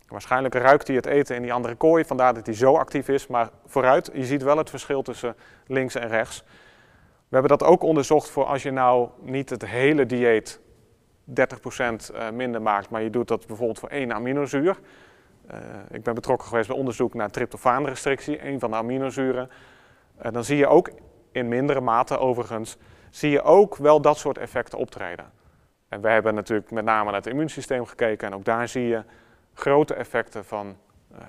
Waarschijnlijk 0.07 0.53
ruikt 0.53 0.87
hij 0.87 0.95
het 0.95 1.05
eten 1.05 1.35
in 1.35 1.41
die 1.41 1.53
andere 1.53 1.75
kooi, 1.75 2.05
vandaar 2.05 2.33
dat 2.33 2.45
hij 2.45 2.55
zo 2.55 2.75
actief 2.75 3.07
is, 3.07 3.27
maar 3.27 3.49
vooruit, 3.65 4.09
je 4.13 4.25
ziet 4.25 4.43
wel 4.43 4.57
het 4.57 4.69
verschil 4.69 5.01
tussen 5.01 5.35
links 5.65 5.95
en 5.95 6.07
rechts. 6.07 6.43
We 7.27 7.37
hebben 7.37 7.57
dat 7.57 7.67
ook 7.67 7.83
onderzocht 7.83 8.29
voor 8.29 8.45
als 8.45 8.63
je 8.63 8.71
nou 8.71 9.09
niet 9.21 9.49
het 9.49 9.65
hele 9.65 10.05
dieet 10.05 10.59
30% 10.59 11.33
eh, 11.33 12.29
minder 12.33 12.61
maakt, 12.61 12.89
maar 12.89 13.01
je 13.01 13.09
doet 13.09 13.27
dat 13.27 13.47
bijvoorbeeld 13.47 13.79
voor 13.79 13.89
één 13.89 14.13
aminozuur. 14.13 14.79
Uh, 15.51 15.57
ik 15.91 16.03
ben 16.03 16.13
betrokken 16.13 16.47
geweest 16.47 16.67
bij 16.67 16.77
onderzoek 16.77 17.13
naar 17.13 17.29
tryptofaanrestrictie, 17.29 18.45
een 18.45 18.59
van 18.59 18.71
de 18.71 18.77
aminozuren. 18.77 19.49
Dan 20.31 20.43
zie 20.43 20.57
je 20.57 20.67
ook, 20.67 20.89
in 21.31 21.47
mindere 21.47 21.81
mate 21.81 22.17
overigens, 22.17 22.77
zie 23.09 23.31
je 23.31 23.41
ook 23.41 23.75
wel 23.75 24.01
dat 24.01 24.17
soort 24.17 24.37
effecten 24.37 24.77
optreden. 24.77 25.31
En 25.89 26.01
we 26.01 26.09
hebben 26.09 26.35
natuurlijk 26.35 26.71
met 26.71 26.85
name 26.85 27.05
naar 27.05 27.13
het 27.13 27.27
immuunsysteem 27.27 27.85
gekeken 27.85 28.27
en 28.27 28.33
ook 28.33 28.45
daar 28.45 28.67
zie 28.67 28.87
je 28.87 29.03
grote 29.53 29.93
effecten 29.93 30.45
van 30.45 30.77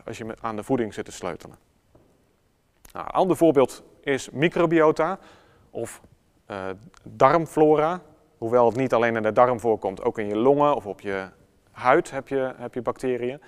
als 0.04 0.18
je 0.18 0.34
aan 0.40 0.56
de 0.56 0.62
voeding 0.62 0.94
zit 0.94 1.04
te 1.04 1.12
sleutelen. 1.12 1.56
Nou, 2.92 3.06
een 3.06 3.12
ander 3.12 3.36
voorbeeld 3.36 3.82
is 4.00 4.30
microbiota 4.30 5.18
of 5.70 6.00
uh, 6.50 6.66
darmflora. 7.02 8.00
Hoewel 8.38 8.66
het 8.66 8.76
niet 8.76 8.94
alleen 8.94 9.16
in 9.16 9.22
de 9.22 9.32
darm 9.32 9.60
voorkomt, 9.60 10.02
ook 10.02 10.18
in 10.18 10.28
je 10.28 10.36
longen 10.36 10.74
of 10.74 10.86
op 10.86 11.00
je 11.00 11.28
huid 11.70 12.10
heb 12.10 12.28
je, 12.28 12.54
heb 12.56 12.74
je 12.74 12.82
bacteriën. 12.82 13.40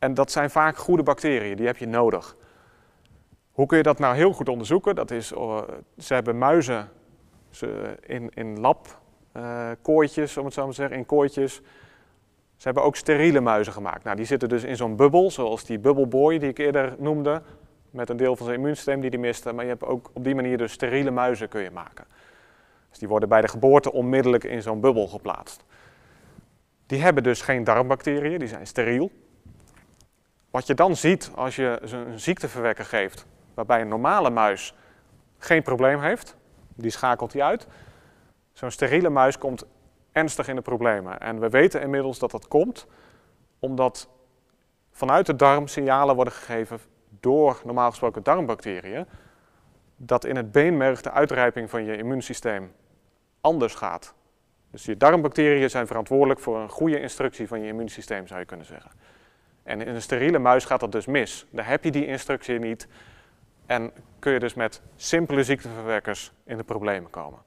En 0.00 0.14
dat 0.14 0.30
zijn 0.30 0.50
vaak 0.50 0.76
goede 0.76 1.02
bacteriën, 1.02 1.56
die 1.56 1.66
heb 1.66 1.76
je 1.76 1.86
nodig. 1.86 2.36
Hoe 3.50 3.66
kun 3.66 3.76
je 3.76 3.82
dat 3.82 3.98
nou 3.98 4.14
heel 4.14 4.32
goed 4.32 4.48
onderzoeken? 4.48 4.94
Dat 4.94 5.10
is, 5.10 5.32
uh, 5.32 5.58
ze 5.98 6.14
hebben 6.14 6.38
muizen 6.38 6.88
ze 7.50 7.96
in, 8.06 8.30
in 8.34 8.60
labkooitjes, 8.60 10.32
uh, 10.32 10.38
om 10.38 10.44
het 10.44 10.54
zo 10.54 10.60
maar 10.60 10.70
te 10.70 10.76
zeggen, 10.76 10.96
in 10.96 11.06
kooitjes. 11.06 11.54
Ze 12.56 12.64
hebben 12.66 12.82
ook 12.82 12.96
steriele 12.96 13.40
muizen 13.40 13.72
gemaakt. 13.72 14.04
Nou, 14.04 14.16
die 14.16 14.26
zitten 14.26 14.48
dus 14.48 14.64
in 14.64 14.76
zo'n 14.76 14.96
bubbel, 14.96 15.30
zoals 15.30 15.64
die 15.64 15.78
bubbelboy 15.78 16.38
die 16.38 16.48
ik 16.48 16.58
eerder 16.58 16.94
noemde 16.98 17.42
met 17.90 18.10
een 18.10 18.16
deel 18.16 18.36
van 18.36 18.46
zijn 18.46 18.58
immuunsysteem 18.58 19.00
die 19.00 19.10
die 19.10 19.18
miste. 19.18 19.52
Maar 19.52 19.64
je 19.64 19.70
hebt 19.70 19.84
ook 19.84 20.10
op 20.12 20.24
die 20.24 20.34
manier 20.34 20.58
dus 20.58 20.72
steriele 20.72 21.10
muizen 21.10 21.48
kun 21.48 21.62
je 21.62 21.70
maken. 21.70 22.04
Dus 22.88 22.98
die 22.98 23.08
worden 23.08 23.28
bij 23.28 23.40
de 23.40 23.48
geboorte 23.48 23.92
onmiddellijk 23.92 24.44
in 24.44 24.62
zo'n 24.62 24.80
bubbel 24.80 25.06
geplaatst. 25.08 25.64
Die 26.86 27.02
hebben 27.02 27.22
dus 27.22 27.42
geen 27.42 27.64
darmbacteriën, 27.64 28.38
die 28.38 28.48
zijn 28.48 28.66
steriel. 28.66 29.10
Wat 30.50 30.66
je 30.66 30.74
dan 30.74 30.96
ziet 30.96 31.30
als 31.34 31.56
je 31.56 31.78
een 31.82 32.20
ziekteverwekker 32.20 32.84
geeft, 32.84 33.26
waarbij 33.54 33.80
een 33.80 33.88
normale 33.88 34.30
muis 34.30 34.74
geen 35.38 35.62
probleem 35.62 36.00
heeft, 36.00 36.36
die 36.74 36.90
schakelt 36.90 37.32
hij 37.32 37.42
uit. 37.42 37.66
Zo'n 38.52 38.70
steriele 38.70 39.08
muis 39.08 39.38
komt 39.38 39.64
ernstig 40.12 40.48
in 40.48 40.54
de 40.54 40.62
problemen. 40.62 41.20
En 41.20 41.40
we 41.40 41.48
weten 41.48 41.82
inmiddels 41.82 42.18
dat 42.18 42.30
dat 42.30 42.48
komt 42.48 42.86
omdat 43.58 44.08
vanuit 44.90 45.26
de 45.26 45.36
darm 45.36 45.66
signalen 45.66 46.14
worden 46.14 46.34
gegeven 46.34 46.78
door 47.20 47.60
normaal 47.64 47.90
gesproken 47.90 48.22
darmbacteriën, 48.22 49.06
dat 49.96 50.24
in 50.24 50.36
het 50.36 50.52
beenmerg 50.52 51.00
de 51.00 51.10
uitrijping 51.10 51.70
van 51.70 51.84
je 51.84 51.96
immuunsysteem 51.96 52.72
anders 53.40 53.74
gaat. 53.74 54.14
Dus 54.70 54.84
je 54.84 54.96
darmbacteriën 54.96 55.70
zijn 55.70 55.86
verantwoordelijk 55.86 56.40
voor 56.40 56.58
een 56.58 56.68
goede 56.68 57.00
instructie 57.00 57.48
van 57.48 57.60
je 57.60 57.66
immuunsysteem, 57.66 58.26
zou 58.26 58.40
je 58.40 58.46
kunnen 58.46 58.66
zeggen. 58.66 58.90
En 59.62 59.80
in 59.80 59.94
een 59.94 60.02
steriele 60.02 60.38
muis 60.38 60.64
gaat 60.64 60.80
dat 60.80 60.92
dus 60.92 61.06
mis. 61.06 61.46
Daar 61.50 61.66
heb 61.66 61.84
je 61.84 61.90
die 61.90 62.06
instructie 62.06 62.58
niet 62.58 62.88
en 63.66 63.92
kun 64.18 64.32
je 64.32 64.38
dus 64.38 64.54
met 64.54 64.82
simpele 64.96 65.44
ziekteverwekkers 65.44 66.32
in 66.44 66.56
de 66.56 66.64
problemen 66.64 67.10
komen. 67.10 67.38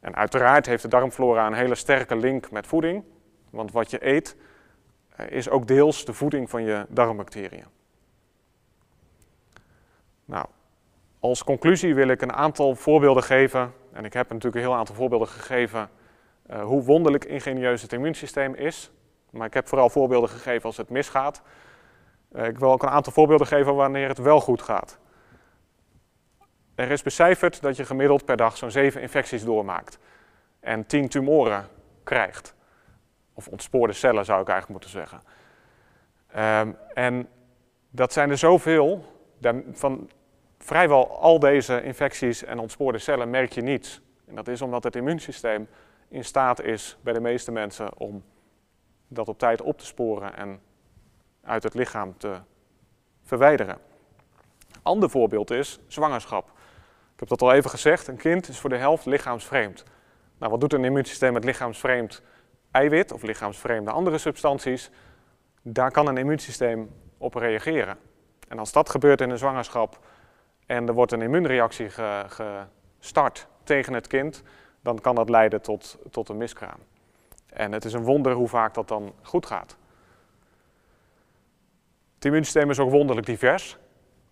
En 0.00 0.14
uiteraard 0.14 0.66
heeft 0.66 0.82
de 0.82 0.88
darmflora 0.88 1.46
een 1.46 1.52
hele 1.52 1.74
sterke 1.74 2.16
link 2.16 2.50
met 2.50 2.66
voeding, 2.66 3.04
want 3.50 3.72
wat 3.72 3.90
je 3.90 4.06
eet 4.06 4.36
eh, 5.16 5.30
is 5.30 5.48
ook 5.48 5.66
deels 5.66 6.04
de 6.04 6.12
voeding 6.12 6.50
van 6.50 6.62
je 6.62 6.86
darmbacteriën. 6.88 7.66
Nou, 10.24 10.46
als 11.20 11.44
conclusie 11.44 11.94
wil 11.94 12.08
ik 12.08 12.22
een 12.22 12.32
aantal 12.32 12.74
voorbeelden 12.74 13.22
geven, 13.22 13.72
en 13.92 14.04
ik 14.04 14.12
heb 14.12 14.28
natuurlijk 14.28 14.54
een 14.54 14.70
heel 14.70 14.78
aantal 14.78 14.94
voorbeelden 14.94 15.28
gegeven, 15.28 15.90
uh, 16.50 16.64
hoe 16.64 16.82
wonderlijk 16.82 17.24
ingenieus 17.24 17.82
het 17.82 17.92
immuunsysteem 17.92 18.54
is. 18.54 18.90
Maar 19.36 19.46
ik 19.46 19.54
heb 19.54 19.68
vooral 19.68 19.90
voorbeelden 19.90 20.30
gegeven 20.30 20.64
als 20.64 20.76
het 20.76 20.90
misgaat. 20.90 21.42
Uh, 22.32 22.46
ik 22.46 22.58
wil 22.58 22.72
ook 22.72 22.82
een 22.82 22.88
aantal 22.88 23.12
voorbeelden 23.12 23.46
geven 23.46 23.74
wanneer 23.74 24.08
het 24.08 24.18
wel 24.18 24.40
goed 24.40 24.62
gaat. 24.62 24.98
Er 26.74 26.90
is 26.90 27.02
becijferd 27.02 27.60
dat 27.60 27.76
je 27.76 27.84
gemiddeld 27.84 28.24
per 28.24 28.36
dag 28.36 28.56
zo'n 28.56 28.70
7 28.70 29.00
infecties 29.00 29.44
doormaakt 29.44 29.98
en 30.60 30.86
10 30.86 31.08
tumoren 31.08 31.66
krijgt. 32.04 32.54
Of 33.34 33.48
ontspoorde 33.48 33.92
cellen 33.92 34.24
zou 34.24 34.40
ik 34.40 34.48
eigenlijk 34.48 34.80
moeten 34.80 34.90
zeggen. 34.90 35.20
Um, 36.36 36.76
en 36.94 37.28
dat 37.90 38.12
zijn 38.12 38.30
er 38.30 38.38
zoveel 38.38 39.04
van 39.72 40.10
vrijwel 40.58 41.18
al 41.20 41.38
deze 41.38 41.82
infecties 41.82 42.44
en 42.44 42.58
ontspoorde 42.58 42.98
cellen 42.98 43.30
merk 43.30 43.52
je 43.52 43.62
niets. 43.62 44.00
En 44.26 44.34
dat 44.34 44.48
is 44.48 44.62
omdat 44.62 44.84
het 44.84 44.96
immuunsysteem 44.96 45.68
in 46.08 46.24
staat 46.24 46.62
is 46.62 46.96
bij 47.02 47.12
de 47.12 47.20
meeste 47.20 47.52
mensen 47.52 47.98
om 47.98 48.24
dat 49.08 49.28
op 49.28 49.38
tijd 49.38 49.62
op 49.62 49.78
te 49.78 49.86
sporen 49.86 50.36
en 50.36 50.60
uit 51.42 51.62
het 51.62 51.74
lichaam 51.74 52.18
te 52.18 52.40
verwijderen. 53.22 53.78
Ander 54.82 55.10
voorbeeld 55.10 55.50
is 55.50 55.78
zwangerschap. 55.86 56.48
Ik 57.12 57.20
heb 57.20 57.28
dat 57.28 57.42
al 57.42 57.52
even 57.52 57.70
gezegd, 57.70 58.06
een 58.06 58.16
kind 58.16 58.48
is 58.48 58.58
voor 58.58 58.70
de 58.70 58.76
helft 58.76 59.06
lichaamsvreemd. 59.06 59.84
Nou, 60.38 60.50
wat 60.50 60.60
doet 60.60 60.72
een 60.72 60.84
immuunsysteem 60.84 61.32
met 61.32 61.44
lichaamsvreemd 61.44 62.22
eiwit 62.70 63.12
of 63.12 63.22
lichaamsvreemde 63.22 63.90
andere 63.90 64.18
substanties, 64.18 64.90
daar 65.62 65.90
kan 65.90 66.06
een 66.06 66.16
immuunsysteem 66.16 66.90
op 67.18 67.34
reageren. 67.34 67.98
En 68.48 68.58
als 68.58 68.72
dat 68.72 68.90
gebeurt 68.90 69.20
in 69.20 69.30
een 69.30 69.38
zwangerschap 69.38 69.98
en 70.66 70.88
er 70.88 70.94
wordt 70.94 71.12
een 71.12 71.22
immuunreactie 71.22 71.90
gestart 72.98 73.46
tegen 73.62 73.92
het 73.92 74.06
kind, 74.06 74.42
dan 74.80 75.00
kan 75.00 75.14
dat 75.14 75.28
leiden 75.28 75.62
tot, 75.62 75.98
tot 76.10 76.28
een 76.28 76.36
miskraam. 76.36 76.78
En 77.56 77.72
het 77.72 77.84
is 77.84 77.92
een 77.92 78.02
wonder 78.02 78.32
hoe 78.32 78.48
vaak 78.48 78.74
dat 78.74 78.88
dan 78.88 79.12
goed 79.22 79.46
gaat. 79.46 79.76
Het 82.14 82.24
immuunsysteem 82.24 82.70
is 82.70 82.78
ook 82.78 82.90
wonderlijk 82.90 83.26
divers. 83.26 83.76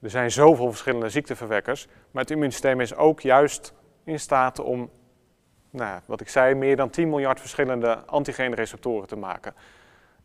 Er 0.00 0.10
zijn 0.10 0.30
zoveel 0.30 0.68
verschillende 0.68 1.08
ziekteverwekkers, 1.08 1.86
maar 2.10 2.22
het 2.22 2.30
immuunsysteem 2.30 2.80
is 2.80 2.94
ook 2.94 3.20
juist 3.20 3.74
in 4.04 4.20
staat 4.20 4.58
om, 4.58 4.90
nou, 5.70 6.00
wat 6.06 6.20
ik 6.20 6.28
zei, 6.28 6.54
meer 6.54 6.76
dan 6.76 6.90
10 6.90 7.08
miljard 7.08 7.40
verschillende 7.40 7.96
antigeenreceptoren 8.06 9.08
te 9.08 9.16
maken. 9.16 9.54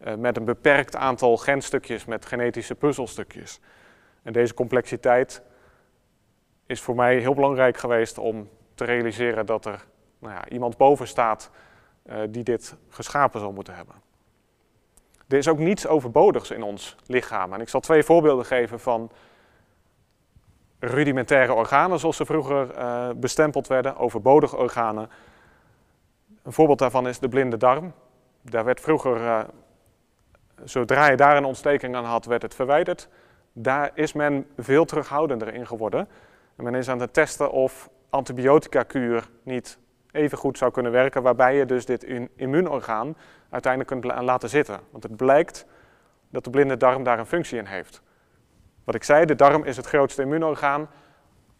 Uh, 0.06 0.16
met 0.16 0.38
een 0.38 0.46
beperkt 0.46 0.96
aantal 0.96 1.38
genstukjes, 1.38 2.06
met 2.06 2.26
genetische 2.26 2.76
puzzelstukjes. 2.76 3.60
En 4.24 4.34
deze 4.34 4.54
complexiteit 4.54 5.42
is 6.66 6.82
voor 6.82 6.96
mij 6.96 7.18
heel 7.18 7.34
belangrijk 7.34 7.78
geweest 7.78 8.18
om 8.18 8.50
te 8.76 8.84
realiseren 8.84 9.46
dat 9.46 9.66
er 9.66 9.86
nou 10.20 10.34
ja, 10.34 10.50
iemand 10.50 10.78
boven 10.78 11.08
staat 11.08 11.52
die 12.30 12.44
dit 12.44 12.76
geschapen 12.90 13.40
zal 13.40 13.52
moeten 13.52 13.76
hebben. 13.76 13.96
Er 15.28 15.38
is 15.38 15.48
ook 15.48 15.60
niets 15.60 15.88
overbodigs 15.88 16.52
in 16.52 16.64
ons 16.64 16.96
lichaam. 17.06 17.54
En 17.54 17.62
ik 17.62 17.70
zal 17.70 17.80
twee 17.80 18.04
voorbeelden 18.04 18.46
geven 18.46 18.80
van 18.80 19.12
rudimentaire 20.80 21.54
organen, 21.54 22.00
zoals 22.00 22.18
ze 22.18 22.26
vroeger 22.26 22.78
uh, 22.78 23.10
bestempeld 23.16 23.68
werden, 23.68 23.98
overbodige 23.98 24.58
organen. 24.58 25.10
Een 26.44 26.54
voorbeeld 26.54 26.80
daarvan 26.80 27.08
is 27.08 27.20
de 27.20 27.30
blinde 27.30 27.58
darm. 27.58 27.94
Daar 28.42 28.66
werd 28.66 28.82
vroeger, 28.82 29.18
uh, 29.18 29.40
zodra 30.64 31.10
je 31.10 31.18
daar 31.18 31.38
een 31.38 31.46
ontsteking 31.46 31.96
aan 31.96 32.06
had, 32.06 32.26
werd 32.26 32.42
het 32.42 32.56
verwijderd. 32.56 33.08
Daar 33.54 33.92
is 33.94 34.14
men 34.14 34.48
veel 34.58 34.86
terughoudender 34.86 35.54
in 35.54 35.68
geworden. 35.68 36.08
En 36.56 36.64
men 36.64 36.76
is 36.76 36.90
aan 36.90 37.00
het 37.00 37.14
testen 37.14 37.52
of 37.52 37.90
antibiotica-kuur 38.10 39.30
niet 39.44 39.78
even 40.12 40.38
goed 40.38 40.58
zou 40.58 40.72
kunnen 40.72 40.92
werken, 40.92 41.22
waarbij 41.22 41.56
je 41.56 41.66
dus 41.66 41.86
dit 41.86 42.04
immuunorgaan 42.36 43.16
uiteindelijk 43.50 43.92
kunt 43.92 44.24
laten 44.24 44.50
zitten. 44.50 44.80
Want 44.92 45.04
het 45.04 45.16
blijkt 45.16 45.66
dat 46.30 46.44
de 46.44 46.50
blinde 46.50 46.78
darm 46.78 47.04
daar 47.04 47.20
een 47.20 47.26
functie 47.26 47.58
in 47.58 47.66
heeft. 47.66 48.02
Wat 48.84 48.96
ik 48.96 49.04
zei, 49.04 49.26
de 49.26 49.36
darm 49.36 49.64
is 49.64 49.78
het 49.78 49.86
grootste 49.86 50.22
immuunorgaan. 50.22 50.90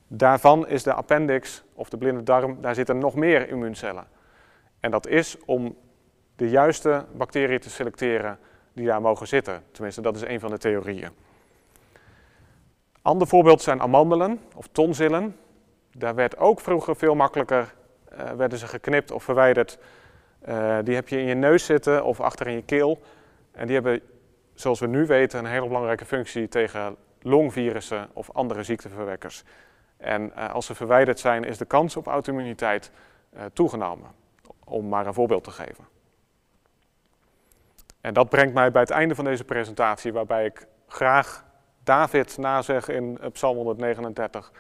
Daarvan 0.08 0.68
is 0.68 0.84
de 0.84 0.94
appendix, 0.94 1.64
of 1.74 1.90
de 1.90 1.98
blinde 1.98 2.24
darm, 2.24 2.62
daar 2.62 2.76
zitten 2.76 2.98
nog 2.98 3.16
meer 3.16 3.50
immuuncellen. 3.50 4.08
En 4.80 4.92
dat 4.92 5.08
is 5.08 5.38
om 5.46 5.78
de 6.36 6.50
juiste 6.50 7.06
bacteriën 7.14 7.60
te 7.60 7.70
selecteren 7.70 8.40
die 8.74 8.86
daar 8.86 9.02
mogen 9.02 9.28
zitten. 9.28 9.64
Tenminste, 9.72 10.02
dat 10.02 10.16
is 10.16 10.22
een 10.22 10.40
van 10.40 10.50
de 10.50 10.58
theorieën. 10.58 11.10
Ander 13.02 13.28
voorbeeld 13.28 13.62
zijn 13.62 13.82
amandelen 13.82 14.40
of 14.56 14.68
tonsillen. 14.72 15.36
Daar 15.92 16.16
werd 16.16 16.38
ook 16.38 16.60
vroeger 16.60 16.96
veel 16.96 17.16
makkelijker, 17.16 17.74
uh, 18.20 18.32
werden 18.32 18.58
ze 18.58 18.68
geknipt 18.68 19.12
of 19.12 19.24
verwijderd. 19.24 19.78
Uh, 20.48 20.78
die 20.84 20.96
heb 20.96 21.08
je 21.08 21.18
in 21.18 21.26
je 21.26 21.34
neus 21.34 21.66
zitten 21.66 22.04
of 22.04 22.20
achter 22.22 22.48
in 22.48 22.54
je 22.54 22.64
keel. 22.64 23.02
En 23.52 23.66
die 23.66 23.76
hebben, 23.76 24.02
zoals 24.54 24.80
we 24.80 24.88
nu 24.88 25.06
weten, 25.06 25.40
een 25.40 25.46
hele 25.46 25.68
belangrijke 25.68 26.06
functie 26.06 26.48
tegen 26.48 26.96
longvirussen 27.22 28.10
of 28.14 28.32
andere 28.32 28.64
ziekteverwekkers. 28.64 29.44
En 29.98 30.32
uh, 30.38 30.54
als 30.54 30.66
ze 30.66 30.76
verwijderd 30.76 31.20
zijn, 31.20 31.44
is 31.44 31.58
de 31.58 31.66
kans 31.66 31.96
op 31.96 32.08
auto-immuniteit 32.08 32.92
toegenomen. 33.54 34.08
Om 34.64 34.88
maar 34.88 35.08
een 35.08 35.14
voorbeeld 35.14 35.44
te 35.44 35.52
geven. 35.52 35.88
En 38.02 38.14
dat 38.14 38.30
brengt 38.30 38.54
mij 38.54 38.72
bij 38.72 38.82
het 38.82 38.90
einde 38.90 39.16
van 39.16 39.26
deze 39.26 39.44
presentatie, 39.44 40.14
waarbij 40.14 40.46
ik 40.46 40.68
graag 40.88 41.46
David 41.84 42.38
nazegt 42.38 42.90
in 42.90 43.20
Psalm 43.32 43.56
139. 43.56 44.52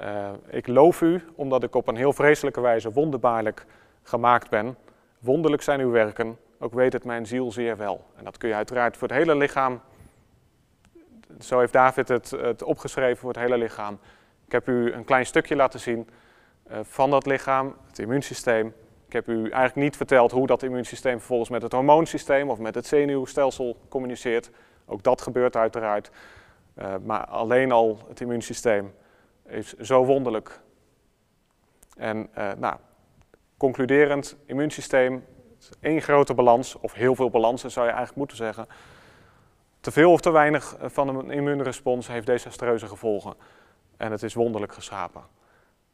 Uh, 0.00 0.30
ik 0.48 0.66
loof 0.66 1.00
u, 1.00 1.22
omdat 1.34 1.62
ik 1.62 1.74
op 1.74 1.88
een 1.88 1.96
heel 1.96 2.12
vreselijke 2.12 2.60
wijze 2.60 2.92
wonderbaarlijk 2.92 3.66
gemaakt 4.02 4.50
ben. 4.50 4.76
Wonderlijk 5.18 5.62
zijn 5.62 5.80
uw 5.80 5.90
werken, 5.90 6.38
ook 6.58 6.72
weet 6.72 6.92
het 6.92 7.04
mijn 7.04 7.26
ziel 7.26 7.52
zeer 7.52 7.76
wel. 7.76 8.04
En 8.16 8.24
dat 8.24 8.38
kun 8.38 8.48
je 8.48 8.54
uiteraard 8.54 8.96
voor 8.96 9.08
het 9.08 9.16
hele 9.16 9.36
lichaam, 9.36 9.80
zo 11.40 11.58
heeft 11.58 11.72
David 11.72 12.08
het, 12.08 12.30
het 12.30 12.62
opgeschreven 12.62 13.16
voor 13.16 13.28
het 13.28 13.38
hele 13.38 13.58
lichaam. 13.58 13.98
Ik 14.46 14.52
heb 14.52 14.68
u 14.68 14.92
een 14.92 15.04
klein 15.04 15.26
stukje 15.26 15.56
laten 15.56 15.80
zien 15.80 16.08
uh, 16.70 16.78
van 16.82 17.10
dat 17.10 17.26
lichaam, 17.26 17.76
het 17.88 17.98
immuunsysteem. 17.98 18.74
Ik 19.06 19.12
heb 19.12 19.28
u 19.28 19.42
eigenlijk 19.42 19.74
niet 19.74 19.96
verteld 19.96 20.30
hoe 20.30 20.46
dat 20.46 20.62
immuunsysteem 20.62 21.18
vervolgens 21.18 21.50
met 21.50 21.62
het 21.62 21.72
hormoonsysteem 21.72 22.50
of 22.50 22.58
met 22.58 22.74
het 22.74 22.86
zenuwstelsel 22.86 23.76
communiceert. 23.88 24.50
Ook 24.86 25.02
dat 25.02 25.22
gebeurt 25.22 25.56
uiteraard. 25.56 26.10
Uh, 26.78 26.94
maar 27.04 27.24
alleen 27.26 27.72
al 27.72 27.98
het 28.08 28.20
immuunsysteem 28.20 28.94
is 29.46 29.72
zo 29.72 30.04
wonderlijk. 30.04 30.60
En 31.96 32.28
uh, 32.38 32.52
nou, 32.52 32.76
concluderend, 33.56 34.36
immuunsysteem, 34.46 35.24
één 35.80 36.02
grote 36.02 36.34
balans, 36.34 36.74
of 36.74 36.92
heel 36.92 37.14
veel 37.14 37.30
balansen 37.30 37.70
zou 37.70 37.86
je 37.86 37.92
eigenlijk 37.92 38.18
moeten 38.18 38.36
zeggen. 38.36 38.66
Te 39.80 39.90
veel 39.90 40.12
of 40.12 40.20
te 40.20 40.30
weinig 40.30 40.76
van 40.80 41.08
een 41.08 41.30
immuunrespons 41.30 42.06
heeft 42.06 42.26
desastreuze 42.26 42.86
gevolgen. 42.86 43.34
En 43.96 44.10
het 44.10 44.22
is 44.22 44.34
wonderlijk 44.34 44.72
geschapen. 44.72 45.22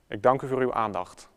Ik 0.09 0.23
dank 0.23 0.43
u 0.43 0.49
voor 0.49 0.61
uw 0.61 0.73
aandacht. 0.73 1.29